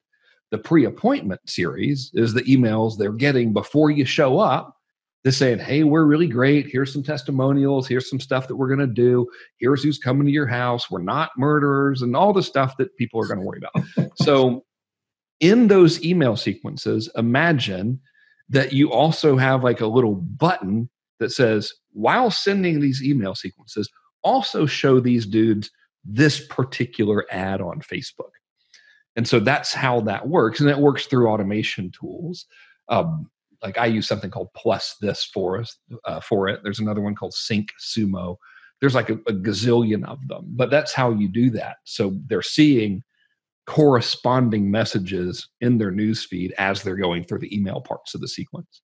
The 0.49 0.57
pre 0.57 0.85
appointment 0.85 1.41
series 1.45 2.11
is 2.13 2.33
the 2.33 2.43
emails 2.43 2.97
they're 2.97 3.11
getting 3.11 3.53
before 3.53 3.91
you 3.91 4.05
show 4.05 4.39
up 4.39 4.77
they're 5.23 5.31
saying, 5.31 5.59
hey, 5.59 5.83
we're 5.83 6.05
really 6.05 6.27
great. 6.27 6.67
Here's 6.67 6.91
some 6.91 7.03
testimonials. 7.03 7.87
Here's 7.87 8.09
some 8.09 8.19
stuff 8.19 8.47
that 8.47 8.55
we're 8.55 8.67
going 8.67 8.79
to 8.79 8.87
do. 8.87 9.27
Here's 9.57 9.83
who's 9.83 9.99
coming 9.99 10.25
to 10.25 10.33
your 10.33 10.47
house. 10.47 10.89
We're 10.89 11.01
not 11.01 11.31
murderers 11.37 12.01
and 12.01 12.15
all 12.15 12.33
the 12.33 12.41
stuff 12.41 12.75
that 12.77 12.95
people 12.97 13.21
are 13.21 13.27
going 13.27 13.39
to 13.39 13.45
worry 13.45 13.59
about. 13.59 14.11
so, 14.15 14.65
in 15.39 15.67
those 15.67 16.03
email 16.03 16.35
sequences, 16.35 17.09
imagine 17.15 17.99
that 18.49 18.73
you 18.73 18.91
also 18.91 19.37
have 19.37 19.63
like 19.63 19.81
a 19.81 19.87
little 19.87 20.15
button 20.15 20.89
that 21.19 21.31
says, 21.31 21.73
while 21.93 22.29
sending 22.29 22.79
these 22.79 23.03
email 23.03 23.33
sequences, 23.33 23.89
also 24.23 24.65
show 24.65 24.99
these 24.99 25.25
dudes 25.25 25.71
this 26.03 26.45
particular 26.47 27.25
ad 27.31 27.61
on 27.61 27.79
Facebook. 27.81 28.31
And 29.15 29.27
so 29.27 29.39
that's 29.39 29.73
how 29.73 30.01
that 30.01 30.27
works. 30.27 30.59
And 30.59 30.69
it 30.69 30.77
works 30.77 31.05
through 31.05 31.29
automation 31.29 31.91
tools. 31.91 32.45
Um, 32.89 33.29
like 33.63 33.77
I 33.77 33.85
use 33.85 34.07
something 34.07 34.31
called 34.31 34.49
PlusThis 34.53 35.27
for 35.33 35.59
us 35.59 35.77
uh, 36.05 36.19
for 36.19 36.47
it. 36.47 36.61
There's 36.63 36.79
another 36.79 37.01
one 37.01 37.15
called 37.15 37.33
Sync 37.33 37.69
Sumo. 37.79 38.37
There's 38.79 38.95
like 38.95 39.09
a, 39.09 39.13
a 39.27 39.33
gazillion 39.33 40.05
of 40.05 40.27
them, 40.27 40.45
but 40.47 40.71
that's 40.71 40.93
how 40.93 41.11
you 41.11 41.27
do 41.27 41.49
that. 41.51 41.77
So 41.83 42.17
they're 42.27 42.41
seeing 42.41 43.03
corresponding 43.67 44.71
messages 44.71 45.47
in 45.61 45.77
their 45.77 45.91
newsfeed 45.91 46.51
as 46.57 46.81
they're 46.81 46.95
going 46.95 47.23
through 47.23 47.39
the 47.39 47.55
email 47.55 47.81
parts 47.81 48.15
of 48.15 48.21
the 48.21 48.27
sequence. 48.27 48.81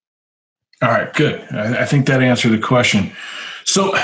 All 0.84 0.90
right, 0.90 1.12
good. 1.14 1.42
I, 1.52 1.82
I 1.82 1.86
think 1.86 2.06
that 2.06 2.22
answered 2.22 2.52
the 2.52 2.60
question. 2.60 3.12
So 3.66 3.98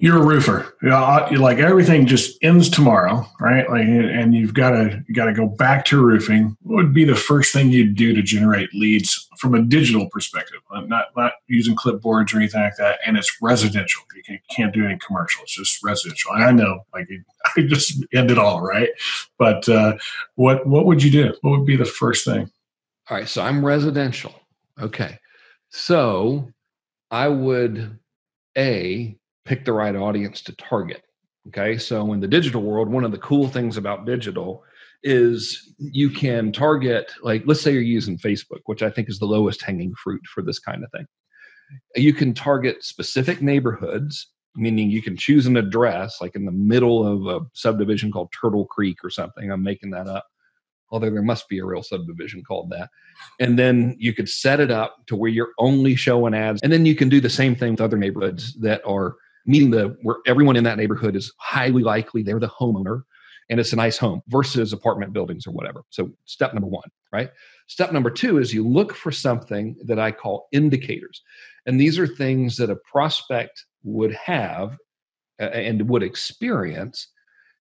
you're 0.00 0.18
a 0.18 0.24
roofer. 0.24 0.76
You 0.80 1.38
like 1.38 1.58
everything 1.58 2.06
just 2.06 2.38
ends 2.42 2.70
tomorrow, 2.70 3.26
right? 3.40 3.68
Like, 3.68 3.82
and 3.82 4.32
you've 4.32 4.54
got 4.54 4.70
to 4.70 5.04
you 5.08 5.14
got 5.14 5.24
to 5.24 5.32
go 5.32 5.46
back 5.46 5.84
to 5.86 6.00
roofing. 6.00 6.56
What 6.62 6.76
would 6.76 6.94
be 6.94 7.04
the 7.04 7.16
first 7.16 7.52
thing 7.52 7.70
you'd 7.70 7.96
do 7.96 8.14
to 8.14 8.22
generate 8.22 8.72
leads 8.72 9.28
from 9.38 9.54
a 9.54 9.62
digital 9.62 10.08
perspective? 10.08 10.60
Not 10.70 11.08
not 11.16 11.32
using 11.48 11.74
clipboards 11.74 12.32
or 12.32 12.36
anything 12.36 12.60
like 12.60 12.76
that. 12.76 13.00
And 13.04 13.16
it's 13.16 13.38
residential. 13.42 14.02
You, 14.14 14.22
can, 14.48 14.66
not 14.66 14.72
do 14.72 14.86
any 14.86 14.98
commercial. 15.04 15.42
It's 15.42 15.56
just 15.56 15.82
residential. 15.82 16.32
And 16.32 16.44
I 16.44 16.52
know, 16.52 16.80
like, 16.94 17.08
I 17.56 17.62
just 17.66 18.04
end 18.14 18.30
it 18.30 18.38
all, 18.38 18.60
right? 18.60 18.90
But 19.36 19.68
uh, 19.68 19.96
what 20.36 20.64
what 20.64 20.86
would 20.86 21.02
you 21.02 21.10
do? 21.10 21.34
What 21.40 21.58
would 21.58 21.66
be 21.66 21.76
the 21.76 21.84
first 21.84 22.24
thing? 22.24 22.48
All 23.10 23.16
right. 23.16 23.28
So 23.28 23.42
I'm 23.42 23.64
residential. 23.64 24.34
Okay. 24.80 25.18
So 25.70 26.52
I 27.10 27.26
would 27.26 27.98
a 28.56 29.18
pick 29.48 29.64
the 29.64 29.72
right 29.72 29.96
audience 29.96 30.42
to 30.42 30.52
target. 30.56 31.02
Okay. 31.48 31.78
So 31.78 32.12
in 32.12 32.20
the 32.20 32.28
digital 32.28 32.62
world, 32.62 32.88
one 32.88 33.04
of 33.04 33.12
the 33.12 33.18
cool 33.18 33.48
things 33.48 33.76
about 33.76 34.04
digital 34.04 34.62
is 35.02 35.72
you 35.78 36.10
can 36.10 36.52
target, 36.52 37.12
like, 37.22 37.42
let's 37.46 37.60
say 37.60 37.72
you're 37.72 37.80
using 37.80 38.18
Facebook, 38.18 38.60
which 38.66 38.82
I 38.82 38.90
think 38.90 39.08
is 39.08 39.18
the 39.18 39.26
lowest 39.26 39.62
hanging 39.62 39.94
fruit 39.94 40.20
for 40.26 40.42
this 40.42 40.58
kind 40.58 40.84
of 40.84 40.90
thing. 40.90 41.06
You 41.96 42.12
can 42.12 42.34
target 42.34 42.84
specific 42.84 43.40
neighborhoods, 43.40 44.28
meaning 44.56 44.90
you 44.90 45.00
can 45.00 45.16
choose 45.16 45.46
an 45.46 45.56
address, 45.56 46.18
like 46.20 46.34
in 46.34 46.44
the 46.44 46.52
middle 46.52 47.06
of 47.06 47.26
a 47.26 47.46
subdivision 47.54 48.10
called 48.10 48.32
Turtle 48.38 48.66
Creek 48.66 48.98
or 49.02 49.10
something. 49.10 49.50
I'm 49.50 49.62
making 49.62 49.90
that 49.90 50.08
up 50.08 50.26
although 50.90 51.10
there 51.10 51.22
must 51.22 51.48
be 51.48 51.58
a 51.58 51.64
real 51.64 51.82
subdivision 51.82 52.42
called 52.42 52.70
that. 52.70 52.90
And 53.40 53.58
then 53.58 53.96
you 53.98 54.14
could 54.14 54.28
set 54.28 54.60
it 54.60 54.70
up 54.70 54.96
to 55.06 55.16
where 55.16 55.30
you're 55.30 55.52
only 55.58 55.94
showing 55.94 56.34
ads. 56.34 56.60
And 56.62 56.72
then 56.72 56.86
you 56.86 56.94
can 56.94 57.08
do 57.08 57.20
the 57.20 57.30
same 57.30 57.54
thing 57.54 57.72
with 57.72 57.80
other 57.80 57.96
neighborhoods 57.96 58.54
that 58.60 58.82
are 58.86 59.16
meeting 59.48 59.70
the 59.70 59.96
where 60.02 60.16
everyone 60.26 60.56
in 60.56 60.64
that 60.64 60.76
neighborhood 60.76 61.16
is 61.16 61.32
highly 61.38 61.82
likely 61.82 62.22
they're 62.22 62.38
the 62.38 62.48
homeowner 62.48 63.02
and 63.50 63.58
it's 63.58 63.72
a 63.72 63.76
nice 63.76 63.96
home 63.96 64.20
versus 64.28 64.72
apartment 64.72 65.12
buildings 65.12 65.46
or 65.46 65.52
whatever. 65.52 65.82
So 65.90 66.10
step 66.26 66.52
number 66.52 66.68
1, 66.68 66.82
right? 67.12 67.30
Step 67.66 67.92
number 67.92 68.10
2 68.10 68.38
is 68.38 68.52
you 68.52 68.66
look 68.66 68.94
for 68.94 69.10
something 69.10 69.74
that 69.84 69.98
I 69.98 70.12
call 70.12 70.48
indicators. 70.52 71.22
And 71.66 71.80
these 71.80 71.98
are 71.98 72.06
things 72.06 72.56
that 72.58 72.70
a 72.70 72.76
prospect 72.76 73.64
would 73.84 74.12
have 74.12 74.76
and 75.38 75.88
would 75.88 76.02
experience 76.02 77.08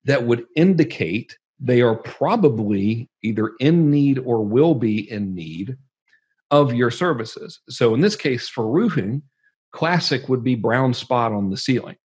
that 0.05 0.25
would 0.25 0.45
indicate 0.57 1.39
they 1.59 1.83
are 1.83 1.97
probably 1.97 3.09
either 3.23 3.53
in 3.61 3.91
need 3.91 4.19
or 4.19 4.45
will 4.45 4.75
be 4.75 5.11
in 5.11 5.35
need 5.35 5.77
of 6.51 6.75
your 6.75 6.91
services. 6.91 7.61
So 7.69 7.95
in 7.95 8.01
this 8.01 8.17
case 8.17 8.49
for 8.49 8.71
roofing, 8.71 9.23
Classic 9.77 10.27
would 10.31 10.43
be 10.43 10.55
brown 10.55 10.95
spot 10.95 11.33
on 11.33 11.51
the 11.51 11.57
ceiling. 11.59 11.97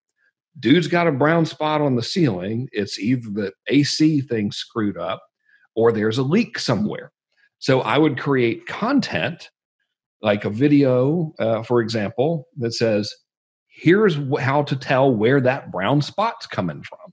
dude's 0.58 0.88
got 0.88 1.06
a 1.06 1.12
brown 1.12 1.46
spot 1.46 1.80
on 1.80 1.94
the 1.94 2.02
ceiling. 2.02 2.68
It's 2.72 2.98
either 2.98 3.30
the 3.30 3.52
AC 3.68 4.22
thing 4.22 4.50
screwed 4.50 4.98
up 4.98 5.22
or 5.76 5.92
there's 5.92 6.18
a 6.18 6.24
leak 6.24 6.58
somewhere. 6.58 7.12
So 7.60 7.80
I 7.82 7.96
would 7.96 8.18
create 8.18 8.66
content 8.66 9.50
like 10.20 10.44
a 10.44 10.50
video, 10.50 11.32
uh, 11.38 11.62
for 11.62 11.80
example, 11.80 12.48
that 12.56 12.72
says, 12.72 13.14
here's 13.68 14.18
how 14.40 14.64
to 14.64 14.74
tell 14.74 15.14
where 15.14 15.40
that 15.40 15.70
brown 15.70 16.02
spot's 16.02 16.48
coming 16.48 16.82
from. 16.82 17.12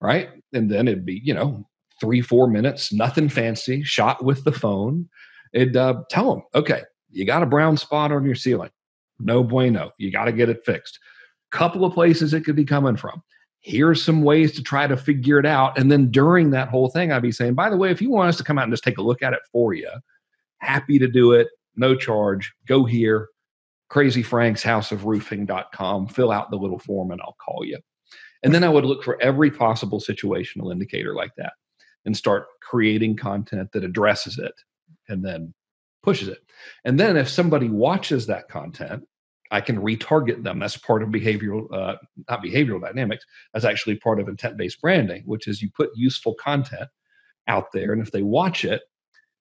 Right. 0.00 0.28
And 0.52 0.70
then 0.70 0.86
it'd 0.86 1.04
be, 1.04 1.20
you 1.24 1.34
know, 1.34 1.66
three, 2.00 2.20
four 2.20 2.46
minutes, 2.46 2.92
nothing 2.92 3.28
fancy, 3.28 3.82
shot 3.82 4.24
with 4.24 4.44
the 4.44 4.52
phone. 4.52 5.08
It'd 5.52 5.76
uh, 5.76 6.04
tell 6.10 6.32
them, 6.32 6.44
okay, 6.54 6.82
you 7.10 7.26
got 7.26 7.42
a 7.42 7.46
brown 7.46 7.76
spot 7.76 8.12
on 8.12 8.24
your 8.24 8.36
ceiling. 8.36 8.70
No 9.20 9.42
bueno. 9.42 9.90
You 9.98 10.10
got 10.10 10.24
to 10.24 10.32
get 10.32 10.48
it 10.48 10.64
fixed. 10.64 10.98
Couple 11.50 11.84
of 11.84 11.94
places 11.94 12.32
it 12.32 12.44
could 12.44 12.56
be 12.56 12.64
coming 12.64 12.96
from. 12.96 13.22
Here's 13.60 14.02
some 14.02 14.22
ways 14.22 14.52
to 14.52 14.62
try 14.62 14.86
to 14.86 14.96
figure 14.96 15.38
it 15.38 15.46
out. 15.46 15.78
And 15.78 15.92
then 15.92 16.10
during 16.10 16.50
that 16.50 16.68
whole 16.68 16.88
thing, 16.88 17.12
I'd 17.12 17.22
be 17.22 17.32
saying, 17.32 17.54
by 17.54 17.68
the 17.68 17.76
way, 17.76 17.90
if 17.90 18.00
you 18.00 18.10
want 18.10 18.30
us 18.30 18.38
to 18.38 18.44
come 18.44 18.58
out 18.58 18.64
and 18.64 18.72
just 18.72 18.84
take 18.84 18.98
a 18.98 19.02
look 19.02 19.22
at 19.22 19.34
it 19.34 19.40
for 19.52 19.74
you, 19.74 19.90
happy 20.58 20.98
to 20.98 21.08
do 21.08 21.32
it, 21.32 21.48
no 21.76 21.94
charge. 21.94 22.52
Go 22.66 22.84
here, 22.84 23.28
crazyfranksHouseofRoofing.com, 23.90 26.08
fill 26.08 26.32
out 26.32 26.50
the 26.50 26.56
little 26.56 26.78
form, 26.78 27.10
and 27.10 27.20
I'll 27.20 27.36
call 27.44 27.64
you. 27.64 27.78
And 28.42 28.54
then 28.54 28.64
I 28.64 28.70
would 28.70 28.86
look 28.86 29.04
for 29.04 29.20
every 29.20 29.50
possible 29.50 30.00
situational 30.00 30.72
indicator 30.72 31.14
like 31.14 31.34
that 31.36 31.52
and 32.06 32.16
start 32.16 32.46
creating 32.62 33.16
content 33.16 33.72
that 33.72 33.84
addresses 33.84 34.38
it 34.38 34.54
and 35.08 35.24
then 35.24 35.52
pushes 36.02 36.28
it. 36.28 36.38
And 36.84 36.98
then 36.98 37.16
if 37.16 37.28
somebody 37.28 37.68
watches 37.68 38.26
that 38.26 38.48
content, 38.48 39.06
I 39.50 39.60
can 39.60 39.80
retarget 39.80 40.42
them. 40.44 40.58
That's 40.58 40.76
part 40.76 41.02
of 41.02 41.08
behavioral, 41.08 41.72
uh, 41.72 41.96
not 42.28 42.42
behavioral 42.42 42.80
dynamics. 42.80 43.24
That's 43.52 43.64
actually 43.64 43.96
part 43.96 44.20
of 44.20 44.28
intent 44.28 44.56
based 44.56 44.80
branding, 44.80 45.22
which 45.26 45.48
is 45.48 45.60
you 45.60 45.70
put 45.70 45.90
useful 45.94 46.34
content 46.34 46.88
out 47.48 47.72
there. 47.72 47.92
And 47.92 48.00
if 48.00 48.12
they 48.12 48.22
watch 48.22 48.64
it, 48.64 48.82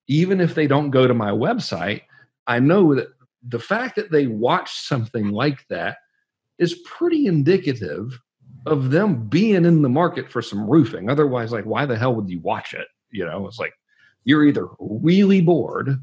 even 0.08 0.42
if 0.42 0.56
they 0.56 0.68
don't 0.68 0.90
go 0.90 1.08
to 1.08 1.14
my 1.14 1.30
website, 1.30 2.02
I 2.48 2.60
know 2.60 2.96
that 2.96 3.10
the 3.48 3.60
fact 3.60 3.96
that 3.96 4.12
they 4.12 4.28
watch 4.28 4.80
something 4.80 5.30
like 5.30 5.68
that 5.70 5.98
is 6.58 6.82
pretty 6.86 7.28
indicative 7.28 8.20
of 8.66 8.90
them 8.92 9.28
being 9.28 9.66
in 9.66 9.82
the 9.82 9.90
market 9.90 10.30
for 10.32 10.42
some 10.42 10.70
roofing. 10.70 11.10
Otherwise, 11.10 11.52
like, 11.52 11.66
why 11.66 11.86
the 11.86 11.98
hell 11.98 12.16
would 12.16 12.30
you 12.30 12.40
watch 12.40 12.74
it? 12.74 12.88
You 13.12 13.26
know, 13.26 13.48
it's 13.48 13.60
like 13.60 13.74
you're 14.26 14.46
either 14.46 14.68
really 14.80 15.42
bored 15.42 16.02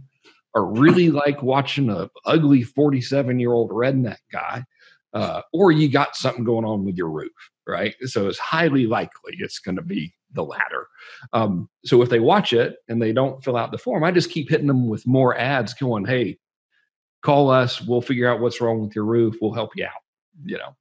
or 0.56 0.64
really 0.64 1.10
like 1.10 1.42
watching 1.42 1.90
a 1.90 2.08
ugly 2.24 2.62
47 2.62 3.38
year 3.38 3.52
old 3.52 3.70
redneck 3.70 4.16
guy, 4.32 4.64
uh, 5.12 5.42
or 5.52 5.70
you 5.70 5.88
got 5.88 6.16
something 6.16 6.44
going 6.44 6.64
on 6.64 6.82
with 6.82 6.96
your 6.96 7.10
roof, 7.10 7.30
right? 7.66 7.94
So 8.06 8.26
it's 8.26 8.38
highly 8.38 8.86
likely 8.86 9.34
it's 9.38 9.58
going 9.58 9.76
to 9.76 9.82
be 9.82 10.14
the 10.32 10.42
latter. 10.42 10.88
Um, 11.34 11.68
so 11.84 12.00
if 12.00 12.08
they 12.08 12.20
watch 12.20 12.54
it 12.54 12.76
and 12.88 13.00
they 13.00 13.12
don't 13.12 13.44
fill 13.44 13.58
out 13.58 13.70
the 13.70 13.76
form, 13.76 14.02
I 14.02 14.10
just 14.10 14.30
keep 14.30 14.48
hitting 14.48 14.66
them 14.66 14.88
with 14.88 15.06
more 15.06 15.36
ads 15.36 15.74
going, 15.74 16.06
hey, 16.06 16.38
call 17.20 17.50
us. 17.50 17.82
We'll 17.82 18.00
figure 18.00 18.28
out 18.28 18.40
what's 18.40 18.60
wrong 18.60 18.80
with 18.80 18.96
your 18.96 19.04
roof. 19.04 19.36
We'll 19.42 19.52
help 19.52 19.76
you 19.76 19.84
out, 19.84 20.02
you 20.42 20.56
know. 20.56 20.74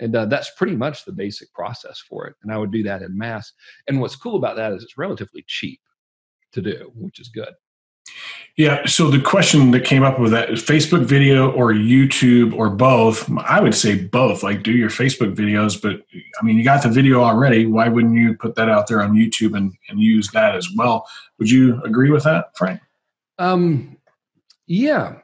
And 0.00 0.16
uh, 0.16 0.24
that's 0.24 0.52
pretty 0.56 0.76
much 0.76 1.04
the 1.04 1.12
basic 1.12 1.52
process 1.52 1.98
for 2.08 2.26
it. 2.28 2.36
And 2.42 2.50
I 2.50 2.56
would 2.56 2.70
do 2.72 2.82
that 2.84 3.02
in 3.02 3.18
mass. 3.18 3.52
And 3.88 4.00
what's 4.00 4.16
cool 4.16 4.36
about 4.36 4.56
that 4.56 4.72
is 4.72 4.82
it's 4.82 4.96
relatively 4.96 5.44
cheap 5.46 5.80
to 6.52 6.62
do, 6.62 6.92
which 6.94 7.20
is 7.20 7.28
good. 7.28 7.52
Yeah. 8.56 8.84
So 8.86 9.08
the 9.08 9.20
question 9.20 9.70
that 9.70 9.84
came 9.84 10.02
up 10.02 10.18
with 10.18 10.32
that 10.32 10.50
is 10.50 10.60
Facebook 10.60 11.04
video 11.04 11.52
or 11.52 11.72
YouTube 11.72 12.52
or 12.54 12.70
both. 12.70 13.30
I 13.38 13.60
would 13.60 13.74
say 13.74 13.94
both. 13.94 14.42
Like 14.42 14.64
do 14.64 14.72
your 14.72 14.90
Facebook 14.90 15.36
videos, 15.36 15.80
but 15.80 16.04
I 16.40 16.44
mean, 16.44 16.56
you 16.56 16.64
got 16.64 16.82
the 16.82 16.88
video 16.88 17.22
already. 17.22 17.66
Why 17.66 17.88
wouldn't 17.88 18.18
you 18.18 18.36
put 18.36 18.56
that 18.56 18.68
out 18.68 18.88
there 18.88 19.00
on 19.00 19.14
YouTube 19.14 19.56
and, 19.56 19.72
and 19.88 20.00
use 20.00 20.28
that 20.32 20.56
as 20.56 20.68
well? 20.74 21.06
Would 21.38 21.48
you 21.48 21.80
agree 21.84 22.10
with 22.10 22.24
that, 22.24 22.46
Frank? 22.56 22.80
Um, 23.38 23.96
yeah, 24.66 25.20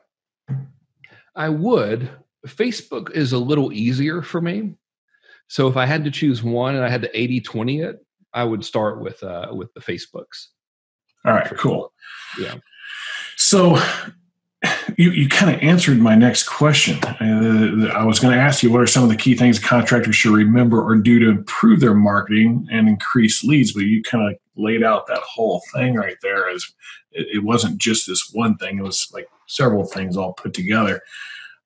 I 1.35 1.49
would. 1.49 2.09
Facebook 2.47 3.11
is 3.11 3.33
a 3.33 3.39
little 3.39 3.73
easier 3.73 4.23
for 4.23 4.41
me. 4.41 4.75
So 5.49 5.67
if 5.67 5.77
I 5.77 5.87
had 5.87 6.05
to 6.05 6.11
choose 6.13 6.43
one 6.43 6.77
and 6.77 6.85
I 6.85 6.89
had 6.89 7.03
to 7.03 7.21
80 7.21 7.41
20 7.41 7.81
it, 7.81 8.07
I 8.33 8.45
would 8.45 8.65
start 8.65 9.01
with 9.01 9.23
uh, 9.23 9.49
with 9.53 9.75
the 9.75 9.81
Facebooks. 9.81 10.49
All 11.25 11.33
right, 11.33 11.51
cool. 11.57 11.93
Yeah. 12.39 12.55
So 13.37 13.79
you, 14.97 15.11
you 15.11 15.29
kind 15.29 15.55
of 15.55 15.63
answered 15.63 15.99
my 15.99 16.15
next 16.15 16.45
question. 16.45 17.03
Uh, 17.05 17.91
I 17.93 18.05
was 18.05 18.19
going 18.19 18.35
to 18.35 18.43
ask 18.43 18.63
you 18.63 18.71
what 18.71 18.81
are 18.81 18.87
some 18.87 19.03
of 19.03 19.09
the 19.09 19.17
key 19.17 19.35
things 19.35 19.59
contractors 19.59 20.17
should 20.17 20.33
remember 20.33 20.83
or 20.83 20.97
do 20.97 21.19
to 21.19 21.29
improve 21.29 21.81
their 21.81 21.95
marketing 21.95 22.67
and 22.71 22.89
increase 22.89 23.45
leads, 23.45 23.73
but 23.73 23.85
you 23.85 24.03
kind 24.03 24.29
of 24.31 24.39
laid 24.57 24.83
out 24.83 25.07
that 25.07 25.19
whole 25.19 25.63
thing 25.75 25.95
right 25.95 26.17
there 26.23 26.49
as 26.49 26.65
it, 27.13 27.27
it 27.37 27.45
wasn't 27.45 27.79
just 27.79 28.07
this 28.07 28.31
one 28.33 28.57
thing, 28.57 28.79
it 28.79 28.83
was 28.83 29.09
like 29.13 29.29
several 29.47 29.85
things 29.85 30.17
all 30.17 30.33
put 30.33 30.55
together. 30.55 31.01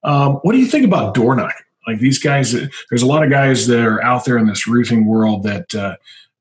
Um, 0.04 0.34
what 0.42 0.52
do 0.52 0.58
you 0.58 0.66
think 0.66 0.84
about 0.84 1.14
door 1.14 1.34
knocking? 1.36 1.66
Like 1.86 2.00
these 2.00 2.18
guys, 2.18 2.52
there's 2.52 3.02
a 3.02 3.06
lot 3.06 3.24
of 3.24 3.30
guys 3.30 3.66
that 3.66 3.80
are 3.80 4.02
out 4.02 4.24
there 4.24 4.38
in 4.38 4.46
this 4.46 4.66
roofing 4.66 5.06
world 5.06 5.42
that 5.44 5.74
uh, 5.74 5.96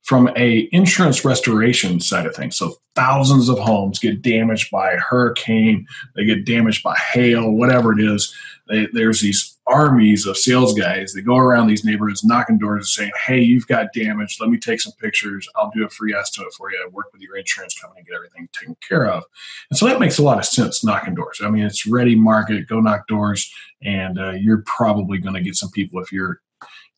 from 0.08 0.30
a 0.38 0.70
insurance 0.72 1.26
restoration 1.26 2.00
side 2.00 2.26
of 2.26 2.34
things. 2.34 2.56
So 2.56 2.76
thousands 2.96 3.50
of 3.50 3.60
homes 3.60 4.00
get 4.00 4.22
damaged 4.22 4.72
by 4.72 4.96
hurricane, 4.96 5.86
they 6.16 6.24
get 6.24 6.46
damaged 6.46 6.82
by 6.82 6.96
hail, 6.96 7.52
whatever 7.52 7.92
it 7.92 8.00
is. 8.00 8.34
They, 8.70 8.88
there's 8.94 9.20
these 9.20 9.58
armies 9.68 10.26
of 10.26 10.38
sales 10.38 10.74
guys 10.74 11.12
that 11.12 11.24
go 11.24 11.36
around 11.36 11.68
these 11.68 11.84
neighborhoods 11.84 12.24
knocking 12.24 12.58
doors 12.58 12.80
and 12.80 12.88
saying, 12.88 13.12
Hey, 13.26 13.42
you've 13.42 13.68
got 13.68 13.92
damage. 13.94 14.38
Let 14.40 14.50
me 14.50 14.58
take 14.58 14.80
some 14.80 14.94
pictures. 14.94 15.48
I'll 15.58 15.72
do 15.76 15.86
a 15.86 15.90
free 15.90 16.14
estimate 16.14 16.54
for 16.54 16.72
you. 16.72 16.90
Work 16.94 17.12
with 17.12 17.22
your 17.22 17.36
insurance 17.36 17.78
company, 17.78 18.04
get 18.04 18.16
everything 18.16 18.48
taken 18.58 18.78
care 18.88 19.08
of. 19.08 19.24
And 19.70 19.78
so 19.78 19.88
that 19.88 20.00
makes 20.00 20.20
a 20.20 20.24
lot 20.24 20.38
of 20.38 20.46
sense 20.46 20.86
knocking 20.86 21.16
doors. 21.16 21.42
I 21.44 21.50
mean, 21.50 21.66
it's 21.66 21.86
ready 21.86 22.16
market, 22.16 22.68
go 22.68 22.80
knock 22.80 23.08
doors, 23.08 23.52
and 23.84 24.18
uh, 24.18 24.32
you're 24.32 24.64
probably 24.66 25.18
going 25.18 25.36
to 25.36 25.42
get 25.42 25.56
some 25.56 25.70
people 25.72 26.02
if 26.02 26.14
you're 26.14 26.40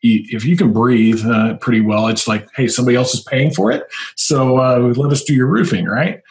if 0.02 0.46
you 0.46 0.56
can 0.56 0.72
breathe 0.72 1.26
uh, 1.26 1.56
pretty 1.58 1.82
well, 1.82 2.08
it's 2.08 2.28
like, 2.28 2.48
hey, 2.56 2.68
somebody 2.68 2.96
else 2.96 3.14
is 3.14 3.22
paying 3.22 3.52
for 3.52 3.72
it, 3.72 3.84
so 4.16 4.58
uh, 4.58 4.94
let 4.96 5.12
us 5.12 5.24
do 5.24 5.34
your 5.34 5.48
roofing, 5.48 5.86
right? 5.86 6.22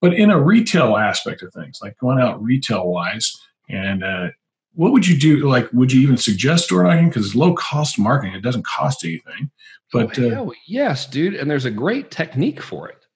But 0.00 0.14
in 0.14 0.30
a 0.30 0.40
retail 0.40 0.96
aspect 0.96 1.42
of 1.42 1.52
things, 1.52 1.80
like 1.82 1.98
going 1.98 2.20
out 2.20 2.42
retail 2.42 2.86
wise, 2.86 3.36
and 3.68 4.04
uh, 4.04 4.28
what 4.74 4.92
would 4.92 5.06
you 5.06 5.18
do? 5.18 5.48
Like, 5.48 5.68
would 5.72 5.90
you 5.90 6.02
even 6.02 6.16
suggest 6.16 6.68
door 6.68 6.84
knocking? 6.84 7.08
Because 7.08 7.26
it's 7.26 7.34
low 7.34 7.54
cost 7.54 7.98
marketing; 7.98 8.34
it 8.34 8.42
doesn't 8.42 8.66
cost 8.66 9.04
anything. 9.04 9.50
But 9.92 10.18
oh, 10.18 10.52
yes, 10.66 11.06
dude, 11.06 11.34
and 11.34 11.50
there's 11.50 11.64
a 11.64 11.70
great 11.70 12.10
technique 12.10 12.60
for 12.62 12.88
it, 12.88 13.06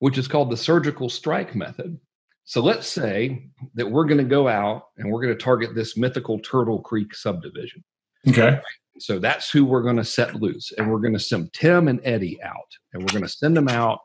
which 0.00 0.18
is 0.18 0.28
called 0.28 0.50
the 0.50 0.56
surgical 0.56 1.08
strike 1.08 1.54
method. 1.54 1.98
So 2.44 2.62
let's 2.62 2.86
say 2.86 3.48
that 3.74 3.90
we're 3.90 4.04
going 4.04 4.18
to 4.18 4.24
go 4.24 4.46
out 4.46 4.88
and 4.98 5.10
we're 5.10 5.20
going 5.20 5.36
to 5.36 5.42
target 5.42 5.74
this 5.74 5.96
mythical 5.96 6.38
Turtle 6.38 6.80
Creek 6.80 7.12
subdivision. 7.12 7.82
Okay. 8.28 8.60
So 8.98 9.18
that's 9.18 9.50
who 9.50 9.64
we're 9.64 9.82
going 9.82 9.96
to 9.96 10.04
set 10.04 10.36
loose. 10.36 10.72
And 10.76 10.90
we're 10.90 11.00
going 11.00 11.12
to 11.12 11.18
send 11.18 11.52
Tim 11.52 11.88
and 11.88 12.00
Eddie 12.04 12.42
out. 12.42 12.72
And 12.92 13.02
we're 13.02 13.12
going 13.12 13.22
to 13.22 13.28
send 13.28 13.56
them 13.56 13.68
out 13.68 14.00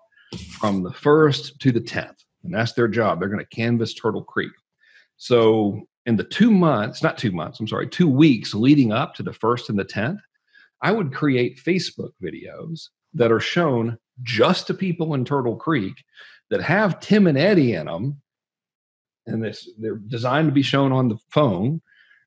from 0.60 0.84
the 0.84 0.94
first 0.94 1.60
to 1.60 1.72
the 1.72 1.82
10th. 1.82 2.16
And 2.44 2.54
that's 2.54 2.74
their 2.74 2.88
job. 2.88 3.20
They're 3.20 3.30
going 3.30 3.46
to 3.46 3.56
canvass 3.56 3.94
Turtle 3.94 4.24
Creek. 4.24 4.52
So 5.18 5.82
in 6.06 6.16
the 6.16 6.24
two 6.24 6.52
months, 6.52 7.04
not 7.04 7.18
two 7.18 7.32
months, 7.32 7.60
I'm 7.60 7.68
sorry, 7.68 7.88
two 7.88 8.10
weeks 8.10 8.54
leading 8.54 8.92
up 8.92 9.14
to 9.16 9.24
the 9.24 9.34
first 9.34 9.70
and 9.70 9.78
the 9.78 9.86
10th, 9.86 10.20
I 10.82 10.92
would 10.92 11.14
create 11.14 11.62
Facebook 11.64 12.12
videos 12.22 12.90
that 13.14 13.32
are 13.32 13.40
shown 13.40 13.98
just 14.24 14.68
to 14.68 14.74
people 14.74 15.14
in 15.14 15.26
Turtle 15.26 15.56
Creek 15.56 16.04
that 16.50 16.62
have 16.62 17.00
Tim 17.00 17.28
and 17.28 17.38
Eddie 17.38 17.74
in 17.74 17.86
them. 17.86 18.22
And 19.28 19.44
this, 19.44 19.70
they're 19.78 19.96
designed 19.96 20.48
to 20.48 20.54
be 20.54 20.64
shown 20.64 20.92
on 20.92 21.08
the 21.08 21.18
phone. 21.30 21.82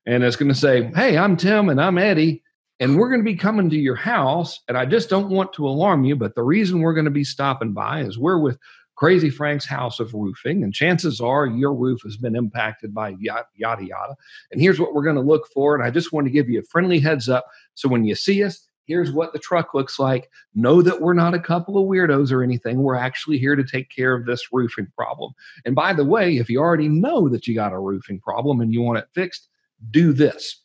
And 0.05 0.23
it's 0.23 0.37
going 0.37 0.49
to 0.49 0.55
say, 0.55 0.89
Hey, 0.95 1.17
I'm 1.17 1.35
Tim 1.35 1.67
and 1.67 1.81
I'm 1.81 1.97
Eddie 1.97 2.43
and 2.79 2.97
we're 2.97 3.09
going 3.09 3.21
to 3.21 3.25
be 3.31 3.35
coming 3.35 3.69
to 3.69 3.77
your 3.77 3.95
house. 3.95 4.59
And 4.67 4.77
I 4.77 4.85
just 4.85 5.09
don't 5.09 5.29
want 5.29 5.53
to 5.53 5.67
alarm 5.67 6.03
you, 6.03 6.15
but 6.15 6.35
the 6.35 6.43
reason 6.43 6.81
we're 6.81 6.93
going 6.93 7.05
to 7.05 7.11
be 7.11 7.23
stopping 7.23 7.73
by 7.73 8.01
is 8.01 8.17
we're 8.17 8.39
with 8.39 8.57
Crazy 8.95 9.29
Frank's 9.29 9.65
House 9.65 9.99
of 9.99 10.13
Roofing, 10.13 10.63
and 10.63 10.73
chances 10.73 11.19
are 11.19 11.47
your 11.47 11.73
roof 11.73 12.01
has 12.03 12.15
been 12.15 12.35
impacted 12.35 12.93
by 12.93 13.09
yada, 13.19 13.45
yada, 13.55 13.85
yada. 13.85 14.15
And 14.51 14.61
here's 14.61 14.79
what 14.79 14.93
we're 14.93 15.03
going 15.03 15.17
to 15.17 15.21
look 15.21 15.47
for. 15.53 15.75
And 15.75 15.83
I 15.83 15.89
just 15.89 16.13
want 16.13 16.27
to 16.27 16.31
give 16.31 16.49
you 16.49 16.59
a 16.59 16.63
friendly 16.63 16.99
heads 16.99 17.27
up. 17.27 17.45
So 17.73 17.89
when 17.89 18.05
you 18.05 18.15
see 18.15 18.41
us, 18.41 18.65
here's 18.85 19.11
what 19.11 19.33
the 19.33 19.39
truck 19.39 19.73
looks 19.73 19.99
like. 19.99 20.29
Know 20.53 20.81
that 20.81 21.01
we're 21.01 21.13
not 21.13 21.33
a 21.33 21.39
couple 21.39 21.77
of 21.77 21.89
weirdos 21.89 22.31
or 22.31 22.41
anything. 22.41 22.83
We're 22.83 22.95
actually 22.95 23.37
here 23.37 23.57
to 23.57 23.65
take 23.65 23.89
care 23.89 24.15
of 24.15 24.25
this 24.25 24.47
roofing 24.53 24.87
problem. 24.97 25.33
And 25.65 25.75
by 25.75 25.91
the 25.91 26.05
way, 26.05 26.37
if 26.37 26.49
you 26.49 26.59
already 26.59 26.87
know 26.87 27.27
that 27.27 27.47
you 27.47 27.55
got 27.55 27.73
a 27.73 27.79
roofing 27.79 28.21
problem 28.21 28.61
and 28.61 28.73
you 28.73 28.81
want 28.81 28.99
it 28.99 29.09
fixed, 29.13 29.49
do 29.91 30.13
this 30.13 30.61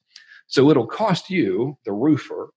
so 0.50 0.68
it'll 0.68 0.86
cost 0.86 1.30
you, 1.30 1.78
the 1.84 1.92
roofer, 1.92 2.50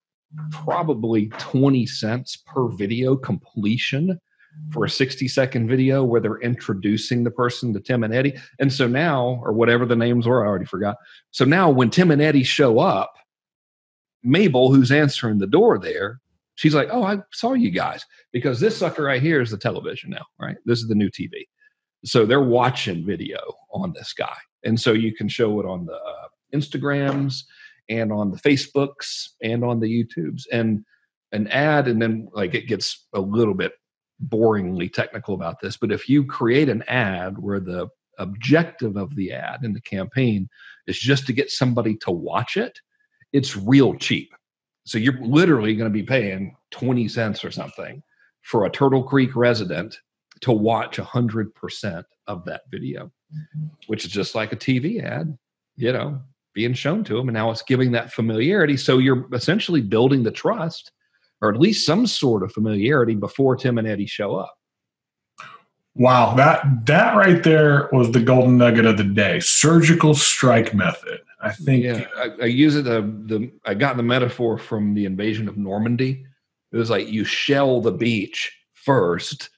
probably 0.50 1.28
20 1.38 1.86
cents 1.86 2.36
per 2.36 2.68
video 2.68 3.16
completion 3.16 4.20
for 4.72 4.86
a 4.86 4.90
60 4.90 5.28
second 5.28 5.68
video 5.68 6.04
where 6.04 6.20
they're 6.20 6.42
introducing 6.42 7.24
the 7.24 7.30
person 7.30 7.72
to 7.74 7.80
Tim 7.80 8.04
and 8.04 8.14
Eddie. 8.14 8.36
And 8.60 8.74
so 8.74 8.88
now, 8.88 9.40
or 9.44 9.54
whatever 9.54 9.86
the 9.86 9.96
names 9.96 10.28
were, 10.28 10.44
I 10.44 10.48
already 10.48 10.66
forgot. 10.66 10.98
So 11.30 11.46
now 11.46 11.70
when 11.70 11.92
Tim 11.92 12.10
and 12.10 12.22
Eddie 12.22 12.44
show 12.44 12.80
up, 12.80 13.14
Mabel, 14.24 14.74
who's 14.74 14.92
answering 14.92 15.38
the 15.38 15.48
door 15.48 15.78
there, 15.78 16.20
she's 16.56 16.74
like, 16.74 16.88
"Oh, 16.92 17.04
I 17.04 17.20
saw 17.32 17.54
you 17.54 17.70
guys 17.70 18.06
because 18.32 18.60
this 18.60 18.78
sucker 18.78 19.04
right 19.04 19.22
here 19.22 19.42
is 19.42 19.52
the 19.52 19.58
television 19.58 20.10
now, 20.10 20.26
right? 20.40 20.56
This 20.66 20.80
is 20.80 20.88
the 20.88 20.96
new 20.96 21.10
TV." 21.10 21.48
So 22.06 22.26
they're 22.26 22.42
watching 22.42 23.06
video 23.06 23.38
on 23.72 23.94
this 23.94 24.14
guy, 24.14 24.38
and 24.64 24.80
so 24.80 24.94
you 24.94 25.14
can 25.14 25.28
show 25.28 25.60
it 25.60 25.66
on 25.66 25.86
the 25.86 25.96
uh, 25.96 26.28
Instagrams 26.56 27.44
and 27.90 28.12
on 28.12 28.32
the 28.32 28.38
Facebooks 28.38 29.28
and 29.42 29.64
on 29.64 29.80
the 29.80 29.88
YouTubes 29.88 30.44
and 30.52 30.84
an 31.32 31.48
ad, 31.48 31.88
and 31.88 32.02
then 32.02 32.28
like 32.34 32.54
it 32.54 32.68
gets 32.68 33.08
a 33.14 33.20
little 33.20 33.54
bit 33.54 33.74
boringly 34.28 34.92
technical 34.92 35.34
about 35.34 35.60
this, 35.62 35.78
but 35.78 35.92
if 35.92 36.08
you 36.08 36.26
create 36.26 36.70
an 36.70 36.84
ad 36.88 37.38
where 37.38 37.60
the 37.60 37.88
objective 38.20 38.96
of 38.96 39.16
the 39.16 39.32
ad 39.32 39.64
in 39.64 39.74
the 39.74 39.82
campaign 39.82 40.48
is 40.88 40.98
just 40.98 41.26
to 41.26 41.34
get 41.34 41.50
somebody 41.50 41.96
to 41.98 42.12
watch 42.12 42.58
it, 42.58 42.80
it's 43.32 43.58
real 43.58 43.96
cheap. 43.96 44.32
So 44.86 44.98
you're 44.98 45.20
literally 45.22 45.76
going 45.76 45.90
to 45.90 45.94
be 45.94 46.04
paying 46.04 46.56
20 46.72 47.08
cents 47.08 47.44
or 47.44 47.52
something 47.52 48.04
for 48.42 48.66
a 48.66 48.70
Turtle 48.70 49.04
Creek 49.04 49.36
resident 49.36 49.98
to 50.42 50.52
watch 50.52 50.98
100% 50.98 52.04
of 52.28 52.46
that 52.46 52.62
video, 52.70 53.06
mm-hmm. 53.06 53.66
which 53.88 54.06
is 54.06 54.12
just 54.12 54.36
like 54.36 54.52
a 54.52 54.58
TV 54.58 55.02
ad, 55.04 55.38
you 55.76 55.94
know, 55.94 56.22
being 56.54 56.74
shown 56.74 57.04
to 57.06 57.16
them. 57.16 57.28
And 57.30 57.34
now 57.34 57.52
it's 57.52 57.64
giving 57.64 57.92
that 57.92 58.12
familiarity. 58.12 58.78
So 58.78 58.98
you're 58.98 59.28
essentially 59.34 59.82
building 59.82 60.24
the 60.24 60.32
trust 60.32 60.92
or 61.42 61.54
at 61.54 61.60
least 61.60 61.86
some 61.86 62.08
sort 62.08 62.42
of 62.42 62.54
familiarity 62.54 63.16
before 63.16 63.56
Tim 63.56 63.78
and 63.78 63.88
Eddie 63.88 64.06
show 64.06 64.36
up. 64.36 64.56
Wow, 65.96 66.34
that 66.36 66.86
that 66.88 67.16
right 67.16 67.44
there 67.44 67.90
was 67.92 68.12
the 68.12 68.20
golden 68.20 68.58
nugget 68.58 68.86
of 68.86 68.98
the 68.98 69.04
day. 69.04 69.40
Surgical 69.40 70.16
strike 70.16 70.74
method. 70.74 71.20
I 71.42 71.52
think. 71.52 71.84
Yeah, 71.84 72.06
I, 72.18 72.30
I 72.44 72.46
use 72.46 72.76
it. 72.76 72.88
Uh, 72.88 73.02
the 73.02 73.52
I 73.66 73.76
got 73.76 73.98
the 73.98 74.04
metaphor 74.04 74.58
from 74.58 74.96
the 74.96 75.06
invasion 75.06 75.48
of 75.48 75.58
Normandy. 75.58 76.26
It 76.72 76.78
was 76.78 76.90
like 76.90 77.10
you 77.10 77.26
shell 77.26 77.82
the 77.82 77.92
beach 77.92 78.52
first, 78.74 79.50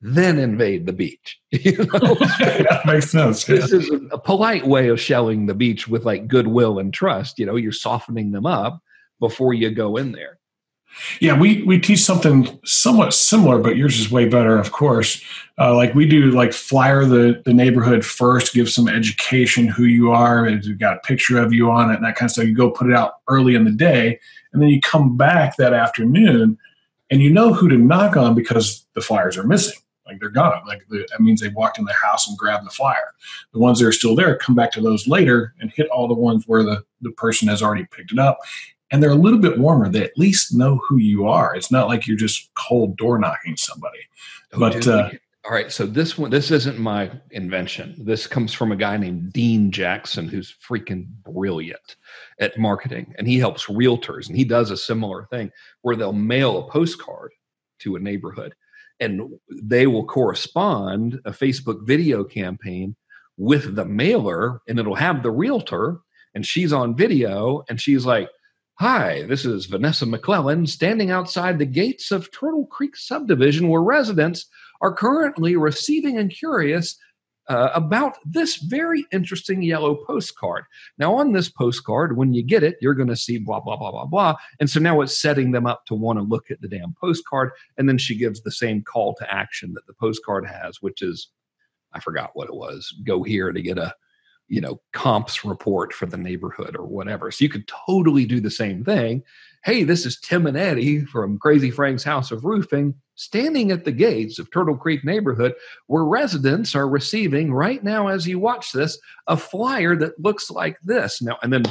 then 0.00 0.38
invade 0.38 0.86
the 0.86 0.92
beach. 0.92 1.40
You 1.50 1.78
know? 1.78 2.14
that 2.14 2.82
makes 2.86 3.10
sense. 3.10 3.44
This 3.44 3.72
yeah. 3.72 3.78
is 3.78 3.90
a, 4.12 4.18
polite 4.18 4.66
way 4.66 4.88
of 4.88 5.00
shelling 5.00 5.46
the 5.46 5.54
beach 5.54 5.88
with 5.88 6.04
like 6.04 6.28
goodwill 6.28 6.78
and 6.78 6.92
trust. 6.92 7.38
You 7.38 7.46
know, 7.46 7.56
you're 7.56 7.72
softening 7.72 8.32
them 8.32 8.46
up 8.46 8.82
before 9.18 9.54
you 9.54 9.70
go 9.70 9.96
in 9.96 10.12
there. 10.12 10.38
Yeah, 11.20 11.38
we 11.38 11.62
we 11.62 11.78
teach 11.78 12.00
something 12.00 12.58
somewhat 12.64 13.14
similar, 13.14 13.58
but 13.58 13.76
yours 13.76 13.98
is 13.98 14.10
way 14.10 14.26
better, 14.28 14.58
of 14.58 14.72
course. 14.72 15.22
Uh, 15.58 15.74
like 15.74 15.94
we 15.94 16.06
do, 16.06 16.30
like 16.30 16.52
flyer 16.52 17.04
the 17.04 17.42
the 17.44 17.52
neighborhood 17.52 18.04
first, 18.04 18.54
give 18.54 18.68
some 18.68 18.88
education 18.88 19.68
who 19.68 19.84
you 19.84 20.10
are, 20.10 20.44
and 20.44 20.64
you 20.64 20.74
got 20.74 20.96
a 20.96 21.00
picture 21.00 21.38
of 21.38 21.52
you 21.52 21.70
on 21.70 21.90
it, 21.90 21.96
and 21.96 22.04
that 22.04 22.16
kind 22.16 22.28
of 22.28 22.32
stuff. 22.32 22.46
You 22.46 22.54
go 22.54 22.70
put 22.70 22.88
it 22.88 22.96
out 22.96 23.14
early 23.28 23.54
in 23.54 23.64
the 23.64 23.70
day, 23.70 24.18
and 24.52 24.62
then 24.62 24.70
you 24.70 24.80
come 24.80 25.16
back 25.16 25.56
that 25.56 25.72
afternoon, 25.72 26.58
and 27.10 27.22
you 27.22 27.30
know 27.30 27.52
who 27.52 27.68
to 27.68 27.76
knock 27.76 28.16
on 28.16 28.34
because 28.34 28.86
the 28.94 29.00
flyers 29.00 29.36
are 29.36 29.46
missing. 29.46 29.78
Like 30.08 30.18
they're 30.18 30.30
gone. 30.30 30.62
Like 30.66 30.82
the, 30.88 31.06
that 31.10 31.20
means 31.20 31.40
they 31.40 31.48
walked 31.48 31.78
in 31.78 31.84
the 31.84 31.92
house 31.92 32.28
and 32.28 32.36
grabbed 32.36 32.66
the 32.66 32.70
flyer. 32.70 33.14
The 33.52 33.60
ones 33.60 33.78
that 33.78 33.86
are 33.86 33.92
still 33.92 34.16
there 34.16 34.36
come 34.36 34.54
back 34.54 34.72
to 34.72 34.80
those 34.80 35.06
later 35.06 35.54
and 35.60 35.70
hit 35.70 35.88
all 35.90 36.08
the 36.08 36.14
ones 36.14 36.44
where 36.46 36.62
the, 36.62 36.82
the 37.02 37.12
person 37.12 37.48
has 37.48 37.62
already 37.62 37.84
picked 37.84 38.12
it 38.12 38.18
up 38.18 38.38
and 38.90 39.02
they're 39.02 39.10
a 39.10 39.14
little 39.14 39.38
bit 39.38 39.58
warmer. 39.58 39.88
They 39.88 40.02
at 40.02 40.16
least 40.18 40.54
know 40.54 40.80
who 40.88 40.96
you 40.96 41.26
are. 41.26 41.54
It's 41.54 41.70
not 41.70 41.88
like 41.88 42.06
you're 42.06 42.16
just 42.16 42.50
cold 42.54 42.96
door 42.96 43.18
knocking 43.18 43.56
somebody. 43.56 43.98
Oh, 44.52 44.58
but 44.58 44.86
uh, 44.86 45.10
all 45.44 45.52
right, 45.52 45.72
so 45.72 45.86
this 45.86 46.18
one, 46.18 46.30
this 46.30 46.50
isn't 46.50 46.78
my 46.78 47.10
invention. 47.30 47.96
This 47.98 48.26
comes 48.26 48.52
from 48.52 48.72
a 48.72 48.76
guy 48.76 48.96
named 48.96 49.32
Dean 49.32 49.70
Jackson, 49.70 50.28
who's 50.28 50.54
freaking 50.66 51.06
brilliant 51.24 51.96
at 52.38 52.58
marketing, 52.58 53.14
and 53.18 53.26
he 53.26 53.38
helps 53.38 53.66
realtors, 53.66 54.28
and 54.28 54.36
he 54.36 54.44
does 54.44 54.70
a 54.70 54.76
similar 54.76 55.24
thing 55.30 55.50
where 55.82 55.96
they'll 55.96 56.12
mail 56.12 56.58
a 56.58 56.70
postcard 56.70 57.32
to 57.78 57.96
a 57.96 58.00
neighborhood, 58.00 58.54
and 59.00 59.22
they 59.62 59.86
will 59.86 60.04
correspond 60.04 61.20
a 61.24 61.30
Facebook 61.30 61.86
video 61.86 62.24
campaign 62.24 62.96
with 63.36 63.76
the 63.76 63.84
mailer, 63.84 64.60
and 64.68 64.78
it'll 64.78 64.96
have 64.96 65.22
the 65.22 65.30
realtor, 65.30 66.00
and 66.34 66.44
she's 66.44 66.72
on 66.72 66.96
video, 66.96 67.62
and 67.68 67.80
she's 67.80 68.04
like 68.04 68.28
Hi, 68.80 69.24
this 69.24 69.44
is 69.44 69.66
Vanessa 69.66 70.06
McClellan 70.06 70.64
standing 70.68 71.10
outside 71.10 71.58
the 71.58 71.66
gates 71.66 72.12
of 72.12 72.30
Turtle 72.30 72.64
Creek 72.66 72.94
subdivision 72.94 73.68
where 73.68 73.82
residents 73.82 74.46
are 74.80 74.94
currently 74.94 75.56
receiving 75.56 76.16
and 76.16 76.30
curious 76.30 76.96
uh, 77.48 77.70
about 77.74 78.18
this 78.24 78.56
very 78.56 79.06
interesting 79.12 79.62
yellow 79.62 79.94
postcard. 80.06 80.64
Now, 80.98 81.14
on 81.14 81.32
this 81.32 81.48
postcard, 81.48 82.16
when 82.16 82.34
you 82.34 82.42
get 82.42 82.62
it, 82.62 82.76
you're 82.80 82.94
going 82.94 83.08
to 83.08 83.16
see 83.16 83.38
blah, 83.38 83.60
blah, 83.60 83.76
blah, 83.76 83.90
blah, 83.90 84.04
blah. 84.04 84.34
And 84.60 84.68
so 84.68 84.80
now 84.80 85.00
it's 85.00 85.18
setting 85.18 85.52
them 85.52 85.66
up 85.66 85.86
to 85.86 85.94
want 85.94 86.18
to 86.18 86.24
look 86.24 86.50
at 86.50 86.60
the 86.60 86.68
damn 86.68 86.94
postcard. 87.00 87.50
And 87.78 87.88
then 87.88 87.98
she 87.98 88.16
gives 88.16 88.42
the 88.42 88.52
same 88.52 88.82
call 88.82 89.14
to 89.14 89.32
action 89.32 89.72
that 89.74 89.86
the 89.86 89.94
postcard 89.94 90.46
has, 90.46 90.82
which 90.82 91.00
is, 91.00 91.30
I 91.92 92.00
forgot 92.00 92.30
what 92.34 92.48
it 92.48 92.54
was 92.54 92.94
go 93.04 93.22
here 93.22 93.50
to 93.50 93.62
get 93.62 93.78
a 93.78 93.94
you 94.48 94.60
know 94.60 94.80
comps 94.92 95.44
report 95.44 95.92
for 95.92 96.06
the 96.06 96.16
neighborhood 96.16 96.74
or 96.76 96.86
whatever 96.86 97.30
so 97.30 97.44
you 97.44 97.48
could 97.48 97.68
totally 97.68 98.24
do 98.24 98.40
the 98.40 98.50
same 98.50 98.82
thing 98.82 99.22
hey 99.68 99.84
this 99.84 100.06
is 100.06 100.18
tim 100.20 100.46
and 100.46 100.56
eddie 100.56 101.04
from 101.04 101.38
crazy 101.38 101.70
frank's 101.70 102.02
house 102.02 102.30
of 102.30 102.42
roofing. 102.42 102.94
Standing 103.16 103.70
at 103.70 103.84
the 103.84 103.92
gates 103.92 104.38
of 104.38 104.50
turtle 104.50 104.78
creek 104.78 105.04
neighborhood 105.04 105.52
where 105.88 106.04
residents 106.04 106.74
are 106.74 106.88
receiving 106.88 107.52
right 107.52 107.84
now 107.84 108.08
as 108.08 108.26
you 108.26 108.38
watch 108.38 108.72
this 108.72 108.98
a 109.26 109.36
flyer 109.36 109.94
that 109.94 110.18
looks 110.18 110.50
like 110.50 110.78
this. 110.82 111.20
Now 111.20 111.36
and 111.42 111.52
then 111.52 111.64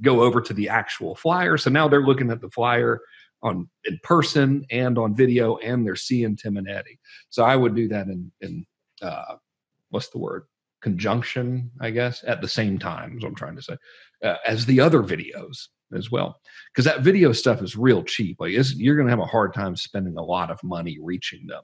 go 0.00 0.22
over 0.22 0.40
to 0.40 0.54
the 0.54 0.70
actual 0.70 1.14
flyer. 1.14 1.58
So 1.58 1.68
now 1.68 1.88
they're 1.88 2.06
looking 2.06 2.30
at 2.30 2.40
the 2.40 2.48
flyer 2.48 3.02
on 3.42 3.68
in 3.84 4.00
person 4.02 4.64
and 4.70 4.96
on 4.96 5.14
video 5.14 5.58
and 5.58 5.84
they're 5.84 5.96
seeing 5.96 6.36
tim 6.36 6.56
and 6.56 6.70
eddie. 6.70 6.98
So 7.28 7.44
i 7.44 7.54
would 7.54 7.74
do 7.74 7.86
that 7.88 8.06
in 8.06 8.32
in 8.40 8.64
uh, 9.02 9.36
what's 9.90 10.08
the 10.08 10.18
word? 10.18 10.44
Conjunction, 10.80 11.70
I 11.82 11.90
guess, 11.90 12.24
at 12.26 12.40
the 12.40 12.48
same 12.48 12.78
time, 12.78 13.16
what 13.16 13.28
I'm 13.28 13.34
trying 13.34 13.56
to 13.56 13.62
say, 13.62 13.76
uh, 14.24 14.36
as 14.46 14.64
the 14.64 14.80
other 14.80 15.02
videos 15.02 15.66
as 15.94 16.10
well. 16.10 16.40
Because 16.72 16.84
that 16.84 17.02
video 17.02 17.32
stuff 17.32 17.62
is 17.62 17.76
real 17.76 18.02
cheap. 18.02 18.36
Like, 18.40 18.52
you're 18.52 18.96
going 18.96 19.06
to 19.06 19.12
have 19.12 19.20
a 19.20 19.26
hard 19.26 19.54
time 19.54 19.76
spending 19.76 20.16
a 20.16 20.22
lot 20.22 20.50
of 20.50 20.62
money 20.62 20.98
reaching 21.00 21.46
them 21.46 21.62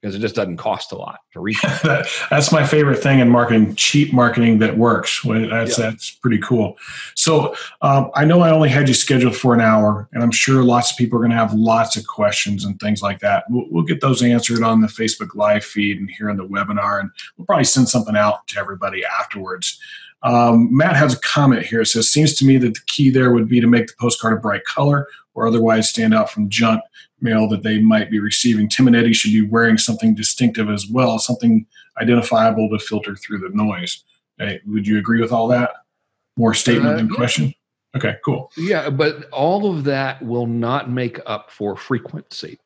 because 0.00 0.14
it 0.14 0.20
just 0.20 0.36
doesn't 0.36 0.58
cost 0.58 0.92
a 0.92 0.96
lot 0.96 1.20
to 1.32 1.40
reach. 1.40 1.60
that, 1.82 2.08
that's 2.30 2.52
my 2.52 2.64
favorite 2.64 3.02
thing 3.02 3.18
in 3.18 3.28
marketing: 3.28 3.74
cheap 3.74 4.12
marketing 4.12 4.58
that 4.58 4.76
works. 4.76 5.22
That's 5.24 5.78
yeah. 5.78 5.90
that's 5.90 6.10
pretty 6.10 6.38
cool. 6.38 6.76
So 7.14 7.54
um, 7.82 8.10
I 8.14 8.24
know 8.24 8.40
I 8.40 8.50
only 8.50 8.68
had 8.68 8.88
you 8.88 8.94
scheduled 8.94 9.36
for 9.36 9.54
an 9.54 9.60
hour, 9.60 10.08
and 10.12 10.22
I'm 10.22 10.30
sure 10.30 10.62
lots 10.62 10.92
of 10.92 10.96
people 10.96 11.18
are 11.18 11.22
going 11.22 11.30
to 11.30 11.36
have 11.36 11.54
lots 11.54 11.96
of 11.96 12.06
questions 12.06 12.64
and 12.64 12.78
things 12.78 13.02
like 13.02 13.20
that. 13.20 13.44
We'll, 13.48 13.66
we'll, 13.70 13.84
get 13.88 14.00
those 14.00 14.22
answered 14.22 14.62
on 14.62 14.82
the 14.82 14.88
Facebook 14.88 15.34
Live 15.34 15.64
feed 15.64 15.98
and 15.98 16.10
here 16.10 16.28
in 16.28 16.36
the 16.36 16.46
webinar, 16.46 17.00
and 17.00 17.10
we'll 17.36 17.46
probably 17.46 17.64
send 17.64 17.88
something 17.88 18.16
out 18.16 18.46
to 18.48 18.60
everybody 18.60 19.02
afterwards. 19.04 19.80
Um, 20.22 20.74
Matt 20.76 20.96
has 20.96 21.14
a 21.14 21.20
comment 21.20 21.64
here. 21.64 21.82
It 21.82 21.86
says, 21.86 22.10
"Seems 22.10 22.34
to 22.34 22.44
me 22.44 22.58
that 22.58 22.74
the 22.74 22.80
key 22.86 23.10
there 23.10 23.32
would 23.32 23.48
be 23.48 23.60
to 23.60 23.66
make 23.66 23.86
the 23.86 23.94
postcard 23.98 24.34
a 24.34 24.40
bright 24.40 24.64
color, 24.64 25.06
or 25.34 25.46
otherwise 25.46 25.88
stand 25.88 26.14
out 26.14 26.30
from 26.30 26.48
junk 26.48 26.80
mail 27.20 27.48
that 27.48 27.62
they 27.62 27.78
might 27.80 28.10
be 28.10 28.18
receiving. 28.18 28.68
Tim 28.68 28.86
and 28.86 28.96
Eddie 28.96 29.12
should 29.12 29.32
be 29.32 29.46
wearing 29.46 29.78
something 29.78 30.14
distinctive 30.14 30.68
as 30.68 30.86
well, 30.88 31.18
something 31.18 31.66
identifiable 32.00 32.68
to 32.70 32.78
filter 32.78 33.16
through 33.16 33.38
the 33.38 33.50
noise. 33.50 34.04
Hey, 34.38 34.60
would 34.66 34.86
you 34.86 34.98
agree 34.98 35.20
with 35.20 35.32
all 35.32 35.48
that? 35.48 35.70
More 36.36 36.54
statement 36.54 36.94
uh, 36.94 36.96
than 36.96 37.08
yeah. 37.08 37.16
question? 37.16 37.54
Okay, 37.96 38.16
cool. 38.24 38.52
Yeah, 38.56 38.90
but 38.90 39.28
all 39.30 39.74
of 39.74 39.84
that 39.84 40.22
will 40.22 40.46
not 40.46 40.90
make 40.90 41.18
up 41.26 41.50
for 41.50 41.76
frequency. 41.76 42.58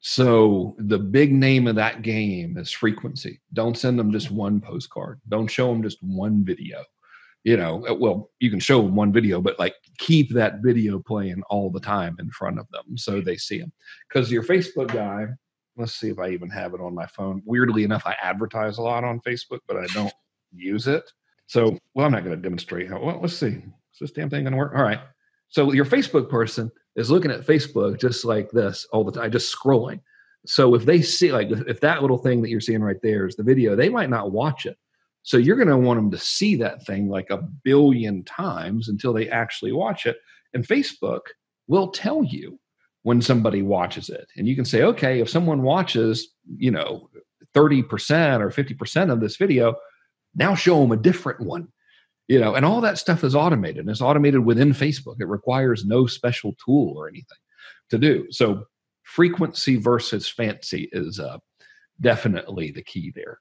So 0.00 0.76
the 0.78 0.98
big 0.98 1.32
name 1.32 1.66
of 1.66 1.74
that 1.74 2.02
game 2.02 2.56
is 2.56 2.70
frequency. 2.70 3.40
Don't 3.52 3.76
send 3.76 3.98
them 3.98 4.12
just 4.12 4.30
one 4.30 4.60
postcard. 4.60 5.20
Don't 5.28 5.48
show 5.48 5.68
them 5.68 5.82
just 5.82 5.98
one 6.02 6.44
video. 6.44 6.84
You 7.44 7.56
know 7.56 7.86
uh, 7.88 7.94
well 7.94 8.30
you 8.40 8.50
can 8.50 8.58
show 8.58 8.82
them 8.82 8.96
one 8.96 9.12
video 9.12 9.40
but 9.40 9.58
like 9.58 9.74
keep 9.98 10.34
that 10.34 10.60
video 10.60 10.98
playing 10.98 11.42
all 11.48 11.70
the 11.70 11.80
time 11.80 12.16
in 12.18 12.30
front 12.30 12.58
of 12.58 12.66
them 12.72 12.98
so 12.98 13.20
they 13.20 13.36
see 13.36 13.60
them 13.60 13.72
because 14.08 14.30
your 14.30 14.42
facebook 14.42 14.92
guy 14.92 15.26
let's 15.76 15.94
see 15.94 16.10
if 16.10 16.18
i 16.18 16.28
even 16.28 16.50
have 16.50 16.74
it 16.74 16.80
on 16.80 16.94
my 16.94 17.06
phone. 17.06 17.40
Weirdly 17.46 17.84
enough 17.84 18.02
i 18.06 18.16
advertise 18.20 18.78
a 18.78 18.82
lot 18.82 19.04
on 19.04 19.20
facebook 19.20 19.60
but 19.66 19.76
i 19.76 19.86
don't 19.94 20.12
use 20.52 20.88
it. 20.88 21.10
So 21.46 21.78
well 21.94 22.06
i'm 22.06 22.12
not 22.12 22.24
going 22.24 22.36
to 22.36 22.42
demonstrate 22.42 22.88
how 22.88 23.00
well 23.00 23.20
let's 23.22 23.36
see. 23.36 23.62
Is 23.92 23.98
this 24.00 24.10
damn 24.10 24.28
thing 24.28 24.42
going 24.42 24.52
to 24.52 24.58
work? 24.58 24.74
All 24.76 24.82
right. 24.82 25.00
So 25.48 25.72
your 25.72 25.86
facebook 25.86 26.28
person 26.28 26.70
is 26.98 27.10
looking 27.10 27.30
at 27.30 27.46
facebook 27.46 27.98
just 28.00 28.24
like 28.24 28.50
this 28.50 28.86
all 28.92 29.04
the 29.04 29.12
time 29.12 29.30
just 29.30 29.54
scrolling 29.54 30.00
so 30.46 30.74
if 30.74 30.84
they 30.84 31.02
see 31.02 31.32
like 31.32 31.50
if 31.50 31.80
that 31.80 32.02
little 32.02 32.18
thing 32.18 32.42
that 32.42 32.50
you're 32.50 32.60
seeing 32.60 32.82
right 32.82 33.02
there 33.02 33.26
is 33.26 33.36
the 33.36 33.42
video 33.42 33.74
they 33.74 33.88
might 33.88 34.10
not 34.10 34.32
watch 34.32 34.66
it 34.66 34.76
so 35.28 35.36
you're 35.36 35.56
going 35.56 35.68
to 35.68 35.76
want 35.76 35.98
them 35.98 36.10
to 36.10 36.18
see 36.18 36.56
that 36.56 36.86
thing 36.86 37.10
like 37.10 37.28
a 37.28 37.36
billion 37.36 38.24
times 38.24 38.88
until 38.88 39.12
they 39.12 39.28
actually 39.28 39.72
watch 39.72 40.06
it. 40.06 40.16
And 40.54 40.66
Facebook 40.66 41.20
will 41.66 41.88
tell 41.88 42.24
you 42.24 42.58
when 43.02 43.20
somebody 43.20 43.60
watches 43.60 44.08
it. 44.08 44.26
And 44.38 44.48
you 44.48 44.56
can 44.56 44.64
say, 44.64 44.84
okay, 44.84 45.20
if 45.20 45.28
someone 45.28 45.60
watches, 45.60 46.28
you 46.56 46.70
know, 46.70 47.10
30% 47.54 48.40
or 48.40 48.50
50% 48.50 49.12
of 49.12 49.20
this 49.20 49.36
video, 49.36 49.74
now 50.34 50.54
show 50.54 50.80
them 50.80 50.92
a 50.92 50.96
different 50.96 51.40
one. 51.40 51.68
You 52.28 52.38
know, 52.38 52.54
and 52.54 52.64
all 52.64 52.80
that 52.82 52.98
stuff 52.98 53.24
is 53.24 53.34
automated. 53.34 53.78
And 53.78 53.90
it's 53.90 54.00
automated 54.00 54.44
within 54.44 54.72
Facebook. 54.72 55.16
It 55.18 55.26
requires 55.28 55.84
no 55.84 56.06
special 56.06 56.54
tool 56.64 56.94
or 56.96 57.08
anything 57.08 57.38
to 57.90 57.98
do. 57.98 58.26
So 58.30 58.64
frequency 59.02 59.76
versus 59.76 60.28
fancy 60.28 60.88
is 60.92 61.18
uh, 61.18 61.38
definitely 62.00 62.70
the 62.70 62.82
key 62.82 63.12
there. 63.14 63.40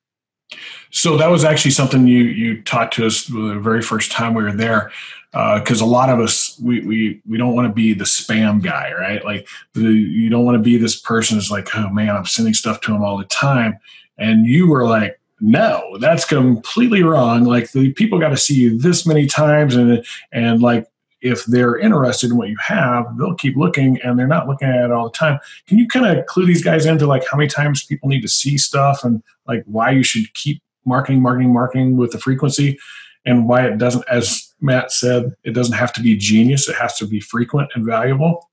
So 0.91 1.17
that 1.17 1.29
was 1.29 1.43
actually 1.43 1.71
something 1.71 2.07
you 2.07 2.23
you 2.23 2.63
taught 2.63 2.93
to 2.93 3.05
us 3.05 3.25
the 3.25 3.59
very 3.59 3.81
first 3.81 4.13
time 4.13 4.33
we 4.33 4.43
were 4.43 4.53
there, 4.53 4.91
Uh, 5.33 5.59
because 5.59 5.81
uh, 5.81 5.85
a 5.85 5.87
lot 5.87 6.09
of 6.09 6.21
us 6.21 6.57
we 6.63 6.79
we 6.85 7.21
we 7.27 7.37
don't 7.37 7.53
want 7.53 7.67
to 7.67 7.73
be 7.73 7.93
the 7.93 8.05
spam 8.05 8.63
guy, 8.63 8.93
right? 8.93 9.25
Like 9.25 9.45
the, 9.73 9.81
you 9.81 10.29
don't 10.29 10.45
want 10.45 10.55
to 10.55 10.63
be 10.63 10.77
this 10.77 10.97
person 10.97 11.35
who's 11.35 11.51
like, 11.51 11.75
oh 11.75 11.89
man, 11.89 12.15
I'm 12.15 12.25
sending 12.25 12.53
stuff 12.53 12.79
to 12.81 12.95
him 12.95 13.03
all 13.03 13.17
the 13.17 13.25
time, 13.25 13.77
and 14.17 14.47
you 14.47 14.69
were 14.69 14.87
like, 14.87 15.19
no, 15.39 15.97
that's 15.99 16.25
completely 16.25 17.03
wrong. 17.03 17.43
Like 17.43 17.71
the 17.71 17.93
people 17.93 18.19
got 18.19 18.29
to 18.29 18.37
see 18.37 18.55
you 18.55 18.77
this 18.77 19.05
many 19.05 19.27
times, 19.27 19.75
and 19.75 20.05
and 20.31 20.61
like 20.61 20.87
if 21.21 21.45
they're 21.45 21.77
interested 21.77 22.31
in 22.31 22.37
what 22.37 22.49
you 22.49 22.57
have, 22.59 23.05
they'll 23.17 23.35
keep 23.35 23.55
looking 23.55 23.99
and 24.01 24.17
they're 24.17 24.27
not 24.27 24.47
looking 24.47 24.67
at 24.67 24.85
it 24.85 24.91
all 24.91 25.09
the 25.09 25.17
time. 25.17 25.39
Can 25.67 25.77
you 25.77 25.87
kind 25.87 26.05
of 26.05 26.25
clue 26.27 26.45
these 26.45 26.63
guys 26.63 26.85
into 26.85 27.07
like 27.07 27.23
how 27.29 27.37
many 27.37 27.49
times 27.49 27.83
people 27.83 28.09
need 28.09 28.21
to 28.21 28.27
see 28.27 28.57
stuff 28.57 29.03
and 29.03 29.23
like 29.47 29.63
why 29.65 29.91
you 29.91 30.03
should 30.03 30.31
keep 30.35 30.61
marketing, 30.85 31.21
marketing, 31.21 31.51
marketing 31.51 31.97
with 31.97 32.11
the 32.11 32.19
frequency 32.19 32.77
and 33.25 33.47
why 33.47 33.65
it 33.65 33.77
doesn't, 33.77 34.05
as 34.09 34.53
Matt 34.61 34.91
said, 34.91 35.35
it 35.43 35.51
doesn't 35.51 35.75
have 35.75 35.91
to 35.93 36.01
be 36.01 36.15
genius. 36.15 36.69
It 36.69 36.75
has 36.75 36.97
to 36.99 37.05
be 37.05 37.19
frequent 37.19 37.69
and 37.75 37.85
valuable. 37.85 38.49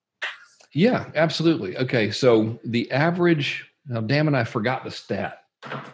Yeah, 0.72 1.06
absolutely. 1.14 1.76
Okay. 1.76 2.10
So 2.10 2.58
the 2.64 2.90
average, 2.90 3.64
now 3.86 4.00
damn 4.00 4.26
it, 4.26 4.34
I 4.34 4.44
forgot 4.44 4.84
the 4.84 4.90
stat. 4.90 5.44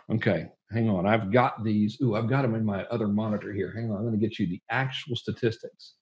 Okay. 0.08 0.48
Hang 0.72 0.88
on. 0.88 1.06
I've 1.06 1.32
got 1.32 1.64
these. 1.64 1.98
Ooh, 2.00 2.14
I've 2.14 2.28
got 2.28 2.42
them 2.42 2.54
in 2.54 2.64
my 2.64 2.84
other 2.84 3.08
monitor 3.08 3.52
here. 3.52 3.72
Hang 3.74 3.90
on. 3.90 3.96
I'm 3.96 4.02
going 4.02 4.18
to 4.18 4.24
get 4.24 4.38
you 4.38 4.46
the 4.46 4.60
actual 4.70 5.16
statistics 5.16 5.94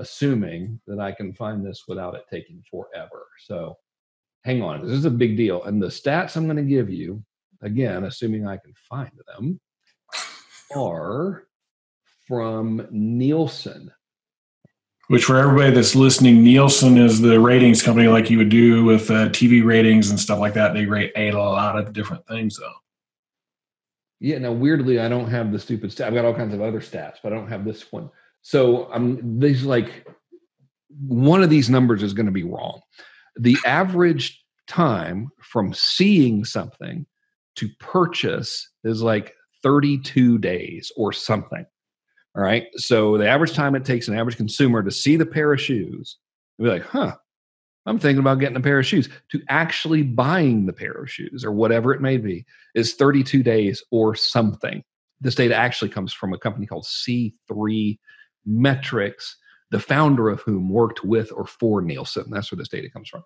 assuming 0.00 0.80
that 0.86 0.98
I 0.98 1.12
can 1.12 1.32
find 1.34 1.64
this 1.64 1.84
without 1.86 2.14
it 2.14 2.24
taking 2.30 2.62
forever. 2.70 3.26
So 3.38 3.76
hang 4.44 4.62
on, 4.62 4.86
this 4.86 4.96
is 4.96 5.04
a 5.04 5.10
big 5.10 5.36
deal. 5.36 5.62
And 5.64 5.80
the 5.80 5.88
stats 5.88 6.36
I'm 6.36 6.46
going 6.46 6.56
to 6.56 6.62
give 6.62 6.90
you, 6.90 7.22
again, 7.62 8.04
assuming 8.04 8.46
I 8.46 8.56
can 8.56 8.72
find 8.88 9.12
them, 9.26 9.60
are 10.74 11.44
from 12.26 12.86
Nielsen. 12.90 13.92
Which, 15.08 15.24
for 15.24 15.36
everybody 15.36 15.72
that's 15.72 15.96
listening, 15.96 16.44
Nielsen 16.44 16.96
is 16.96 17.20
the 17.20 17.40
ratings 17.40 17.82
company 17.82 18.06
like 18.06 18.30
you 18.30 18.38
would 18.38 18.48
do 18.48 18.84
with 18.84 19.10
uh, 19.10 19.28
TV 19.30 19.64
ratings 19.64 20.10
and 20.10 20.20
stuff 20.20 20.38
like 20.38 20.54
that. 20.54 20.72
They 20.72 20.86
rate 20.86 21.12
a 21.16 21.32
lot 21.32 21.76
of 21.76 21.92
different 21.92 22.24
things, 22.28 22.56
though. 22.56 22.72
Yeah, 24.20 24.38
now 24.38 24.52
weirdly, 24.52 25.00
I 25.00 25.08
don't 25.08 25.30
have 25.30 25.50
the 25.50 25.58
stupid 25.58 25.90
stat. 25.90 26.06
I've 26.06 26.14
got 26.14 26.26
all 26.26 26.34
kinds 26.34 26.52
of 26.52 26.60
other 26.60 26.80
stats, 26.80 27.16
but 27.22 27.32
I 27.32 27.36
don't 27.36 27.48
have 27.48 27.64
this 27.64 27.90
one. 27.90 28.10
So 28.42 28.90
I'm 28.92 29.18
um, 29.18 29.40
these 29.40 29.64
like 29.64 30.06
one 31.06 31.42
of 31.42 31.50
these 31.50 31.70
numbers 31.70 32.02
is 32.02 32.12
going 32.12 32.26
to 32.26 32.32
be 32.32 32.44
wrong. 32.44 32.80
The 33.36 33.56
average 33.64 34.42
time 34.66 35.30
from 35.42 35.72
seeing 35.72 36.44
something 36.44 37.06
to 37.56 37.68
purchase 37.78 38.68
is 38.84 39.02
like 39.02 39.34
32 39.62 40.38
days 40.38 40.92
or 40.96 41.12
something. 41.12 41.64
All 42.36 42.42
right. 42.42 42.66
So 42.76 43.18
the 43.18 43.28
average 43.28 43.54
time 43.54 43.74
it 43.74 43.84
takes 43.84 44.08
an 44.08 44.16
average 44.16 44.36
consumer 44.36 44.82
to 44.82 44.90
see 44.90 45.16
the 45.16 45.26
pair 45.26 45.52
of 45.52 45.60
shoes, 45.60 46.18
be 46.58 46.68
like, 46.68 46.84
huh, 46.84 47.16
I'm 47.86 47.98
thinking 47.98 48.20
about 48.20 48.40
getting 48.40 48.56
a 48.56 48.60
pair 48.60 48.78
of 48.78 48.86
shoes, 48.86 49.08
to 49.30 49.40
actually 49.48 50.02
buying 50.02 50.66
the 50.66 50.72
pair 50.72 50.92
of 50.92 51.10
shoes 51.10 51.44
or 51.44 51.52
whatever 51.52 51.92
it 51.92 52.00
may 52.00 52.18
be 52.18 52.44
is 52.74 52.94
32 52.94 53.42
days 53.42 53.82
or 53.90 54.14
something. 54.14 54.84
This 55.20 55.34
data 55.34 55.54
actually 55.54 55.90
comes 55.90 56.12
from 56.12 56.32
a 56.32 56.38
company 56.38 56.66
called 56.66 56.84
C3 56.84 57.98
metrics, 58.44 59.36
the 59.70 59.80
founder 59.80 60.28
of 60.28 60.40
whom 60.42 60.68
worked 60.68 61.04
with 61.04 61.32
or 61.32 61.46
for 61.46 61.80
Nielsen. 61.80 62.30
That's 62.30 62.52
where 62.52 62.58
this 62.58 62.68
data 62.68 62.90
comes 62.90 63.08
from. 63.08 63.24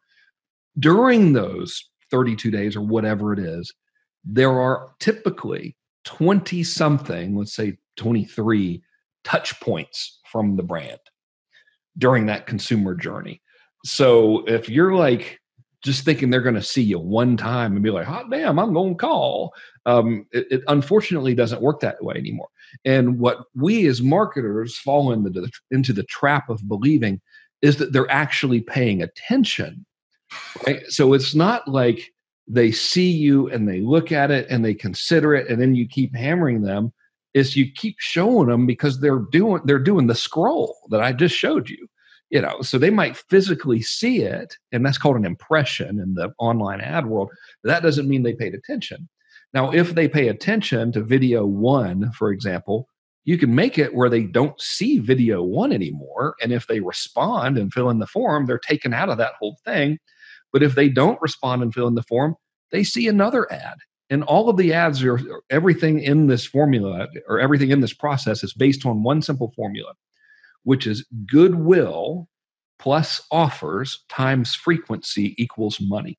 During 0.79 1.33
those 1.33 1.89
32 2.11 2.51
days 2.51 2.77
or 2.77 2.81
whatever 2.81 3.33
it 3.33 3.39
is, 3.39 3.73
there 4.25 4.59
are 4.59 4.91
typically 5.01 5.77
20 6.05 6.63
something, 6.65 7.37
let's 7.37 7.55
say 7.55 7.77
23 7.97 8.83
touch 9.25 9.59
points 9.61 10.21
from 10.31 10.57
the 10.57 10.63
brand 10.63 10.99
during 11.99 12.27
that 12.27 12.47
consumer 12.47 12.95
journey. 12.95 13.41
So 13.85 14.45
if 14.47 14.69
you're 14.69 14.95
like 14.95 15.41
just 15.85 16.05
thinking 16.05 16.31
they're 16.31 16.41
going 16.41 16.55
to 16.55 16.63
see 16.63 16.83
you 16.83 16.99
one 16.99 17.37
time 17.37 17.75
and 17.75 17.83
be 17.83 17.91
like, 17.91 18.07
hot 18.07 18.31
damn, 18.31 18.59
I'm 18.59 18.73
going 18.73 18.95
to 18.95 18.99
call. 18.99 19.53
Um, 19.85 20.27
it, 20.33 20.47
it, 20.51 20.63
unfortunately 20.67 21.35
doesn't 21.35 21.61
work 21.61 21.81
that 21.81 22.03
way 22.03 22.15
anymore. 22.17 22.49
And 22.87 23.19
what 23.19 23.45
we 23.55 23.87
as 23.87 24.01
marketers 24.01 24.79
fall 24.79 25.13
into 25.13 25.29
the, 25.29 25.51
into 25.71 25.93
the 25.93 26.05
trap 26.05 26.49
of 26.49 26.67
believing 26.67 27.21
is 27.61 27.77
that 27.77 27.93
they're 27.93 28.11
actually 28.11 28.63
paying 28.63 29.03
attention. 29.03 29.85
Right? 30.67 30.83
So 30.89 31.13
it's 31.13 31.35
not 31.35 31.69
like 31.69 32.13
they 32.49 32.73
see 32.73 33.11
you 33.11 33.51
and 33.51 33.69
they 33.69 33.81
look 33.81 34.11
at 34.11 34.31
it 34.31 34.47
and 34.49 34.65
they 34.65 34.75
consider 34.75 35.35
it 35.35 35.49
and 35.51 35.61
then 35.61 35.75
you 35.75 35.87
keep 35.87 36.17
hammering 36.17 36.63
them. 36.63 36.93
Is 37.35 37.57
you 37.57 37.71
keep 37.73 37.97
showing 37.99 38.49
them 38.49 38.65
because 38.65 39.01
they're 39.01 39.25
doing 39.33 39.61
they're 39.65 39.81
doing 39.81 40.07
the 40.07 40.15
scroll 40.15 40.77
that 40.91 41.01
I 41.01 41.13
just 41.13 41.35
showed 41.35 41.69
you 41.69 41.89
you 42.31 42.41
know 42.41 42.61
so 42.63 42.79
they 42.79 42.91
might 42.91 43.17
physically 43.17 43.83
see 43.83 44.23
it 44.23 44.57
and 44.73 44.85
that's 44.85 44.99
called 44.99 45.17
an 45.17 45.25
impression 45.25 46.01
in 46.01 46.15
the 46.15 46.33
online 46.39 46.81
ad 46.81 47.07
world. 47.07 47.31
That 47.63 47.83
doesn't 47.83 48.09
mean 48.09 48.23
they 48.23 48.35
paid 48.35 48.55
attention. 48.55 49.09
Now 49.53 49.73
if 49.73 49.95
they 49.95 50.09
pay 50.09 50.29
attention 50.29 50.93
to 50.93 51.03
video 51.03 51.47
one 51.47 52.11
for 52.13 52.31
example 52.31 52.89
you 53.27 53.39
can 53.39 53.55
make 53.55 53.79
it 53.79 53.95
where 53.95 54.11
they 54.11 54.25
don't 54.25 54.61
see 54.61 54.99
video 54.99 55.43
one 55.43 55.73
anymore 55.73 56.35
and 56.43 56.53
if 56.53 56.67
they 56.67 56.81
respond 56.81 57.57
and 57.57 57.73
fill 57.73 57.91
in 57.91 57.99
the 57.99 58.07
form 58.07 58.47
they're 58.47 58.59
taken 58.59 58.93
out 58.93 59.09
of 59.09 59.19
that 59.19 59.35
whole 59.39 59.57
thing. 59.65 59.99
But 60.53 60.63
if 60.63 60.75
they 60.75 60.89
don't 60.89 61.21
respond 61.21 61.63
and 61.63 61.75
fill 61.75 61.89
in 61.89 61.95
the 61.95 62.03
form 62.03 62.37
they 62.71 62.85
see 62.85 63.07
another 63.07 63.51
ad. 63.53 63.77
And 64.11 64.23
all 64.25 64.49
of 64.49 64.57
the 64.57 64.73
ads 64.73 65.03
are 65.03 65.21
everything 65.49 66.01
in 66.01 66.27
this 66.27 66.45
formula 66.45 67.09
or 67.29 67.41
everything 67.41 67.71
in 67.71 67.81
this 67.81 67.95
process 67.95 68.45
is 68.45 68.53
based 68.53 68.85
on 68.85 69.03
one 69.03 69.23
simple 69.23 69.53
formula 69.57 69.95
which 70.65 70.87
is 70.87 71.07
goodwill 71.27 72.29
plus 72.79 73.23
offers 73.31 74.05
times 74.09 74.55
frequency 74.55 75.35
equals 75.39 75.79
money. 75.81 76.19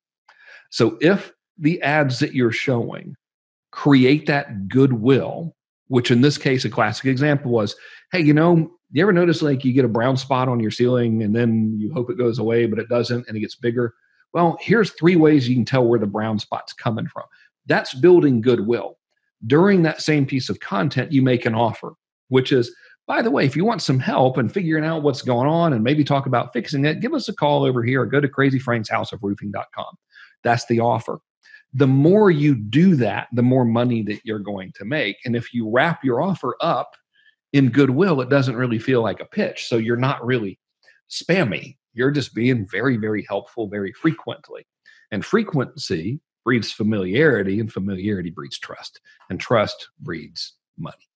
So 0.70 0.98
if 1.00 1.32
the 1.58 1.80
ads 1.82 2.18
that 2.18 2.34
you're 2.34 2.52
showing 2.52 3.14
create 3.70 4.26
that 4.26 4.68
goodwill, 4.68 5.54
which 5.88 6.10
in 6.10 6.22
this 6.22 6.38
case, 6.38 6.64
a 6.64 6.70
classic 6.70 7.06
example 7.06 7.52
was, 7.52 7.76
hey, 8.10 8.20
you 8.20 8.32
know, 8.32 8.70
you 8.92 9.02
ever 9.02 9.12
notice 9.12 9.42
like 9.42 9.64
you 9.64 9.72
get 9.72 9.84
a 9.84 9.88
brown 9.88 10.16
spot 10.16 10.48
on 10.48 10.60
your 10.60 10.70
ceiling 10.70 11.22
and 11.22 11.34
then 11.34 11.76
you 11.78 11.92
hope 11.92 12.10
it 12.10 12.18
goes 12.18 12.38
away, 12.38 12.66
but 12.66 12.78
it 12.78 12.88
doesn't 12.88 13.26
and 13.28 13.36
it 13.36 13.40
gets 13.40 13.56
bigger? 13.56 13.94
Well, 14.32 14.56
here's 14.60 14.92
three 14.92 15.16
ways 15.16 15.48
you 15.48 15.54
can 15.54 15.64
tell 15.64 15.86
where 15.86 15.98
the 15.98 16.06
brown 16.06 16.38
spot's 16.38 16.72
coming 16.72 17.06
from. 17.06 17.24
That's 17.66 17.94
building 17.94 18.40
goodwill. 18.40 18.98
During 19.46 19.82
that 19.82 20.00
same 20.00 20.26
piece 20.26 20.48
of 20.48 20.60
content, 20.60 21.12
you 21.12 21.22
make 21.22 21.46
an 21.46 21.54
offer, 21.54 21.94
which 22.28 22.52
is, 22.52 22.74
by 23.06 23.22
the 23.22 23.30
way, 23.30 23.44
if 23.44 23.56
you 23.56 23.64
want 23.64 23.82
some 23.82 24.00
help 24.00 24.36
in 24.36 24.48
figuring 24.48 24.84
out 24.84 25.02
what's 25.02 25.22
going 25.22 25.48
on 25.48 25.72
and 25.72 25.84
maybe 25.84 26.02
talk 26.02 26.26
about 26.26 26.52
fixing 26.52 26.84
it, 26.84 27.00
give 27.00 27.14
us 27.14 27.28
a 27.28 27.34
call 27.34 27.64
over 27.64 27.84
here 27.84 28.02
or 28.02 28.06
go 28.06 28.20
to 28.20 28.28
crazyfrankshouseofroofing.com. 28.28 29.96
That's 30.42 30.66
the 30.66 30.80
offer. 30.80 31.20
The 31.72 31.86
more 31.86 32.30
you 32.30 32.54
do 32.54 32.96
that, 32.96 33.28
the 33.32 33.42
more 33.42 33.64
money 33.64 34.02
that 34.02 34.20
you're 34.24 34.38
going 34.38 34.72
to 34.76 34.84
make. 34.84 35.16
And 35.24 35.36
if 35.36 35.54
you 35.54 35.70
wrap 35.70 36.02
your 36.02 36.20
offer 36.20 36.56
up 36.60 36.96
in 37.52 37.70
goodwill, 37.70 38.20
it 38.20 38.28
doesn't 38.28 38.56
really 38.56 38.78
feel 38.78 39.02
like 39.02 39.20
a 39.20 39.26
pitch. 39.26 39.66
So 39.66 39.76
you're 39.76 39.96
not 39.96 40.24
really 40.24 40.58
spammy. 41.10 41.76
You're 41.92 42.10
just 42.10 42.34
being 42.34 42.66
very, 42.66 42.96
very 42.96 43.24
helpful 43.28 43.68
very 43.68 43.92
frequently. 43.92 44.66
And 45.10 45.24
frequency 45.24 46.20
breeds 46.44 46.72
familiarity, 46.72 47.58
and 47.58 47.72
familiarity 47.72 48.30
breeds 48.30 48.58
trust, 48.58 49.00
and 49.30 49.40
trust 49.40 49.88
breeds 50.00 50.54
money. 50.78 51.08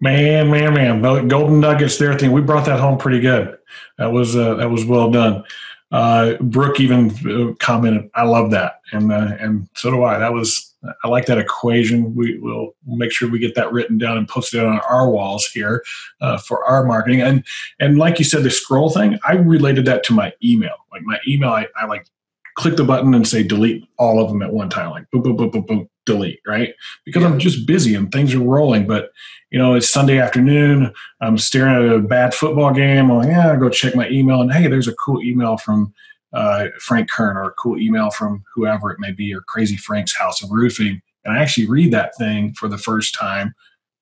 Man, 0.00 0.50
man, 0.50 0.72
man! 0.74 1.28
Golden 1.28 1.60
nuggets 1.60 1.98
there. 1.98 2.18
Thing 2.18 2.32
we 2.32 2.40
brought 2.40 2.64
that 2.66 2.80
home 2.80 2.96
pretty 2.96 3.20
good. 3.20 3.58
That 3.98 4.12
was 4.12 4.34
uh, 4.34 4.54
that 4.54 4.70
was 4.70 4.84
well 4.84 5.10
done. 5.10 5.44
Uh, 5.92 6.34
Brooke 6.40 6.80
even 6.80 7.10
uh, 7.28 7.54
commented, 7.58 8.10
"I 8.14 8.22
love 8.22 8.50
that," 8.52 8.80
and 8.92 9.12
uh, 9.12 9.36
and 9.38 9.68
so 9.74 9.90
do 9.90 10.02
I. 10.02 10.18
That 10.18 10.32
was 10.32 10.74
I 11.04 11.08
like 11.08 11.26
that 11.26 11.38
equation. 11.38 12.14
We 12.14 12.38
will 12.38 12.74
make 12.86 13.12
sure 13.12 13.28
we 13.28 13.38
get 13.38 13.54
that 13.56 13.72
written 13.72 13.98
down 13.98 14.16
and 14.16 14.26
posted 14.26 14.64
on 14.64 14.80
our 14.80 15.10
walls 15.10 15.46
here 15.46 15.84
uh, 16.20 16.38
for 16.38 16.64
our 16.64 16.84
marketing. 16.84 17.20
And 17.20 17.44
and 17.78 17.98
like 17.98 18.18
you 18.18 18.24
said, 18.24 18.42
the 18.42 18.50
scroll 18.50 18.90
thing, 18.90 19.18
I 19.26 19.34
related 19.34 19.84
that 19.86 20.02
to 20.04 20.14
my 20.14 20.32
email. 20.42 20.76
Like 20.90 21.02
my 21.02 21.18
email, 21.28 21.50
I, 21.50 21.66
I 21.76 21.84
like 21.84 22.06
click 22.54 22.76
the 22.76 22.84
button 22.84 23.14
and 23.14 23.26
say 23.26 23.42
delete 23.42 23.86
all 23.98 24.22
of 24.22 24.28
them 24.28 24.42
at 24.42 24.52
one 24.52 24.70
time, 24.70 24.90
like 24.90 25.10
boom, 25.10 25.22
boom, 25.22 25.36
boom, 25.36 25.50
boom, 25.50 25.62
boom, 25.62 25.88
delete, 26.12 26.40
right? 26.46 26.74
Because 27.04 27.22
yeah. 27.22 27.28
I'm 27.28 27.38
just 27.38 27.66
busy 27.66 27.94
and 27.94 28.10
things 28.10 28.34
are 28.34 28.40
rolling. 28.40 28.86
But 28.86 29.10
you 29.50 29.58
know, 29.58 29.74
it's 29.74 29.90
Sunday 29.90 30.18
afternoon. 30.18 30.92
I'm 31.20 31.38
staring 31.38 31.74
at 31.74 31.94
a 31.94 32.00
bad 32.00 32.34
football 32.34 32.72
game. 32.72 33.10
I'm 33.10 33.18
like, 33.18 33.28
yeah, 33.28 33.50
I'll 33.50 33.58
go 33.58 33.68
check 33.68 33.94
my 33.96 34.08
email, 34.08 34.40
and 34.40 34.52
hey, 34.52 34.68
there's 34.68 34.88
a 34.88 34.94
cool 34.94 35.22
email 35.22 35.56
from 35.56 35.92
uh, 36.32 36.66
Frank 36.78 37.10
Kern 37.10 37.36
or 37.36 37.44
a 37.44 37.52
cool 37.52 37.78
email 37.78 38.10
from 38.10 38.44
whoever 38.54 38.90
it 38.90 39.00
may 39.00 39.12
be, 39.12 39.34
or 39.34 39.40
Crazy 39.40 39.76
Frank's 39.76 40.16
House 40.16 40.42
of 40.42 40.50
Roofing. 40.50 41.02
And 41.24 41.36
I 41.36 41.42
actually 41.42 41.66
read 41.66 41.92
that 41.92 42.16
thing 42.16 42.54
for 42.54 42.68
the 42.68 42.78
first 42.78 43.14
time, 43.14 43.54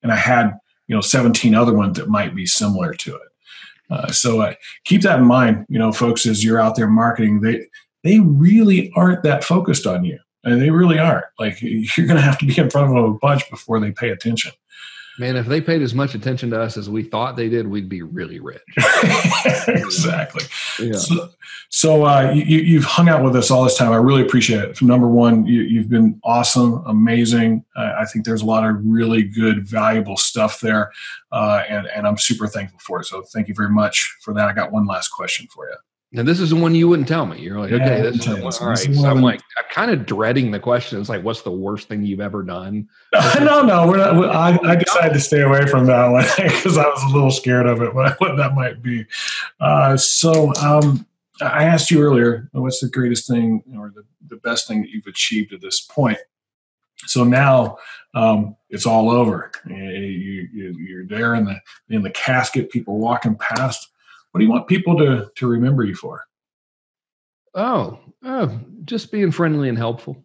and 0.03 0.13
I 0.13 0.17
had 0.17 0.53
you 0.87 0.95
know 0.95 1.01
17 1.01 1.55
other 1.55 1.73
ones 1.73 1.99
that 1.99 2.09
might 2.09 2.35
be 2.35 2.47
similar 2.47 2.93
to 2.95 3.17
it. 3.17 3.23
Uh, 3.91 4.13
so 4.13 4.43
uh, 4.43 4.55
keep 4.85 5.03
that 5.03 5.19
in 5.19 5.25
mind, 5.25 5.65
you 5.69 5.79
know, 5.79 5.93
folks, 5.93 6.27
as 6.27 6.45
you're 6.45 6.61
out 6.61 6.77
there 6.77 6.89
marketing, 6.89 7.41
they 7.41 7.67
they 8.05 8.21
really 8.21 8.93
aren't 8.95 9.23
that 9.23 9.45
focused 9.45 9.87
on 9.87 10.05
you, 10.05 10.19
and 10.45 10.61
they 10.61 10.71
really 10.71 10.99
aren't. 10.99 11.27
Like 11.39 11.59
you're 11.63 12.07
going 12.07 12.17
to 12.17 12.23
have 12.23 12.39
to 12.39 12.47
be 12.47 12.59
in 12.59 12.71
front 12.71 12.89
of 12.89 12.95
them 12.95 13.05
a 13.05 13.19
bunch 13.19 13.49
before 13.51 13.81
they 13.81 13.93
pay 13.93 14.11
attention. 14.11 14.53
Man, 15.19 15.35
if 15.35 15.47
they 15.47 15.61
paid 15.61 15.83
as 15.83 15.95
much 15.95 16.15
attention 16.15 16.51
to 16.51 16.61
us 16.61 16.77
as 16.77 16.89
we 16.89 17.03
thought 17.03 17.35
they 17.35 17.49
did, 17.49 17.67
we'd 17.67 17.89
be 17.89 18.03
really 18.03 18.39
rich. 18.39 18.63
exactly. 19.67 20.45
Yeah. 20.79 20.93
So, 20.93 21.29
so 21.71 22.07
uh, 22.07 22.31
you, 22.31 22.81
have 22.81 22.89
hung 22.89 23.09
out 23.09 23.25
with 23.25 23.35
us 23.35 23.51
all 23.51 23.65
this 23.65 23.77
time. 23.77 23.91
I 23.91 23.97
really 23.97 24.23
appreciate 24.23 24.61
it. 24.61 24.81
Number 24.81 25.09
one, 25.09 25.45
you, 25.45 25.81
have 25.81 25.91
been 25.91 26.21
awesome, 26.23 26.85
amazing. 26.87 27.65
Uh, 27.75 27.95
I 27.99 28.05
think 28.05 28.27
there's 28.27 28.43
a 28.43 28.47
lot 28.47 28.65
of 28.65 28.77
really 28.85 29.25
good, 29.25 29.67
valuable 29.67 30.17
stuff 30.17 30.61
there, 30.61 30.93
uh, 31.33 31.65
and 31.69 31.89
and 31.89 32.07
I'm 32.07 32.17
super 32.17 32.47
thankful 32.47 32.79
for 32.79 33.01
it. 33.01 33.07
So 33.07 33.23
thank 33.23 33.49
you 33.49 33.55
very 33.55 33.71
much 33.71 34.19
for 34.23 34.33
that. 34.35 34.49
I 34.49 34.53
got 34.53 34.71
one 34.71 34.87
last 34.87 35.09
question 35.09 35.49
for 35.53 35.69
you. 35.69 35.75
And 36.15 36.27
this 36.27 36.41
is 36.41 36.51
the 36.51 36.57
one 36.57 36.75
you 36.75 36.89
wouldn't 36.89 37.07
tell 37.07 37.27
me. 37.27 37.39
You're 37.41 37.61
like, 37.61 37.71
yeah, 37.71 37.77
okay, 37.77 38.01
this 38.01 38.17
is 38.17 38.25
the 38.25 38.43
one. 38.43 38.53
All 38.61 38.69
right. 38.69 38.79
So 38.79 39.07
I'm 39.07 39.21
like, 39.21 39.43
I'm 39.59 39.65
kind 39.71 39.91
of 39.91 40.07
dreading 40.07 40.51
the 40.51 40.59
question. 40.59 40.99
It's 40.99 41.11
like, 41.11 41.23
what's 41.23 41.43
the 41.43 41.51
worst 41.51 41.87
thing 41.87 42.03
you've 42.03 42.21
ever 42.21 42.43
done? 42.43 42.89
no, 43.41 43.61
no, 43.63 43.87
we're 43.87 43.99
not. 43.99 44.35
I, 44.35 44.59
I 44.71 44.77
decided 44.77 45.13
to 45.13 45.21
stay 45.21 45.43
away 45.43 45.67
from 45.67 45.85
that 45.87 46.09
one 46.09 46.25
because 46.39 46.79
I 46.79 46.87
was 46.87 47.03
a 47.03 47.15
little 47.15 47.31
scared 47.31 47.67
of 47.67 47.83
it, 47.83 47.95
what, 47.95 48.19
what 48.21 48.37
that 48.39 48.55
might 48.55 48.83
be. 48.83 49.05
Uh, 49.61 49.99
so 49.99 50.55
um, 50.57 51.07
I 51.43 51.65
asked 51.65 51.91
you 51.91 52.01
earlier, 52.01 52.49
what's 52.53 52.81
the 52.81 52.89
greatest 52.89 53.29
thing 53.29 53.63
or 53.77 53.93
the, 53.95 54.05
the 54.29 54.37
best 54.37 54.67
thing 54.67 54.81
that 54.81 54.89
you've 54.89 55.07
achieved 55.07 55.53
at 55.53 55.61
this 55.61 55.81
point? 55.81 56.19
So 57.05 57.23
now 57.23 57.77
um, 58.15 58.57
it's 58.71 58.87
all 58.87 59.11
over. 59.11 59.53
You, 59.67 59.77
you, 59.77 60.77
you're 60.79 61.07
there 61.07 61.35
in 61.35 61.45
the 61.45 61.61
in 61.91 62.03
the 62.03 62.11
casket. 62.11 62.71
People 62.71 62.99
walking 62.99 63.37
past 63.37 63.91
what 64.39 64.43
do 64.43 64.47
you 64.47 64.53
want 64.53 64.69
people 64.69 64.97
to 64.97 65.29
to 65.35 65.49
remember 65.49 65.83
you 65.83 65.97
for? 65.97 66.23
Oh, 67.55 67.99
oh, 68.23 68.61
just 68.85 69.11
being 69.11 69.33
friendly 69.33 69.69
and 69.69 69.77
helpful. 69.77 70.25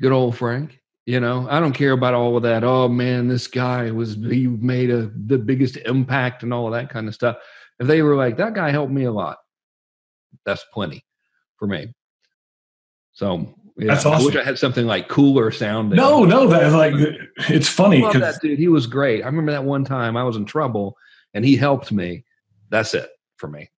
Good 0.00 0.10
old 0.10 0.36
Frank. 0.36 0.80
You 1.06 1.20
know, 1.20 1.46
I 1.48 1.60
don't 1.60 1.72
care 1.72 1.92
about 1.92 2.14
all 2.14 2.36
of 2.36 2.42
that. 2.42 2.64
Oh 2.64 2.88
man, 2.88 3.28
this 3.28 3.46
guy 3.46 3.92
was 3.92 4.16
he 4.16 4.48
made 4.48 4.90
a 4.90 5.12
the 5.14 5.38
biggest 5.38 5.76
impact 5.76 6.42
and 6.42 6.52
all 6.52 6.66
of 6.66 6.72
that 6.72 6.90
kind 6.90 7.06
of 7.06 7.14
stuff. 7.14 7.36
If 7.78 7.86
they 7.86 8.02
were 8.02 8.16
like 8.16 8.38
that 8.38 8.54
guy 8.54 8.72
helped 8.72 8.92
me 8.92 9.04
a 9.04 9.12
lot, 9.12 9.38
that's 10.44 10.64
plenty 10.72 11.04
for 11.60 11.68
me. 11.68 11.94
So 13.12 13.54
yeah, 13.76 13.94
That's 13.94 14.04
awesome. 14.04 14.22
I 14.22 14.24
wish 14.24 14.36
I 14.36 14.42
had 14.42 14.58
something 14.58 14.86
like 14.86 15.06
cooler 15.08 15.52
sounding. 15.52 15.96
No, 15.96 16.24
no, 16.24 16.48
that 16.48 16.72
like 16.72 16.94
it's 17.48 17.68
funny 17.68 18.00
because 18.00 18.20
that 18.20 18.40
dude, 18.42 18.58
he 18.58 18.66
was 18.66 18.88
great. 18.88 19.22
I 19.22 19.26
remember 19.26 19.52
that 19.52 19.62
one 19.62 19.84
time 19.84 20.16
I 20.16 20.24
was 20.24 20.34
in 20.34 20.44
trouble 20.44 20.96
and 21.34 21.44
he 21.44 21.54
helped 21.54 21.92
me, 21.92 22.24
that's 22.70 22.94
it 22.94 23.10
for 23.36 23.48
me. 23.48 23.70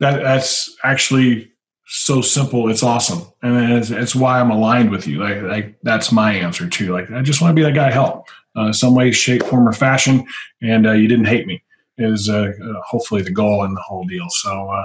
That 0.00 0.22
that's 0.22 0.74
actually 0.84 1.52
so 1.86 2.20
simple. 2.20 2.68
It's 2.68 2.82
awesome, 2.82 3.22
and 3.42 3.72
it's, 3.72 3.90
it's 3.90 4.14
why 4.14 4.40
I'm 4.40 4.50
aligned 4.50 4.90
with 4.90 5.06
you. 5.06 5.18
Like, 5.18 5.42
like 5.42 5.78
that's 5.82 6.12
my 6.12 6.32
answer 6.32 6.68
too. 6.68 6.92
Like 6.92 7.10
I 7.10 7.22
just 7.22 7.40
want 7.40 7.52
to 7.52 7.54
be 7.54 7.62
that 7.62 7.74
guy. 7.74 7.90
Help, 7.90 8.26
uh, 8.54 8.72
some 8.72 8.94
way, 8.94 9.12
shape, 9.12 9.42
form, 9.44 9.68
or 9.68 9.72
fashion, 9.72 10.26
and 10.62 10.86
uh, 10.86 10.92
you 10.92 11.08
didn't 11.08 11.26
hate 11.26 11.46
me 11.46 11.62
is 11.98 12.28
uh, 12.28 12.52
uh 12.62 12.80
hopefully 12.86 13.22
the 13.22 13.30
goal 13.30 13.64
in 13.64 13.74
the 13.74 13.80
whole 13.80 14.04
deal. 14.04 14.26
So, 14.28 14.68
uh, 14.70 14.84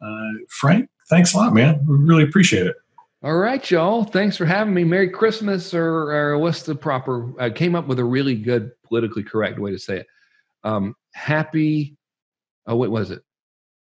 uh, 0.00 0.30
Frank, 0.48 0.88
thanks 1.08 1.34
a 1.34 1.38
lot, 1.38 1.54
man. 1.54 1.84
We 1.86 1.96
really 1.96 2.24
appreciate 2.24 2.66
it. 2.66 2.76
All 3.24 3.36
right, 3.36 3.70
y'all. 3.70 4.04
Thanks 4.04 4.36
for 4.36 4.46
having 4.46 4.74
me. 4.74 4.82
Merry 4.82 5.08
Christmas, 5.08 5.74
or, 5.74 6.12
or 6.12 6.38
what's 6.38 6.62
the 6.62 6.74
proper? 6.74 7.32
I 7.40 7.50
came 7.50 7.76
up 7.76 7.86
with 7.86 8.00
a 8.00 8.04
really 8.04 8.34
good 8.34 8.72
politically 8.82 9.22
correct 9.22 9.60
way 9.60 9.70
to 9.70 9.78
say 9.78 9.98
it. 9.98 10.06
Um, 10.64 10.96
happy 11.14 11.96
oh, 12.66 12.76
what 12.76 12.90
was 12.90 13.10
it? 13.10 13.22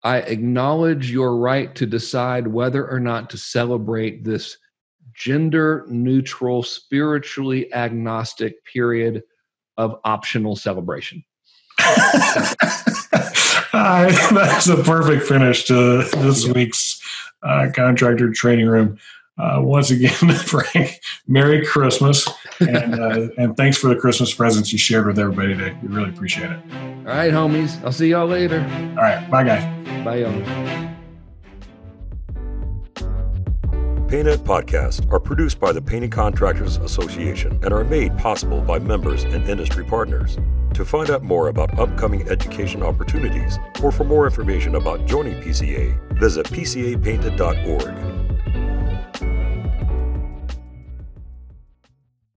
I 0.03 0.17
acknowledge 0.17 1.11
your 1.11 1.37
right 1.37 1.73
to 1.75 1.85
decide 1.85 2.47
whether 2.47 2.87
or 2.89 2.99
not 2.99 3.29
to 3.31 3.37
celebrate 3.37 4.23
this 4.23 4.57
gender 5.13 5.85
neutral, 5.87 6.63
spiritually 6.63 7.71
agnostic 7.73 8.65
period 8.65 9.23
of 9.77 9.99
optional 10.03 10.55
celebration. 10.55 11.23
that's 13.73 14.67
a 14.67 14.83
perfect 14.83 15.25
finish 15.25 15.63
to 15.65 16.03
this 16.17 16.45
week's 16.47 17.01
uh, 17.43 17.67
contractor 17.73 18.31
training 18.31 18.67
room. 18.67 18.97
Uh, 19.37 19.59
once 19.61 19.89
again, 19.89 20.11
Frank, 20.35 20.99
Merry 21.27 21.65
Christmas, 21.65 22.27
and 22.59 22.99
uh, 22.99 23.27
and 23.37 23.55
thanks 23.57 23.77
for 23.77 23.87
the 23.87 23.95
Christmas 23.95 24.33
presents 24.33 24.71
you 24.71 24.77
shared 24.77 25.07
with 25.07 25.17
everybody 25.17 25.55
today. 25.55 25.77
We 25.81 25.87
really 25.87 26.09
appreciate 26.09 26.51
it. 26.51 26.59
All 26.73 27.03
right, 27.05 27.31
homies. 27.31 27.83
I'll 27.83 27.91
see 27.91 28.09
y'all 28.09 28.27
later. 28.27 28.59
All 28.59 29.03
right, 29.03 29.29
bye, 29.29 29.43
guys. 29.43 29.63
Bye, 30.03 30.17
y'all. 30.17 30.91
Painted 34.07 34.39
podcasts 34.39 35.09
are 35.09 35.21
produced 35.21 35.57
by 35.57 35.71
the 35.71 35.81
Painting 35.81 36.09
Contractors 36.09 36.75
Association 36.77 37.57
and 37.63 37.73
are 37.73 37.85
made 37.85 38.17
possible 38.17 38.59
by 38.59 38.77
members 38.77 39.23
and 39.23 39.47
industry 39.47 39.85
partners. 39.85 40.37
To 40.73 40.83
find 40.83 41.09
out 41.09 41.23
more 41.23 41.47
about 41.47 41.79
upcoming 41.79 42.27
education 42.27 42.83
opportunities 42.83 43.57
or 43.81 43.89
for 43.89 44.03
more 44.03 44.25
information 44.25 44.75
about 44.75 45.05
joining 45.05 45.41
PCA, 45.41 45.97
visit 46.19 46.45
pcapainted.org. 46.47 48.20